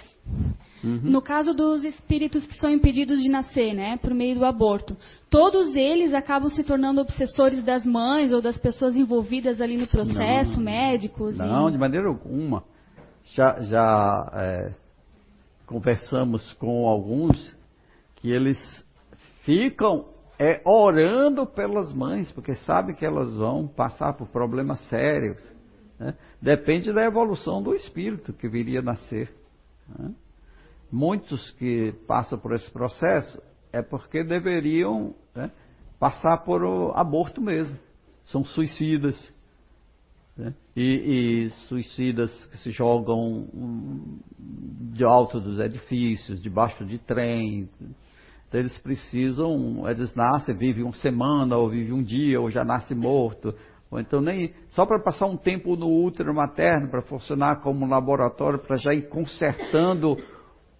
Uhum. 0.82 1.00
No 1.02 1.20
caso 1.20 1.52
dos 1.52 1.82
espíritos 1.82 2.46
que 2.46 2.54
são 2.56 2.70
impedidos 2.70 3.20
de 3.22 3.28
nascer, 3.28 3.74
né, 3.74 3.96
por 3.98 4.14
meio 4.14 4.38
do 4.38 4.44
aborto, 4.44 4.96
todos 5.28 5.74
eles 5.74 6.14
acabam 6.14 6.48
se 6.48 6.62
tornando 6.62 7.00
obsessores 7.00 7.62
das 7.62 7.84
mães 7.84 8.32
ou 8.32 8.40
das 8.40 8.58
pessoas 8.58 8.94
envolvidas 8.96 9.60
ali 9.60 9.76
no 9.76 9.86
processo, 9.86 10.56
não, 10.56 10.64
médicos? 10.64 11.36
Não, 11.36 11.68
e... 11.68 11.72
de 11.72 11.78
maneira 11.78 12.08
alguma. 12.08 12.64
Já, 13.24 13.60
já 13.60 14.30
é, 14.34 14.74
conversamos 15.66 16.52
com 16.54 16.86
alguns 16.86 17.54
que 18.16 18.30
eles 18.30 18.58
ficam 19.44 20.06
é, 20.38 20.60
orando 20.64 21.46
pelas 21.46 21.92
mães, 21.92 22.30
porque 22.32 22.54
sabem 22.54 22.94
que 22.94 23.06
elas 23.06 23.34
vão 23.34 23.66
passar 23.66 24.14
por 24.14 24.28
problemas 24.28 24.80
sérios. 24.88 25.40
Né? 25.98 26.14
Depende 26.42 26.92
da 26.92 27.04
evolução 27.04 27.62
do 27.62 27.74
espírito 27.74 28.32
que 28.32 28.48
viria 28.48 28.80
a 28.80 28.82
nascer. 28.82 29.32
Né? 29.98 30.12
muitos 30.94 31.50
que 31.52 31.92
passam 32.06 32.38
por 32.38 32.54
esse 32.54 32.70
processo 32.70 33.42
é 33.72 33.82
porque 33.82 34.22
deveriam 34.22 35.12
né, 35.34 35.50
passar 35.98 36.38
por 36.38 36.62
aborto 36.94 37.40
mesmo. 37.40 37.76
São 38.24 38.44
suicidas. 38.44 39.32
Né? 40.36 40.54
E, 40.76 41.46
e, 41.46 41.50
suicidas 41.68 42.46
que 42.46 42.56
se 42.58 42.70
jogam 42.70 43.48
de 44.38 45.04
alto 45.04 45.40
dos 45.40 45.58
edifícios, 45.58 46.40
debaixo 46.40 46.84
de 46.84 46.98
trem. 46.98 47.68
Eles 48.54 48.76
precisam, 48.78 49.88
eles 49.88 50.14
nascem, 50.14 50.54
vivem 50.56 50.84
uma 50.84 50.94
semana, 50.94 51.56
ou 51.56 51.68
vivem 51.68 51.92
um 51.92 52.02
dia, 52.02 52.40
ou 52.40 52.50
já 52.50 52.64
nasce 52.64 52.94
morto. 52.94 53.54
Ou 53.90 54.00
então 54.00 54.20
nem. 54.20 54.52
Só 54.70 54.86
para 54.86 55.02
passar 55.02 55.26
um 55.26 55.36
tempo 55.36 55.76
no 55.76 55.88
útero 55.88 56.34
materno, 56.34 56.88
para 56.88 57.02
funcionar 57.02 57.60
como 57.60 57.84
um 57.84 57.88
laboratório, 57.88 58.58
para 58.58 58.76
já 58.76 58.94
ir 58.94 59.08
consertando 59.08 60.16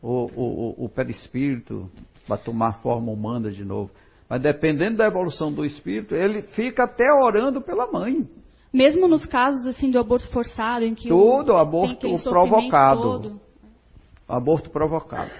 o, 0.01 0.31
o, 0.35 0.85
o 0.85 0.89
perispírito 0.89 1.91
para 2.27 2.37
tomar 2.37 2.81
forma 2.83 3.11
humana 3.11 3.51
de 3.51 3.65
novo. 3.65 3.91
Mas 4.29 4.41
dependendo 4.41 4.97
da 4.97 5.07
evolução 5.07 5.53
do 5.53 5.65
espírito, 5.65 6.15
ele 6.15 6.43
fica 6.43 6.85
até 6.85 7.07
orando 7.13 7.61
pela 7.61 7.91
mãe. 7.91 8.29
Mesmo 8.73 9.07
nos 9.07 9.25
casos 9.27 9.67
assim 9.67 9.91
do 9.91 9.99
aborto 9.99 10.29
forçado, 10.31 10.85
em 10.85 10.95
que 10.95 11.09
tudo 11.09 11.53
o, 11.53 11.57
aborto 11.57 12.09
provocado, 12.25 13.03
todo. 13.03 13.41
aborto 14.29 14.71
provocado. 14.71 15.31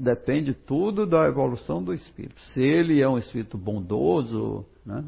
Depende 0.00 0.54
tudo 0.54 1.06
da 1.06 1.26
evolução 1.26 1.82
do 1.82 1.92
espírito. 1.92 2.40
Se 2.52 2.62
ele 2.62 3.00
é 3.00 3.08
um 3.08 3.18
espírito 3.18 3.58
bondoso, 3.58 4.64
né? 4.86 5.04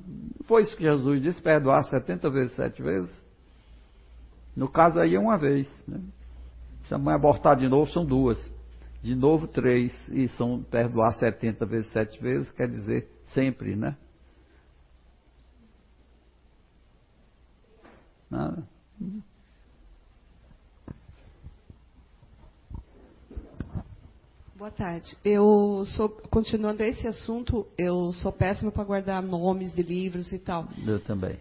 foi 0.47 0.62
isso 0.62 0.76
que 0.76 0.82
Jesus 0.82 1.22
disse: 1.22 1.41
perdoar 1.41 1.84
70 1.84 2.28
vezes, 2.28 2.57
sete 2.57 2.82
vezes. 2.82 3.24
No 4.57 4.68
caso 4.68 4.99
aí 4.99 5.14
é 5.14 5.20
uma 5.20 5.38
vez. 5.38 5.68
Né? 5.86 6.01
Se 6.84 6.95
a 6.95 6.99
mãe 6.99 7.14
abortar 7.14 7.57
de 7.57 7.68
novo, 7.68 7.91
são 7.93 8.05
duas 8.05 8.36
de 9.03 9.14
novo 9.14 9.47
três, 9.49 9.93
e 10.09 10.28
são 10.28 10.62
perdoar 10.62 11.12
70 11.14 11.64
vezes 11.64 11.91
sete 11.93 12.20
vezes, 12.20 12.51
quer 12.53 12.68
dizer 12.68 13.09
sempre, 13.32 13.74
né? 13.74 13.97
Nada. 18.30 18.68
Boa 24.71 24.91
tarde. 24.91 25.16
Eu 25.25 25.85
sou, 25.97 26.09
continuando 26.31 26.83
esse 26.85 27.05
assunto, 27.07 27.66
eu 27.77 28.12
sou 28.12 28.31
péssima 28.31 28.71
para 28.71 28.85
guardar 28.85 29.21
nomes 29.21 29.75
de 29.75 29.83
livros 29.83 30.33
e 30.33 30.39
tal. 30.39 30.68
Eu 30.87 31.01
também. 31.01 31.37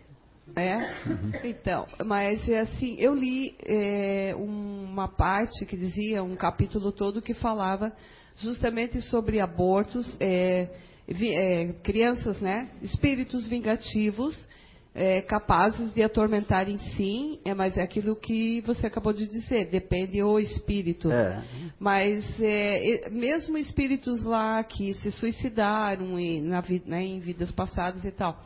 É? 0.56 0.78
Uhum. 1.08 1.32
Então, 1.44 1.88
mas 2.06 2.48
é 2.50 2.62
assim, 2.62 2.96
eu 2.98 3.14
li 3.14 3.56
é, 3.64 4.34
uma 4.36 5.08
parte 5.08 5.64
que 5.66 5.78
dizia, 5.78 6.24
um 6.24 6.36
capítulo 6.36 6.92
todo 6.92 7.22
que 7.22 7.36
falava 7.36 7.94
justamente 8.36 9.00
sobre 9.04 9.40
abortos, 9.40 10.18
é, 10.20 10.68
vi, 11.08 11.32
é, 11.32 11.74
crianças, 11.84 12.42
né? 12.42 12.72
Espíritos 12.82 13.48
vingativos, 13.48 14.48
é, 14.94 15.22
capazes 15.22 15.94
de 15.94 16.02
atormentarem 16.02 16.78
sim, 16.96 17.40
é, 17.46 17.54
mas 17.54 17.78
é 17.78 17.82
aquilo 17.82 18.16
que 18.16 18.62
você 18.62 18.88
acabou 18.88 19.14
de 19.14 19.28
dizer, 19.28 19.70
depende 19.70 20.22
do 20.22 20.40
espírito. 20.40 21.12
É. 21.12 21.44
Mas 21.80 22.26
é, 22.40 23.10
mesmo 23.10 23.58
espíritos 23.58 24.24
lá 24.24 24.64
que 24.64 24.94
se 24.96 25.12
suicidaram 25.12 26.20
em, 26.20 26.42
na, 26.42 26.64
né, 26.86 27.04
em 27.04 27.20
vidas 27.20 27.52
passadas 27.52 28.04
e 28.04 28.12
tal, 28.12 28.44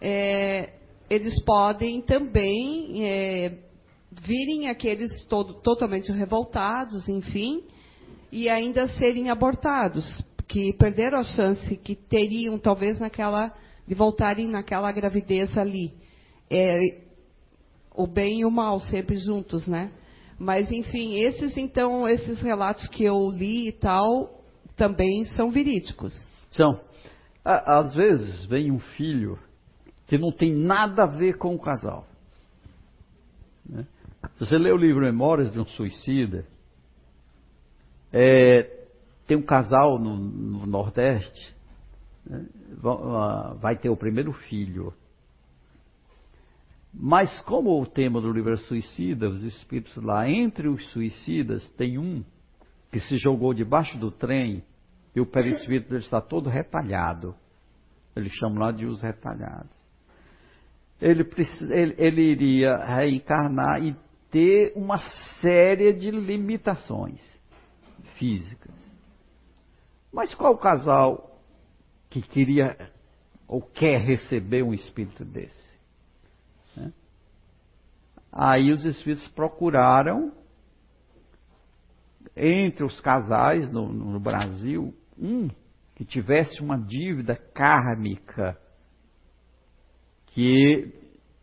é, 0.00 0.70
eles 1.08 1.42
podem 1.44 2.02
também 2.02 3.06
é, 3.06 3.58
virem 4.10 4.68
aqueles 4.68 5.24
todo, 5.24 5.54
totalmente 5.54 6.10
revoltados, 6.12 7.08
enfim, 7.08 7.62
e 8.32 8.48
ainda 8.48 8.88
serem 8.88 9.30
abortados. 9.30 10.22
que 10.46 10.72
perderam 10.72 11.20
a 11.20 11.24
chance 11.24 11.76
que 11.76 11.94
teriam 11.94 12.58
talvez 12.58 12.98
naquela 12.98 13.54
de 13.88 13.94
voltarem 13.94 14.46
naquela 14.46 14.92
gravidez 14.92 15.56
ali. 15.56 15.94
É, 16.50 16.78
o 17.94 18.06
bem 18.06 18.40
e 18.40 18.44
o 18.44 18.50
mal 18.50 18.78
sempre 18.80 19.16
juntos, 19.16 19.66
né? 19.66 19.90
Mas 20.38 20.70
enfim, 20.70 21.16
esses 21.16 21.56
então, 21.56 22.06
esses 22.06 22.40
relatos 22.42 22.86
que 22.88 23.02
eu 23.02 23.30
li 23.30 23.68
e 23.68 23.72
tal, 23.72 24.44
também 24.76 25.24
são 25.24 25.50
verídicos. 25.50 26.14
São. 26.50 26.80
Às 27.42 27.94
vezes 27.94 28.44
vem 28.44 28.70
um 28.70 28.78
filho 28.78 29.38
que 30.06 30.18
não 30.18 30.30
tem 30.30 30.54
nada 30.54 31.04
a 31.04 31.06
ver 31.06 31.38
com 31.38 31.54
o 31.54 31.58
casal. 31.58 32.06
Né? 33.66 33.86
Você 34.38 34.58
lê 34.58 34.70
o 34.70 34.76
livro 34.76 35.00
Memórias 35.00 35.50
de 35.50 35.58
um 35.58 35.66
Suicida, 35.66 36.44
é, 38.12 38.62
tem 39.26 39.36
um 39.36 39.42
casal 39.42 39.98
no, 39.98 40.14
no 40.16 40.66
Nordeste? 40.66 41.57
Vai 43.60 43.76
ter 43.76 43.88
o 43.88 43.96
primeiro 43.96 44.32
filho. 44.32 44.92
Mas 46.92 47.40
como 47.42 47.80
o 47.80 47.86
tema 47.86 48.20
do 48.20 48.32
livro 48.32 48.52
é 48.52 48.56
suicida, 48.56 49.28
os 49.28 49.42
espíritos 49.42 49.96
lá, 49.96 50.28
entre 50.28 50.68
os 50.68 50.84
suicidas, 50.90 51.68
tem 51.70 51.98
um 51.98 52.24
que 52.90 53.00
se 53.00 53.16
jogou 53.16 53.52
debaixo 53.52 53.98
do 53.98 54.10
trem 54.10 54.64
e 55.14 55.20
o 55.20 55.26
perispírito 55.26 55.90
dele 55.90 56.02
está 56.02 56.20
todo 56.20 56.48
retalhado. 56.48 57.34
Eles 58.16 58.32
chamam 58.32 58.58
lá 58.58 58.72
de 58.72 58.86
os 58.86 59.02
retalhados. 59.02 59.76
Ele, 61.00 61.28
ele, 61.70 61.94
ele 61.98 62.22
iria 62.32 62.76
reencarnar 62.78 63.82
e 63.82 63.94
ter 64.30 64.72
uma 64.74 64.98
série 65.40 65.92
de 65.92 66.10
limitações 66.10 67.20
físicas. 68.16 68.74
Mas 70.12 70.34
qual 70.34 70.56
casal 70.58 71.27
que 72.10 72.22
queria 72.22 72.76
ou 73.46 73.62
quer 73.62 74.00
receber 74.00 74.62
um 74.62 74.74
espírito 74.74 75.24
desse? 75.24 75.78
Né? 76.76 76.92
Aí 78.32 78.70
os 78.70 78.84
espíritos 78.84 79.26
procuraram, 79.28 80.32
entre 82.36 82.84
os 82.84 83.00
casais 83.00 83.72
no, 83.72 83.92
no 83.92 84.20
Brasil, 84.20 84.94
um 85.18 85.48
que 85.96 86.04
tivesse 86.04 86.60
uma 86.60 86.78
dívida 86.78 87.34
kármica, 87.34 88.56
que 90.26 90.92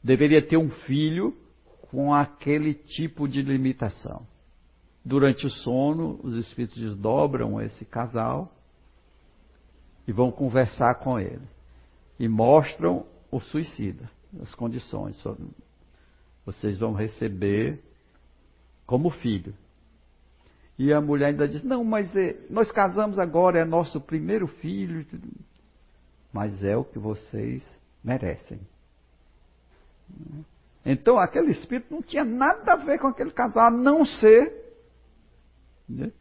deveria 0.01 0.45
ter 0.47 0.55
um 0.55 0.69
filho 0.69 1.35
com 1.89 2.13
aquele 2.13 2.73
tipo 2.73 3.27
de 3.27 3.41
limitação. 3.41 4.25
Durante 5.03 5.45
o 5.45 5.49
sono, 5.49 6.19
os 6.23 6.35
espíritos 6.35 6.77
desdobram 6.77 7.61
esse 7.61 7.83
casal 7.83 8.54
e 10.07 10.11
vão 10.11 10.31
conversar 10.31 10.95
com 10.95 11.19
ele. 11.19 11.47
E 12.19 12.27
mostram 12.27 13.05
o 13.31 13.39
suicida, 13.39 14.09
as 14.41 14.53
condições. 14.55 15.21
Vocês 16.45 16.77
vão 16.77 16.93
receber 16.93 17.83
como 18.85 19.09
filho. 19.09 19.53
E 20.77 20.91
a 20.93 21.01
mulher 21.01 21.27
ainda 21.27 21.47
diz: 21.47 21.63
Não, 21.63 21.83
mas 21.83 22.15
é, 22.15 22.35
nós 22.49 22.71
casamos 22.71 23.17
agora, 23.17 23.59
é 23.59 23.65
nosso 23.65 23.99
primeiro 23.99 24.47
filho. 24.47 25.05
Mas 26.31 26.63
é 26.63 26.75
o 26.75 26.83
que 26.83 26.99
vocês 26.99 27.63
merecem. 28.03 28.59
Então 30.85 31.17
aquele 31.17 31.51
espírito 31.51 31.93
não 31.93 32.01
tinha 32.01 32.23
nada 32.23 32.73
a 32.73 32.75
ver 32.75 32.99
com 32.99 33.07
aquele 33.07 33.31
casal, 33.31 33.65
a 33.65 33.71
não 33.71 34.05
ser 34.05 34.53
né, 35.87 36.11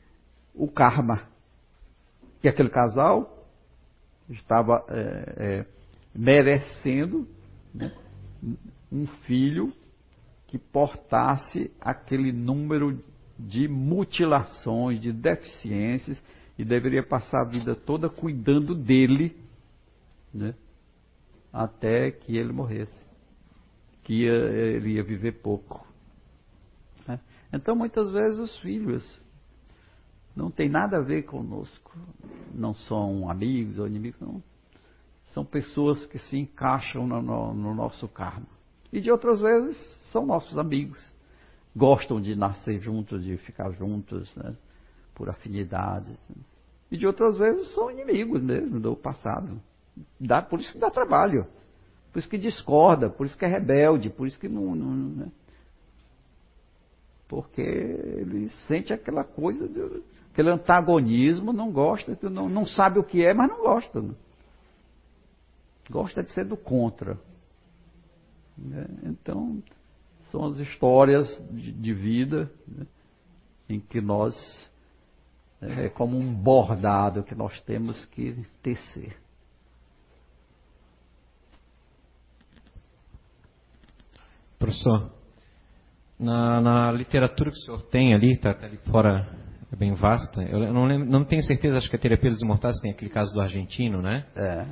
o 0.55 0.71
karma. 0.71 1.29
Que 2.41 2.49
aquele 2.49 2.71
casal 2.71 3.34
estava 4.29 4.85
é, 4.89 5.35
é, 5.37 5.67
merecendo 6.15 7.29
né, 7.75 7.93
um 8.91 9.07
filho 9.07 9.73
que 10.47 10.59
portasse 10.59 11.71
aquele 11.81 12.33
número 12.33 13.03
de 13.39 13.67
mutilações, 13.67 15.01
de 15.01 15.13
deficiências, 15.13 16.23
e 16.57 16.65
deveria 16.65 17.03
passar 17.03 17.41
a 17.43 17.49
vida 17.49 17.75
toda 17.75 18.09
cuidando 18.09 18.75
dele, 18.75 19.37
né, 20.33 20.55
até 21.53 22.13
que 22.13 22.37
ele 22.37 22.53
morresse, 22.53 23.05
que 24.05 24.23
ia, 24.23 24.33
ele 24.33 24.93
ia 24.93 25.03
viver 25.03 25.33
pouco. 25.33 25.85
Né. 27.07 27.19
Então, 27.53 27.75
muitas 27.75 28.11
vezes, 28.13 28.39
os 28.39 28.57
filhos 28.61 29.21
não 30.35 30.51
têm 30.51 30.69
nada 30.69 30.99
a 30.99 31.01
ver 31.01 31.23
conosco, 31.23 31.97
não 32.55 32.75
são 32.75 33.31
amigos 33.31 33.79
ou 33.79 33.87
inimigos, 33.87 34.21
não. 34.21 34.43
São 35.27 35.45
pessoas 35.45 36.05
que 36.07 36.19
se 36.19 36.39
encaixam 36.39 37.07
no, 37.07 37.23
no, 37.23 37.55
no 37.55 37.75
nosso 37.75 38.07
karma. 38.09 38.47
E 38.93 39.01
de 39.01 39.11
outras 39.11 39.41
vezes, 39.41 39.77
são 40.13 40.27
nossos 40.27 40.57
amigos 40.59 41.15
gostam 41.75 42.21
de 42.21 42.37
nascer 42.37 42.81
juntos, 42.81 43.25
de 43.25 43.37
ficar 43.39 43.71
juntos, 43.73 44.35
né, 44.37 44.55
por 45.15 45.29
afinidade. 45.29 46.13
E 46.91 46.97
de 46.97 47.07
outras 47.07 47.37
vezes 47.37 47.75
são 47.75 47.91
inimigos 47.91 48.43
mesmo 48.43 48.79
do 48.79 48.95
passado. 48.95 49.61
Dá, 50.21 50.41
por 50.41 50.61
isso 50.61 50.73
que 50.73 50.79
dá 50.79 50.91
trabalho. 50.91 51.47
Por 52.13 52.21
isso 52.21 52.29
que 52.29 52.39
discorda, 52.39 53.11
por 53.11 53.27
isso 53.27 53.37
que 53.37 53.45
é 53.45 53.49
rebelde, 53.49 54.09
por 54.09 54.27
isso 54.27 54.39
que 54.39 54.49
não. 54.49 54.75
não 54.75 54.95
né? 54.95 55.33
Porque 57.27 57.63
ele 57.63 58.49
sente 58.69 58.93
aquela 58.93 59.25
coisa, 59.25 59.67
de, 59.67 60.03
aquele 60.35 60.51
antagonismo, 60.51 61.53
não 61.53 61.71
gosta, 61.71 62.19
não, 62.29 62.49
não 62.49 62.67
sabe 62.67 62.99
o 62.99 63.05
que 63.05 63.25
é, 63.25 63.33
mas 63.33 63.49
não 63.49 63.63
gosta. 63.63 64.03
Né? 64.03 64.15
Gosta 65.89 66.25
de 66.25 66.33
ser 66.33 66.45
do 66.45 66.57
contra. 66.57 67.17
Né? 68.59 68.85
Então, 69.05 69.63
são 70.33 70.45
as 70.47 70.59
histórias 70.59 71.29
de, 71.53 71.71
de 71.71 71.95
vida 71.95 72.51
né, 72.67 72.85
em 73.69 73.79
que 73.79 74.01
nós, 74.01 74.35
é, 75.63 75.85
é 75.87 75.89
como 75.89 76.19
um 76.19 76.35
bordado 76.35 77.23
que 77.23 77.35
nós 77.37 77.61
temos 77.63 78.05
que 78.07 78.45
tecer. 78.61 79.17
Professor, 84.59 85.13
na, 86.19 86.61
na, 86.61 86.91
literatura 86.91 87.51
que 87.51 87.59
o 87.59 87.61
senhor 87.61 87.83
tem 87.83 88.15
ali, 88.15 88.33
está 88.33 88.53
tá 88.53 88.67
ali 88.67 88.79
fora, 88.79 89.44
é 89.75 89.77
bem 89.77 89.93
vasta. 89.93 90.43
Eu 90.43 90.73
não, 90.73 90.87
lembro, 90.87 91.09
não 91.09 91.25
tenho 91.25 91.43
certeza, 91.43 91.79
acho 91.79 91.91
que 91.91 91.97
a 91.97 91.99
Terapia 91.99 92.31
dos 92.31 92.41
Imortais 92.41 92.79
tem 92.81 92.93
aquele 92.93 93.11
caso 93.11 93.35
do 93.35 93.41
argentino, 93.41 94.01
né? 94.01 94.25
É. 94.37 94.65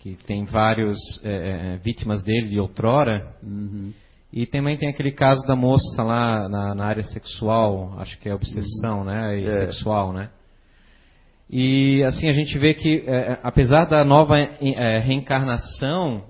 Que 0.00 0.16
tem 0.26 0.44
vários 0.44 0.98
é, 1.24 1.74
é 1.74 1.76
vítimas 1.78 2.22
dele 2.24 2.48
de 2.48 2.58
outrora. 2.58 3.34
Uhum. 3.42 3.92
E 4.32 4.44
também 4.46 4.76
tem 4.76 4.88
aquele 4.88 5.12
caso 5.12 5.46
da 5.46 5.54
moça 5.54 6.02
lá 6.02 6.48
na, 6.48 6.74
na 6.74 6.84
área 6.84 7.04
sexual, 7.04 7.94
acho 8.00 8.18
que 8.18 8.28
é 8.28 8.34
obsessão, 8.34 8.98
uhum. 8.98 9.04
né? 9.04 9.38
E 9.38 9.44
é. 9.44 9.60
sexual, 9.60 10.12
né? 10.12 10.28
E 11.48 12.02
assim 12.02 12.28
a 12.28 12.32
gente 12.32 12.58
vê 12.58 12.74
que, 12.74 13.04
é, 13.06 13.38
apesar 13.42 13.84
da 13.84 14.04
nova 14.04 14.36
é, 14.36 14.98
reencarnação, 14.98 16.24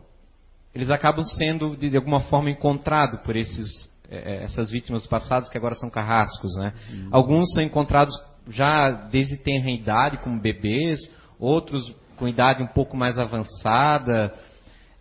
eles 0.74 0.90
acabam 0.90 1.24
sendo 1.24 1.74
de, 1.76 1.88
de 1.88 1.96
alguma 1.96 2.20
forma 2.20 2.50
encontrados 2.50 3.20
por 3.20 3.34
esses, 3.34 3.70
é, 3.70 3.78
é, 3.78 3.93
essas 4.10 4.70
vítimas 4.70 5.06
passadas 5.06 5.48
que 5.48 5.56
agora 5.56 5.74
são 5.74 5.90
carrascos, 5.90 6.54
né? 6.56 6.72
Uhum. 6.90 7.08
Alguns 7.10 7.52
são 7.54 7.64
encontrados 7.64 8.14
já 8.48 8.90
desde 9.10 9.36
tenra 9.38 9.70
idade, 9.70 10.18
como 10.18 10.40
bebês, 10.40 11.00
outros 11.38 11.94
com 12.16 12.28
idade 12.28 12.62
um 12.62 12.66
pouco 12.66 12.96
mais 12.96 13.18
avançada. 13.18 14.32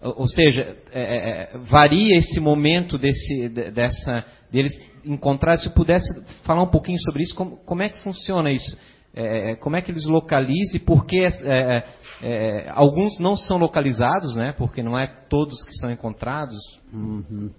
Ou 0.02 0.28
seja, 0.28 0.76
é, 0.92 1.02
é, 1.02 1.18
é, 1.56 1.58
varia 1.60 2.18
esse 2.18 2.40
momento 2.40 2.98
desse, 2.98 3.48
dessa, 3.50 4.26
deles 4.52 4.74
encontrar. 5.06 5.58
Se 5.58 5.68
eu 5.68 5.72
pudesse 5.72 6.06
falar 6.44 6.64
um 6.64 6.70
pouquinho 6.70 7.00
sobre 7.00 7.24
isso, 7.24 7.36
como, 7.36 7.58
como 7.58 7.82
é 7.82 7.90
que 7.90 8.04
funciona 8.04 8.52
isso? 8.52 8.78
É, 9.16 9.52
é 9.52 9.56
como 9.56 9.76
é 9.76 9.82
que 9.82 9.92
eles 9.92 10.06
localizam 10.06 10.76
e 10.76 10.80
por 10.80 11.06
que 11.06 11.24
é, 11.24 12.70
alguns 12.72 13.20
não 13.20 13.38
são 13.38 13.58
localizados, 13.58 14.36
né? 14.36 14.54
Porque 14.54 14.84
não 14.84 14.98
é 14.98 15.08
todos 15.30 15.64
que 15.64 15.74
são 15.76 15.92
encontrados. 15.92 16.58
Uhum. 16.92 17.52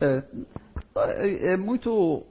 É, 0.00 0.22
muito 1.58 2.24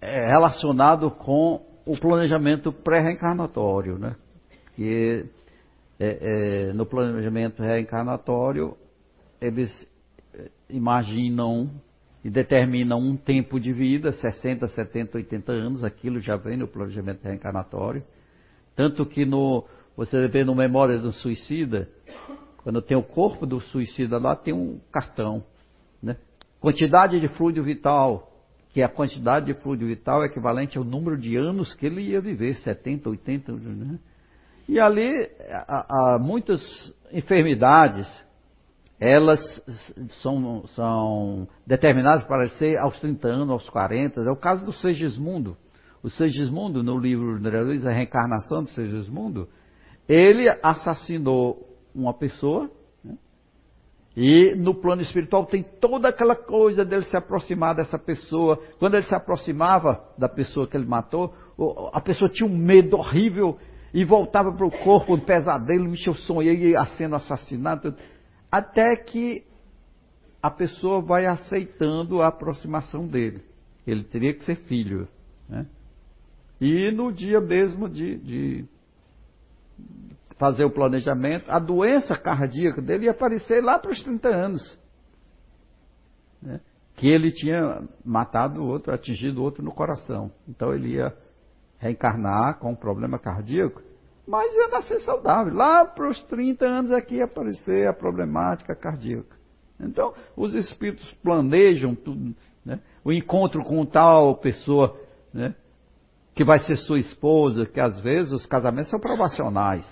relacionado 0.00 1.10
com 1.10 1.60
o 1.86 1.98
planejamento 1.98 2.72
pré-reencarnatório, 2.72 3.98
né? 3.98 4.16
Que 4.74 5.26
no 6.74 6.86
planejamento 6.86 7.62
reencarnatório 7.62 8.76
eles 9.40 9.70
eh, 10.34 10.50
imaginam 10.70 11.70
e 12.24 12.30
determinam 12.30 12.98
um 12.98 13.16
tempo 13.16 13.60
de 13.60 13.72
vida, 13.72 14.10
60, 14.10 14.66
70, 14.66 15.18
80 15.18 15.52
anos, 15.52 15.84
aquilo 15.84 16.18
já 16.20 16.36
vem 16.36 16.56
no 16.56 16.66
planejamento 16.66 17.22
reencarnatório. 17.22 18.02
Tanto 18.74 19.04
que 19.04 19.26
no, 19.26 19.64
você 19.94 20.26
vê 20.28 20.42
no 20.42 20.54
Memórias 20.54 21.02
do 21.02 21.12
Suicida, 21.12 21.86
quando 22.62 22.80
tem 22.80 22.96
o 22.96 23.02
corpo 23.02 23.44
do 23.44 23.60
suicida 23.60 24.16
lá, 24.16 24.34
tem 24.34 24.54
um 24.54 24.80
cartão. 24.90 25.44
Quantidade 26.64 27.20
de 27.20 27.28
fluido 27.28 27.62
vital, 27.62 28.32
que 28.72 28.82
a 28.82 28.88
quantidade 28.88 29.44
de 29.44 29.54
fluido 29.60 29.84
vital 29.84 30.22
é 30.22 30.28
equivalente 30.28 30.78
ao 30.78 30.82
número 30.82 31.14
de 31.14 31.36
anos 31.36 31.74
que 31.74 31.84
ele 31.84 32.00
ia 32.00 32.22
viver, 32.22 32.54
70, 32.54 33.10
80, 33.10 33.52
né? 33.52 33.98
E 34.66 34.80
ali, 34.80 35.10
há, 35.68 36.18
muitas 36.18 36.62
enfermidades, 37.12 38.08
elas 38.98 39.40
são, 40.22 40.66
são 40.68 41.46
determinadas 41.66 42.24
para 42.24 42.48
ser 42.48 42.78
aos 42.78 42.98
30 42.98 43.28
anos, 43.28 43.50
aos 43.50 43.68
40. 43.68 44.22
É 44.22 44.30
o 44.30 44.36
caso 44.36 44.64
do 44.64 44.72
Segismundo. 44.72 45.58
O 46.02 46.08
Segismundo, 46.08 46.82
no 46.82 46.98
livro 46.98 47.38
de 47.38 47.50
Luiz, 47.60 47.84
A 47.84 47.92
Reencarnação 47.92 48.62
do 48.62 48.70
Segismundo, 48.70 49.50
ele 50.08 50.48
assassinou 50.62 51.76
uma 51.94 52.14
pessoa? 52.14 52.70
E 54.16 54.54
no 54.54 54.74
plano 54.74 55.02
espiritual 55.02 55.44
tem 55.44 55.64
toda 55.80 56.08
aquela 56.08 56.36
coisa 56.36 56.84
dele 56.84 57.04
se 57.04 57.16
aproximar 57.16 57.74
dessa 57.74 57.98
pessoa. 57.98 58.60
Quando 58.78 58.94
ele 58.94 59.06
se 59.06 59.14
aproximava 59.14 60.04
da 60.16 60.28
pessoa 60.28 60.68
que 60.68 60.76
ele 60.76 60.86
matou, 60.86 61.34
a 61.92 62.00
pessoa 62.00 62.30
tinha 62.30 62.48
um 62.48 62.56
medo 62.56 62.96
horrível 62.96 63.58
e 63.92 64.04
voltava 64.04 64.52
para 64.52 64.66
o 64.66 64.70
corpo, 64.70 65.14
um 65.14 65.20
pesadelo, 65.20 65.88
me 65.88 65.98
eu 66.06 66.14
sonhei 66.14 66.74
sendo 66.96 67.16
assassinado, 67.16 67.94
até 68.50 68.94
que 68.96 69.44
a 70.40 70.50
pessoa 70.50 71.00
vai 71.00 71.26
aceitando 71.26 72.22
a 72.22 72.28
aproximação 72.28 73.06
dele. 73.06 73.42
Ele 73.84 74.04
teria 74.04 74.32
que 74.32 74.44
ser 74.44 74.56
filho. 74.56 75.08
Né? 75.48 75.66
E 76.60 76.90
no 76.92 77.12
dia 77.12 77.40
mesmo 77.40 77.88
de, 77.88 78.16
de 78.18 78.64
fazer 80.38 80.64
o 80.64 80.70
planejamento, 80.70 81.50
a 81.50 81.58
doença 81.58 82.16
cardíaca 82.16 82.82
dele 82.82 83.06
ia 83.06 83.12
aparecer 83.12 83.62
lá 83.62 83.78
para 83.78 83.92
os 83.92 84.02
30 84.02 84.28
anos. 84.28 84.78
Né? 86.42 86.60
Que 86.96 87.08
ele 87.08 87.30
tinha 87.32 87.82
matado 88.04 88.60
o 88.60 88.66
outro, 88.66 88.92
atingido 88.92 89.40
o 89.40 89.44
outro 89.44 89.62
no 89.62 89.72
coração. 89.72 90.30
Então 90.48 90.72
ele 90.74 90.94
ia 90.94 91.14
reencarnar 91.78 92.58
com 92.58 92.72
um 92.72 92.76
problema 92.76 93.18
cardíaco, 93.18 93.82
mas 94.26 94.52
ia 94.54 94.68
nascer 94.68 95.00
saudável. 95.00 95.54
Lá 95.54 95.84
para 95.84 96.08
os 96.08 96.22
30 96.24 96.66
anos 96.66 96.92
aqui 96.92 97.16
ia 97.16 97.24
aparecer 97.24 97.86
a 97.86 97.92
problemática 97.92 98.74
cardíaca. 98.74 99.36
Então, 99.78 100.14
os 100.36 100.54
espíritos 100.54 101.12
planejam 101.22 101.94
tudo, 101.94 102.34
né? 102.64 102.80
o 103.04 103.12
encontro 103.12 103.62
com 103.64 103.84
tal 103.84 104.36
pessoa, 104.36 104.96
né? 105.32 105.54
que 106.34 106.44
vai 106.44 106.58
ser 106.60 106.76
sua 106.76 106.98
esposa, 106.98 107.66
que 107.66 107.80
às 107.80 108.00
vezes 108.00 108.32
os 108.32 108.46
casamentos 108.46 108.90
são 108.90 109.00
provacionais. 109.00 109.86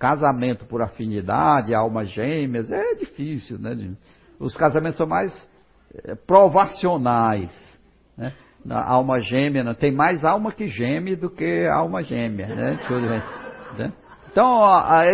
Casamento 0.00 0.64
por 0.64 0.80
afinidade, 0.80 1.74
almas 1.74 2.08
gêmeas, 2.08 2.72
é 2.72 2.94
difícil, 2.94 3.58
né? 3.58 3.76
Os 4.38 4.56
casamentos 4.56 4.96
são 4.96 5.06
mais 5.06 5.30
é, 5.94 6.14
provacionais, 6.14 7.52
né? 8.16 8.32
Na 8.64 8.82
alma 8.82 9.20
gêmea, 9.20 9.62
não 9.62 9.74
tem 9.74 9.92
mais 9.92 10.24
alma 10.24 10.52
que 10.52 10.68
geme 10.68 11.14
do 11.16 11.28
que 11.28 11.66
alma 11.66 12.02
gêmea, 12.02 12.46
né? 12.46 12.78
né? 13.76 13.92
Então, 14.32 14.62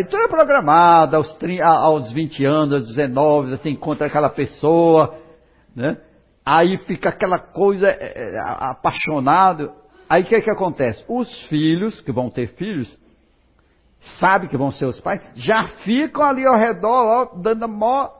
tudo 0.09 0.22
é 0.22 0.28
programado, 0.28 1.16
aos, 1.16 1.34
30, 1.34 1.64
aos 1.64 2.12
20 2.12 2.45
anos, 2.45 2.74
aos 2.74 2.87
19, 2.89 3.51
você 3.51 3.70
encontra 3.70 4.07
aquela 4.07 4.30
pessoa, 4.30 5.18
né? 5.74 5.97
Aí 6.45 6.78
fica 6.87 7.09
aquela 7.09 7.41
coisa 7.41 7.89
é, 7.89 8.34
é 8.34 8.39
apaixonado. 8.41 9.72
Aí 10.09 10.22
o 10.22 10.26
que, 10.26 10.41
que 10.41 10.51
acontece? 10.51 11.05
Os 11.09 11.28
filhos, 11.49 12.01
que 12.01 12.12
vão 12.12 12.30
ter 12.30 12.55
filhos, 12.55 12.97
sabem 14.18 14.49
que 14.49 14.57
vão 14.57 14.70
ser 14.70 14.86
os 14.86 15.01
pais, 15.01 15.20
já 15.34 15.68
ficam 15.84 16.24
ali 16.24 16.47
ao 16.47 16.57
redor, 16.57 17.07
ó, 17.07 17.24
dando 17.36 17.68
mó, 17.68 18.11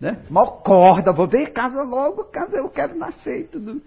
né, 0.00 0.24
mó 0.30 0.46
corda, 0.46 1.12
vou 1.12 1.26
ver 1.26 1.52
casa 1.52 1.82
logo, 1.82 2.24
casa 2.24 2.56
eu 2.56 2.68
quero 2.68 2.96
nascer, 2.96 3.48
tudo, 3.48 3.82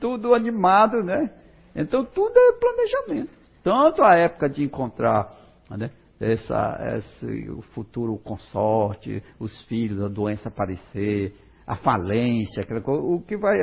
tudo 0.00 0.34
animado, 0.34 1.02
né? 1.02 1.30
Então 1.74 2.04
tudo 2.04 2.32
é 2.36 2.52
planejamento. 2.52 3.30
Tanto 3.62 4.02
a 4.02 4.14
época 4.16 4.48
de 4.48 4.64
encontrar 4.64 5.32
né, 5.70 5.90
essa, 6.20 6.78
esse, 6.96 7.50
o 7.50 7.62
futuro 7.62 8.16
consorte, 8.18 9.22
os 9.38 9.60
filhos, 9.62 10.02
a 10.02 10.08
doença 10.08 10.48
aparecer, 10.48 11.34
a 11.66 11.76
falência, 11.76 12.62
aquela 12.62 12.80
coisa, 12.80 13.02
o 13.02 13.20
que 13.20 13.36
vai 13.36 13.56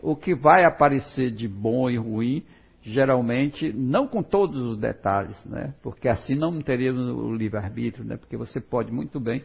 o 0.00 0.14
que 0.14 0.34
vai 0.34 0.64
aparecer 0.64 1.30
de 1.30 1.48
bom 1.48 1.90
e 1.90 1.96
ruim, 1.96 2.44
geralmente, 2.88 3.72
não 3.72 4.06
com 4.06 4.22
todos 4.22 4.62
os 4.62 4.78
detalhes, 4.78 5.36
né? 5.44 5.74
porque 5.82 6.08
assim 6.08 6.34
não 6.34 6.60
teríamos 6.60 7.08
o 7.08 7.32
livre-arbítrio, 7.32 8.04
né? 8.04 8.16
porque 8.16 8.36
você 8.36 8.60
pode 8.60 8.92
muito 8.92 9.20
bem 9.20 9.42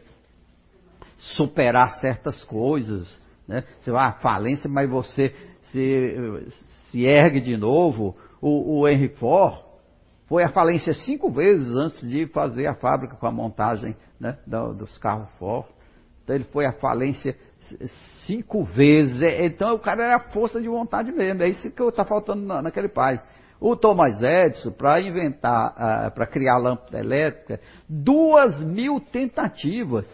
superar 1.18 1.92
certas 2.00 2.42
coisas. 2.44 3.20
Né? 3.46 3.64
Você 3.80 3.90
vai 3.90 4.06
à 4.06 4.12
falência, 4.12 4.68
mas 4.68 4.88
você 4.88 5.34
se, 5.64 6.50
se 6.90 7.04
ergue 7.04 7.40
de 7.40 7.56
novo. 7.56 8.16
O, 8.40 8.80
o 8.80 8.88
Henry 8.88 9.08
Ford 9.16 9.62
foi 10.26 10.42
à 10.42 10.48
falência 10.48 10.94
cinco 10.94 11.30
vezes 11.30 11.74
antes 11.74 12.08
de 12.08 12.26
fazer 12.28 12.66
a 12.66 12.74
fábrica 12.74 13.16
com 13.16 13.26
a 13.26 13.32
montagem 13.32 13.94
né, 14.18 14.38
dos 14.46 14.96
carros 14.98 15.28
Ford. 15.38 15.66
Então 16.22 16.36
ele 16.36 16.44
foi 16.44 16.66
à 16.66 16.72
falência 16.72 17.36
cinco 18.26 18.64
vezes. 18.64 19.22
É, 19.22 19.46
então 19.46 19.74
o 19.74 19.78
cara 19.78 20.04
era 20.04 20.20
força 20.30 20.60
de 20.60 20.68
vontade 20.68 21.12
mesmo. 21.12 21.42
É 21.42 21.48
isso 21.48 21.70
que 21.70 21.82
está 21.82 22.04
faltando 22.04 22.42
naquele 22.62 22.88
pai. 22.88 23.20
O 23.60 23.76
Thomas 23.76 24.22
Edison, 24.22 24.72
para 24.72 25.00
inventar, 25.00 25.72
uh, 25.72 26.14
para 26.14 26.26
criar 26.26 26.58
lâmpada 26.58 26.98
elétrica, 26.98 27.60
duas 27.88 28.62
mil 28.62 29.00
tentativas. 29.00 30.06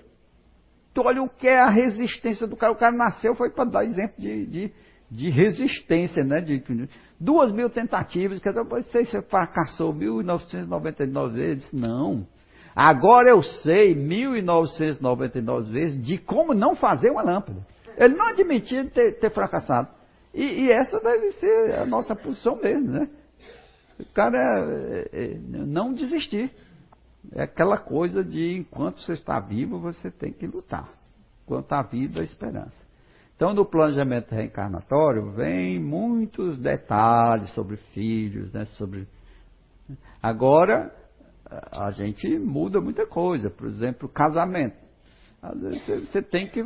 Tu 0.93 1.03
olha 1.03 1.23
o 1.23 1.29
que 1.29 1.49
é 1.49 1.59
a 1.59 1.71
resistência 1.71 2.47
do 2.47 2.57
cara. 2.57 2.73
O 2.73 2.77
cara 2.77 2.95
nasceu, 2.95 3.35
foi 3.35 3.51
para 3.51 3.65
dar 3.65 3.85
exemplo 3.85 4.15
de, 4.19 4.47
de, 4.47 4.73
de, 5.11 5.31
resistência, 5.31 6.23
né? 6.23 6.41
De, 6.41 6.63
duas 7.19 7.53
mil 7.53 7.71
tentativas, 7.71 8.39
que 8.41 8.53
depois 8.53 8.87
você 8.87 9.05
fracassou 9.23 9.93
1999 9.93 11.35
vezes. 11.35 11.73
Não. 11.73 12.27
Agora 12.83 13.29
eu 13.29 13.43
sei 13.43 13.95
1999 13.95 15.71
vezes 15.71 16.03
de 16.03 16.17
como 16.17 16.55
não 16.55 16.75
fazer 16.75 17.11
uma 17.11 17.21
lâmpada. 17.21 17.61
Ele 17.95 18.15
não 18.15 18.27
admitia 18.29 18.87
ter, 18.87 19.19
ter 19.19 19.31
fracassado. 19.31 19.91
E, 20.33 20.63
e, 20.63 20.73
essa 20.73 20.99
deve 20.99 21.31
ser 21.33 21.75
a 21.75 21.85
nossa 21.85 22.17
posição 22.17 22.57
mesmo, 22.57 22.91
né? 22.91 23.07
O 23.99 24.07
cara 24.15 24.39
é, 24.39 25.11
é, 25.13 25.39
não 25.45 25.93
desistir. 25.93 26.51
É 27.35 27.43
aquela 27.43 27.77
coisa 27.77 28.25
de 28.25 28.57
enquanto 28.57 29.03
você 29.03 29.13
está 29.13 29.39
vivo, 29.39 29.79
você 29.79 30.11
tem 30.11 30.33
que 30.33 30.47
lutar. 30.47 30.89
Enquanto 31.45 31.71
há 31.75 31.83
vida, 31.83 32.23
a 32.23 32.25
esperança. 32.25 32.79
Então, 33.37 33.53
no 33.53 33.67
planejamento 33.67 34.35
reencarnatório, 34.35 35.33
vem 35.33 35.79
muitos 35.79 36.59
detalhes 36.59 37.53
sobre 37.53 37.77
filhos, 37.93 38.51
né? 38.55 38.65
Sobre. 38.65 39.07
Agora, 40.23 40.91
a 41.73 41.91
gente 41.91 42.39
muda 42.39 42.81
muita 42.81 43.07
coisa. 43.07 43.51
Por 43.51 43.67
exemplo, 43.67 44.09
casamento. 44.09 44.77
Às 45.43 45.59
vezes 45.59 46.11
você 46.11 46.21
tem 46.21 46.49
que 46.49 46.63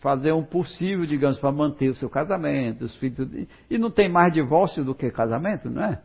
fazer 0.00 0.32
um 0.32 0.44
possível, 0.44 1.06
digamos, 1.06 1.38
para 1.38 1.50
manter 1.50 1.88
o 1.88 1.94
seu 1.94 2.10
casamento, 2.10 2.84
os 2.84 2.94
filhos. 2.96 3.28
E 3.70 3.78
não 3.78 3.90
tem 3.90 4.10
mais 4.10 4.32
divórcio 4.32 4.84
do 4.84 4.94
que 4.94 5.10
casamento, 5.10 5.70
não 5.70 5.82
é? 5.82 6.02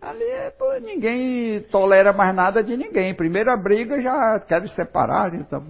Ali 0.00 0.24
pô, 0.58 0.72
ninguém 0.80 1.60
tolera 1.70 2.12
mais 2.12 2.34
nada 2.34 2.64
de 2.64 2.76
ninguém. 2.76 3.14
Primeira 3.14 3.56
briga 3.56 4.00
já 4.00 4.40
quer 4.40 4.66
separar, 4.70 5.34
então, 5.34 5.62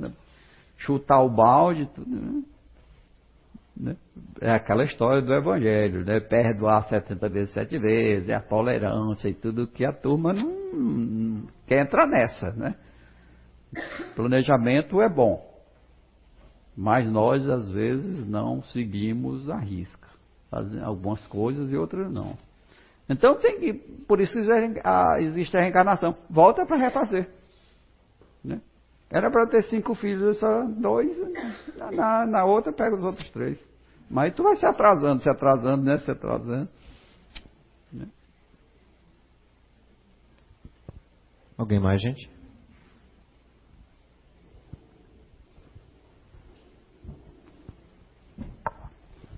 chutar 0.79 1.21
o 1.21 1.29
balde, 1.29 1.87
tudo. 1.95 2.09
Né? 2.09 2.43
Né? 3.81 3.97
É 4.43 4.51
aquela 4.51 4.85
história 4.85 5.23
do 5.23 5.33
Evangelho, 5.33 6.05
né? 6.05 6.21
Perdoar 6.21 6.83
70 6.83 7.29
vezes, 7.31 7.55
sete 7.55 7.79
vezes, 7.79 8.29
a 8.29 8.41
tolerância 8.41 9.29
e 9.29 9.35
tudo 9.35 9.67
que 9.67 9.87
a 9.87 9.93
turma 9.93 10.35
não, 10.35 10.51
não 10.75 11.49
quer 11.67 11.83
entrar 11.83 12.07
nessa, 12.07 12.51
né? 12.51 12.75
Planejamento 14.15 15.01
é 15.01 15.09
bom, 15.09 15.43
mas 16.77 17.11
nós 17.11 17.49
às 17.49 17.71
vezes 17.71 18.29
não 18.29 18.63
seguimos 18.65 19.49
a 19.49 19.57
risca. 19.57 20.09
Fazem 20.51 20.83
algumas 20.83 21.25
coisas 21.29 21.73
e 21.73 21.77
outras 21.77 22.13
não. 22.13 22.37
Então 23.09 23.37
tem 23.37 23.59
que, 23.61 23.73
por 23.73 24.21
isso 24.21 24.39
existe 25.21 25.57
a 25.57 25.61
reencarnação. 25.61 26.17
Volta 26.29 26.67
para 26.67 26.77
refazer. 26.77 27.31
Né? 28.45 28.61
Era 29.09 29.31
para 29.31 29.47
ter 29.47 29.63
cinco 29.63 29.95
filhos, 29.95 30.39
só 30.39 30.65
dois. 30.65 31.17
Na, 31.93 32.27
na 32.27 32.45
outra 32.45 32.73
pega 32.73 32.95
os 32.95 33.03
outros 33.03 33.29
três. 33.31 33.70
Mas 34.11 34.35
tu 34.35 34.43
vai 34.43 34.57
se 34.57 34.67
atrasando, 34.67 35.23
se 35.23 35.31
atrasando, 35.31 35.85
né? 35.85 35.97
Se 35.99 36.11
atrasando. 36.11 36.69
Né? 37.93 38.09
Alguém 41.57 41.79
mais, 41.79 42.03
gente? 42.03 42.29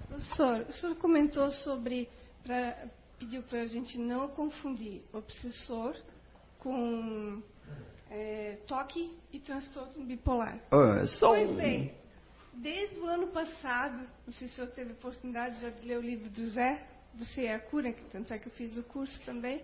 Professor, 0.08 0.64
o 0.66 0.72
senhor 0.72 0.96
comentou 0.96 1.50
sobre, 1.50 2.08
pra, 2.42 2.88
pediu 3.18 3.42
para 3.42 3.60
a 3.60 3.66
gente 3.66 3.98
não 3.98 4.28
confundir 4.28 5.02
obsessor 5.12 5.94
com 6.58 7.42
é, 8.10 8.56
toque 8.66 9.14
e 9.32 9.38
transtorno 9.38 10.06
bipolar. 10.06 10.58
Ah, 10.70 11.06
só 11.18 11.28
pois 11.28 11.50
bem, 11.52 11.94
Desde 12.53 13.00
o 13.00 13.07
ano 13.07 13.28
passado, 13.28 14.07
não 14.26 14.32
sei 14.32 14.46
se 14.46 14.55
o 14.55 14.57
senhor 14.57 14.70
teve 14.70 14.92
oportunidade 14.92 15.61
já 15.61 15.70
de 15.70 15.86
ler 15.86 15.98
o 15.98 16.03
livro 16.03 16.28
do 16.28 16.46
Zé, 16.48 16.86
do 17.14 17.24
Sei 17.24 17.48
a 17.48 17.59
Cura, 17.59 17.92
que 17.92 18.05
tanto 18.05 18.32
é 18.32 18.38
que 18.38 18.48
eu 18.48 18.53
fiz 18.53 18.76
o 18.76 18.82
curso 18.82 19.20
também, 19.24 19.62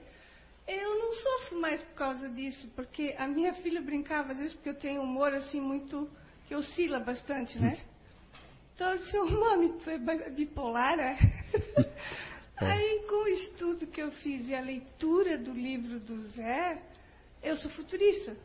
Eu 0.66 0.98
não 0.98 1.12
sofro 1.14 1.60
mais 1.60 1.82
por 1.82 1.94
causa 1.94 2.28
disso, 2.28 2.68
porque 2.76 3.14
a 3.18 3.26
minha 3.26 3.54
filha 3.54 3.80
brincava 3.80 4.32
às 4.32 4.38
vezes 4.38 4.54
porque 4.54 4.68
eu 4.68 4.74
tenho 4.74 5.02
humor 5.02 5.32
assim 5.32 5.60
muito 5.60 6.10
que 6.46 6.54
oscila 6.54 7.00
bastante, 7.00 7.58
né? 7.58 7.80
Então 8.74 8.88
ela 8.88 8.98
disse, 8.98 9.18
oh, 9.18 9.26
mami, 9.26 9.78
tu 9.80 9.88
é 9.88 10.30
bipolar, 10.30 10.98
é? 11.00 11.16
é? 12.60 12.66
Aí 12.66 13.06
com 13.08 13.24
o 13.24 13.28
estudo 13.28 13.86
que 13.86 14.00
eu 14.00 14.10
fiz 14.12 14.46
e 14.46 14.54
a 14.54 14.60
leitura 14.60 15.38
do 15.38 15.52
livro 15.52 15.98
do 16.00 16.20
Zé, 16.28 16.82
eu 17.42 17.56
sou 17.56 17.70
futurista. 17.70 18.36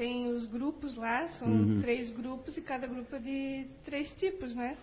Tem 0.00 0.28
os 0.28 0.46
grupos 0.46 0.96
lá, 0.96 1.28
são 1.28 1.46
uhum. 1.46 1.78
três 1.82 2.08
grupos 2.08 2.56
e 2.56 2.62
cada 2.62 2.86
grupo 2.86 3.16
é 3.16 3.18
de 3.18 3.66
três 3.84 4.10
tipos, 4.14 4.54
né? 4.54 4.74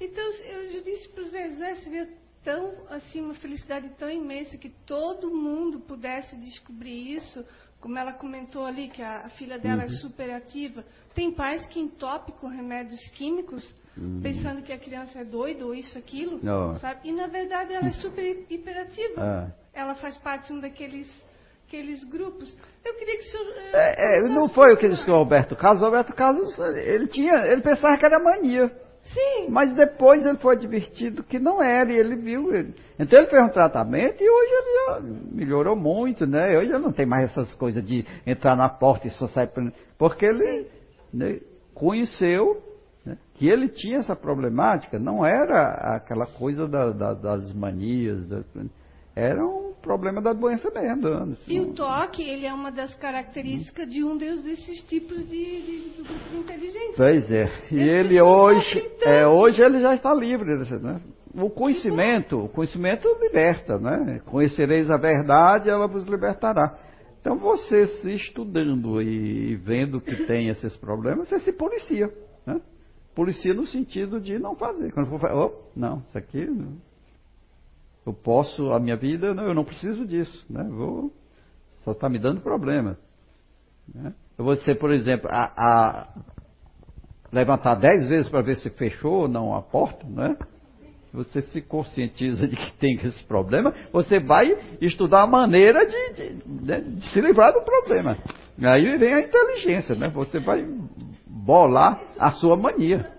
Então 0.00 0.24
eu 0.24 0.72
já 0.72 0.80
disse 0.80 1.10
para 1.10 1.24
o 1.24 1.28
Zé, 1.28 1.48
Zé, 1.50 1.74
seria 1.74 2.08
tão 2.42 2.72
assim 2.88 3.20
uma 3.20 3.34
felicidade 3.34 3.90
tão 3.98 4.08
imensa 4.08 4.56
que 4.56 4.70
todo 4.86 5.28
mundo 5.28 5.80
pudesse 5.80 6.34
descobrir 6.36 7.16
isso, 7.16 7.44
como 7.82 7.98
ela 7.98 8.14
comentou 8.14 8.64
ali 8.64 8.88
que 8.88 9.02
a, 9.02 9.26
a 9.26 9.28
filha 9.28 9.58
dela 9.58 9.82
é 9.82 9.88
uhum. 9.88 9.92
é 9.92 9.96
super 9.98 10.30
ativa. 10.30 10.82
Tem 11.14 11.30
pais 11.30 11.66
que 11.66 11.78
entopem 11.78 12.34
com 12.36 12.46
remédios 12.46 13.06
químicos, 13.10 13.62
uhum. 13.94 14.22
pensando 14.22 14.62
que 14.62 14.72
a 14.72 14.78
criança 14.78 15.18
é 15.18 15.24
doida 15.26 15.66
ou 15.66 15.74
isso 15.74 15.98
aquilo, 15.98 16.40
Não. 16.42 16.78
sabe? 16.78 17.10
E 17.10 17.12
na 17.12 17.26
verdade 17.26 17.74
ela 17.74 17.88
é 17.88 17.92
super 18.00 18.46
hiperativa. 18.48 19.20
Ah. 19.20 19.50
Ela 19.74 19.94
faz 19.96 20.16
parte 20.16 20.46
de 20.46 20.54
um 20.54 20.60
daqueles 20.60 21.25
aqueles 21.66 22.04
grupos. 22.04 22.56
Eu 22.84 22.94
queria 22.94 23.18
que 23.18 23.26
o 23.26 23.30
senhor. 23.30 23.46
É, 23.74 24.18
é, 24.18 24.22
não 24.28 24.48
foi 24.48 24.72
o 24.72 24.76
que 24.76 24.88
disse 24.88 25.10
o 25.10 25.14
Roberto 25.14 25.56
Carlos. 25.56 25.82
O 25.82 25.84
Roberto 25.84 26.14
Carlos, 26.14 26.58
ele 26.58 27.08
tinha, 27.08 27.44
ele 27.46 27.60
pensava 27.60 27.96
que 27.96 28.06
era 28.06 28.18
mania. 28.18 28.70
Sim. 29.02 29.48
Mas 29.48 29.72
depois 29.74 30.24
ele 30.24 30.38
foi 30.38 30.56
advertido 30.56 31.22
que 31.22 31.38
não 31.38 31.62
era, 31.62 31.92
e 31.92 31.96
ele 31.96 32.16
viu. 32.16 32.54
Ele... 32.54 32.74
Então 32.98 33.18
ele 33.18 33.28
fez 33.28 33.42
um 33.42 33.48
tratamento 33.48 34.22
e 34.22 34.28
hoje 34.28 34.52
ele 34.52 35.18
melhorou 35.32 35.76
muito, 35.76 36.26
né? 36.26 36.56
Hoje 36.56 36.70
ele 36.70 36.78
não 36.78 36.92
tem 36.92 37.06
mais 37.06 37.30
essas 37.30 37.54
coisas 37.54 37.84
de 37.84 38.04
entrar 38.26 38.56
na 38.56 38.68
porta 38.68 39.06
e 39.06 39.10
só 39.10 39.26
sair. 39.28 39.50
Porque 39.98 40.26
ele 40.26 40.66
né, 41.12 41.40
conheceu 41.72 42.62
né, 43.04 43.16
que 43.34 43.48
ele 43.48 43.68
tinha 43.68 43.98
essa 43.98 44.16
problemática, 44.16 44.98
não 44.98 45.24
era 45.24 45.96
aquela 45.96 46.26
coisa 46.26 46.66
da, 46.66 46.90
da, 46.90 47.14
das 47.14 47.52
manias, 47.52 48.26
da, 48.26 48.42
era 49.16 49.42
um 49.42 49.72
problema 49.80 50.20
da 50.20 50.34
doença 50.34 50.70
mesmo. 50.70 51.36
E 51.48 51.58
o 51.58 51.72
toque, 51.72 52.22
ele 52.22 52.44
é 52.44 52.52
uma 52.52 52.70
das 52.70 52.94
características 52.96 53.88
de 53.88 54.04
um 54.04 54.18
desses 54.18 54.84
tipos 54.84 55.26
de, 55.26 55.62
de, 55.62 55.90
de 55.90 56.02
grupo 56.02 56.28
de 56.28 56.36
inteligência. 56.36 56.94
Pois 56.98 57.32
é. 57.32 57.44
E 57.72 57.80
ele 57.80 58.20
hoje, 58.20 58.86
é, 59.00 59.26
hoje 59.26 59.62
ele 59.62 59.80
já 59.80 59.94
está 59.94 60.12
livre. 60.12 60.54
Né? 60.82 61.00
O 61.34 61.48
conhecimento, 61.48 62.44
o 62.44 62.48
conhecimento 62.50 63.08
liberta, 63.18 63.78
né? 63.78 64.20
Conhecereis 64.26 64.90
a 64.90 64.98
verdade, 64.98 65.70
ela 65.70 65.88
vos 65.88 66.04
libertará. 66.04 66.78
Então 67.18 67.38
você 67.38 67.86
se 67.86 68.12
estudando 68.12 69.00
e 69.00 69.56
vendo 69.56 69.98
que 69.98 70.26
tem 70.26 70.48
esses 70.48 70.76
problemas, 70.76 71.26
você 71.28 71.40
se 71.40 71.52
policia. 71.54 72.12
Né? 72.46 72.60
Policia 73.14 73.54
no 73.54 73.66
sentido 73.66 74.20
de 74.20 74.38
não 74.38 74.54
fazer. 74.54 74.92
Quando 74.92 75.08
for 75.08 75.20
fazer, 75.20 75.34
oh, 75.34 75.52
não, 75.74 76.02
isso 76.06 76.18
aqui 76.18 76.44
não 76.44 76.76
eu 78.06 78.12
posso, 78.12 78.70
a 78.70 78.78
minha 78.78 78.96
vida, 78.96 79.34
não, 79.34 79.42
eu 79.48 79.54
não 79.54 79.64
preciso 79.64 80.06
disso, 80.06 80.46
né? 80.48 80.62
Vou, 80.62 81.12
só 81.82 81.90
está 81.90 82.08
me 82.08 82.20
dando 82.20 82.40
problema. 82.40 82.96
Né? 83.92 84.14
Eu 84.38 84.44
vou 84.44 84.56
ser, 84.58 84.76
por 84.76 84.92
exemplo, 84.92 85.28
a, 85.28 85.52
a 85.56 86.08
levantar 87.32 87.74
dez 87.74 88.08
vezes 88.08 88.28
para 88.28 88.42
ver 88.42 88.56
se 88.56 88.70
fechou 88.70 89.22
ou 89.22 89.28
não 89.28 89.52
a 89.52 89.60
porta, 89.60 90.06
né? 90.06 90.36
Se 91.10 91.16
você 91.16 91.42
se 91.42 91.60
conscientiza 91.62 92.46
de 92.46 92.54
que 92.54 92.72
tem 92.78 92.94
esse 93.02 93.24
problema, 93.24 93.74
você 93.92 94.20
vai 94.20 94.56
estudar 94.80 95.22
a 95.22 95.26
maneira 95.26 95.84
de, 95.84 96.12
de, 96.12 96.48
né, 96.64 96.80
de 96.80 97.04
se 97.10 97.20
livrar 97.20 97.52
do 97.52 97.62
problema. 97.62 98.16
Aí 98.62 98.96
vem 98.98 99.14
a 99.14 99.20
inteligência, 99.20 99.96
né? 99.96 100.08
Você 100.10 100.38
vai 100.38 100.64
bolar 101.26 102.00
a 102.18 102.30
sua 102.32 102.56
mania. 102.56 103.10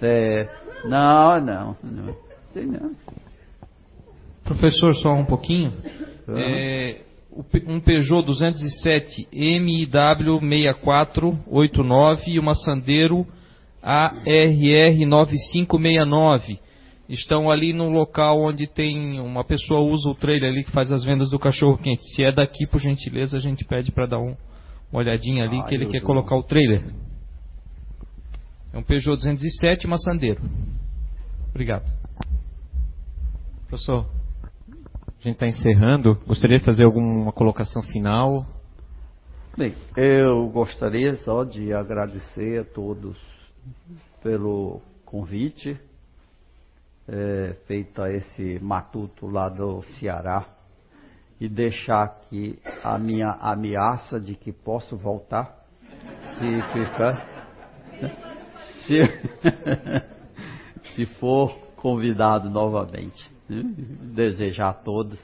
É, 0.00 0.48
não, 0.84 1.40
não, 1.40 1.76
não. 1.82 2.16
Tem 2.52 2.66
não. 2.66 2.90
Professor, 4.52 4.94
só 4.96 5.14
um 5.14 5.24
pouquinho. 5.24 5.72
Uhum. 6.28 6.38
É, 6.38 7.00
um 7.66 7.80
Peugeot 7.80 8.26
207 8.26 9.28
MIW 9.32 10.40
6489 10.40 12.30
e 12.30 12.38
uma 12.38 12.54
Sandero 12.54 13.26
ARR 13.82 15.06
9569 15.06 16.60
estão 17.08 17.50
ali 17.50 17.72
no 17.72 17.88
local 17.88 18.40
onde 18.40 18.66
tem 18.66 19.18
uma 19.20 19.44
pessoa 19.44 19.80
usa 19.80 20.08
o 20.08 20.14
trailer 20.14 20.50
ali 20.50 20.64
que 20.64 20.70
faz 20.70 20.92
as 20.92 21.04
vendas 21.04 21.30
do 21.30 21.38
cachorro 21.38 21.76
quente. 21.78 22.02
Se 22.14 22.22
é 22.22 22.30
daqui, 22.30 22.66
por 22.66 22.80
gentileza, 22.80 23.36
a 23.36 23.40
gente 23.40 23.64
pede 23.64 23.90
para 23.90 24.06
dar 24.06 24.18
um, 24.18 24.36
uma 24.90 25.00
olhadinha 25.00 25.44
ali 25.44 25.58
ah, 25.58 25.64
que 25.64 25.74
ele 25.74 25.86
quer 25.86 26.00
colocar 26.00 26.36
o 26.36 26.42
trailer. 26.42 26.84
É 28.72 28.78
um 28.78 28.82
Peugeot 28.82 29.16
207 29.16 29.84
e 29.84 29.86
uma 29.86 29.98
Sandero. 29.98 30.40
Obrigado. 31.50 31.90
Professor. 33.68 34.21
A 35.22 35.24
gente 35.24 35.34
está 35.36 35.46
encerrando. 35.46 36.18
Gostaria 36.26 36.58
de 36.58 36.64
fazer 36.64 36.84
alguma 36.84 37.30
colocação 37.30 37.80
final? 37.80 38.44
Bem, 39.56 39.72
eu 39.96 40.48
gostaria 40.48 41.14
só 41.18 41.44
de 41.44 41.72
agradecer 41.72 42.62
a 42.62 42.64
todos 42.64 43.16
pelo 44.20 44.80
convite 45.04 45.78
é, 47.06 47.54
feito 47.68 48.02
a 48.02 48.12
esse 48.12 48.58
matuto 48.60 49.28
lá 49.28 49.48
do 49.48 49.82
Ceará 49.82 50.44
e 51.40 51.48
deixar 51.48 52.02
aqui 52.02 52.58
a 52.82 52.98
minha 52.98 53.30
ameaça 53.40 54.18
de 54.18 54.34
que 54.34 54.50
posso 54.50 54.96
voltar 54.96 55.56
se 56.36 56.62
ficar 56.72 57.26
se, 58.82 58.98
se 60.96 61.06
for 61.20 61.56
convidado 61.76 62.50
novamente. 62.50 63.31
Desejar 63.48 64.70
a 64.70 64.74
todos 64.74 65.20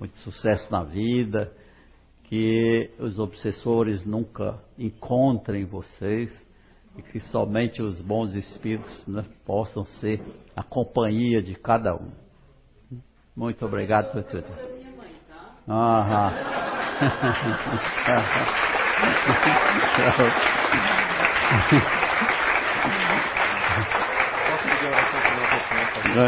muito 0.00 0.18
sucesso 0.18 0.70
na 0.72 0.82
vida, 0.82 1.52
que 2.24 2.90
os 2.98 3.18
obsessores 3.18 4.02
nunca 4.06 4.58
encontrem 4.78 5.66
vocês 5.66 6.30
e 6.96 7.02
que 7.02 7.20
somente 7.20 7.82
os 7.82 8.00
bons 8.00 8.34
espíritos 8.34 9.06
né, 9.06 9.26
possam 9.44 9.84
ser 9.84 10.22
a 10.56 10.62
companhia 10.62 11.42
de 11.42 11.54
cada 11.54 11.94
um. 11.94 12.10
Muito 13.36 13.66
obrigado 13.66 14.12
por 14.12 14.22
tudo. 14.24 14.46
Aham. 15.68 16.32
Posso 24.50 24.68
pedir 24.68 24.86
oração 24.86 25.20
para 25.20 25.30
o 25.30 25.34
meu 26.14 26.24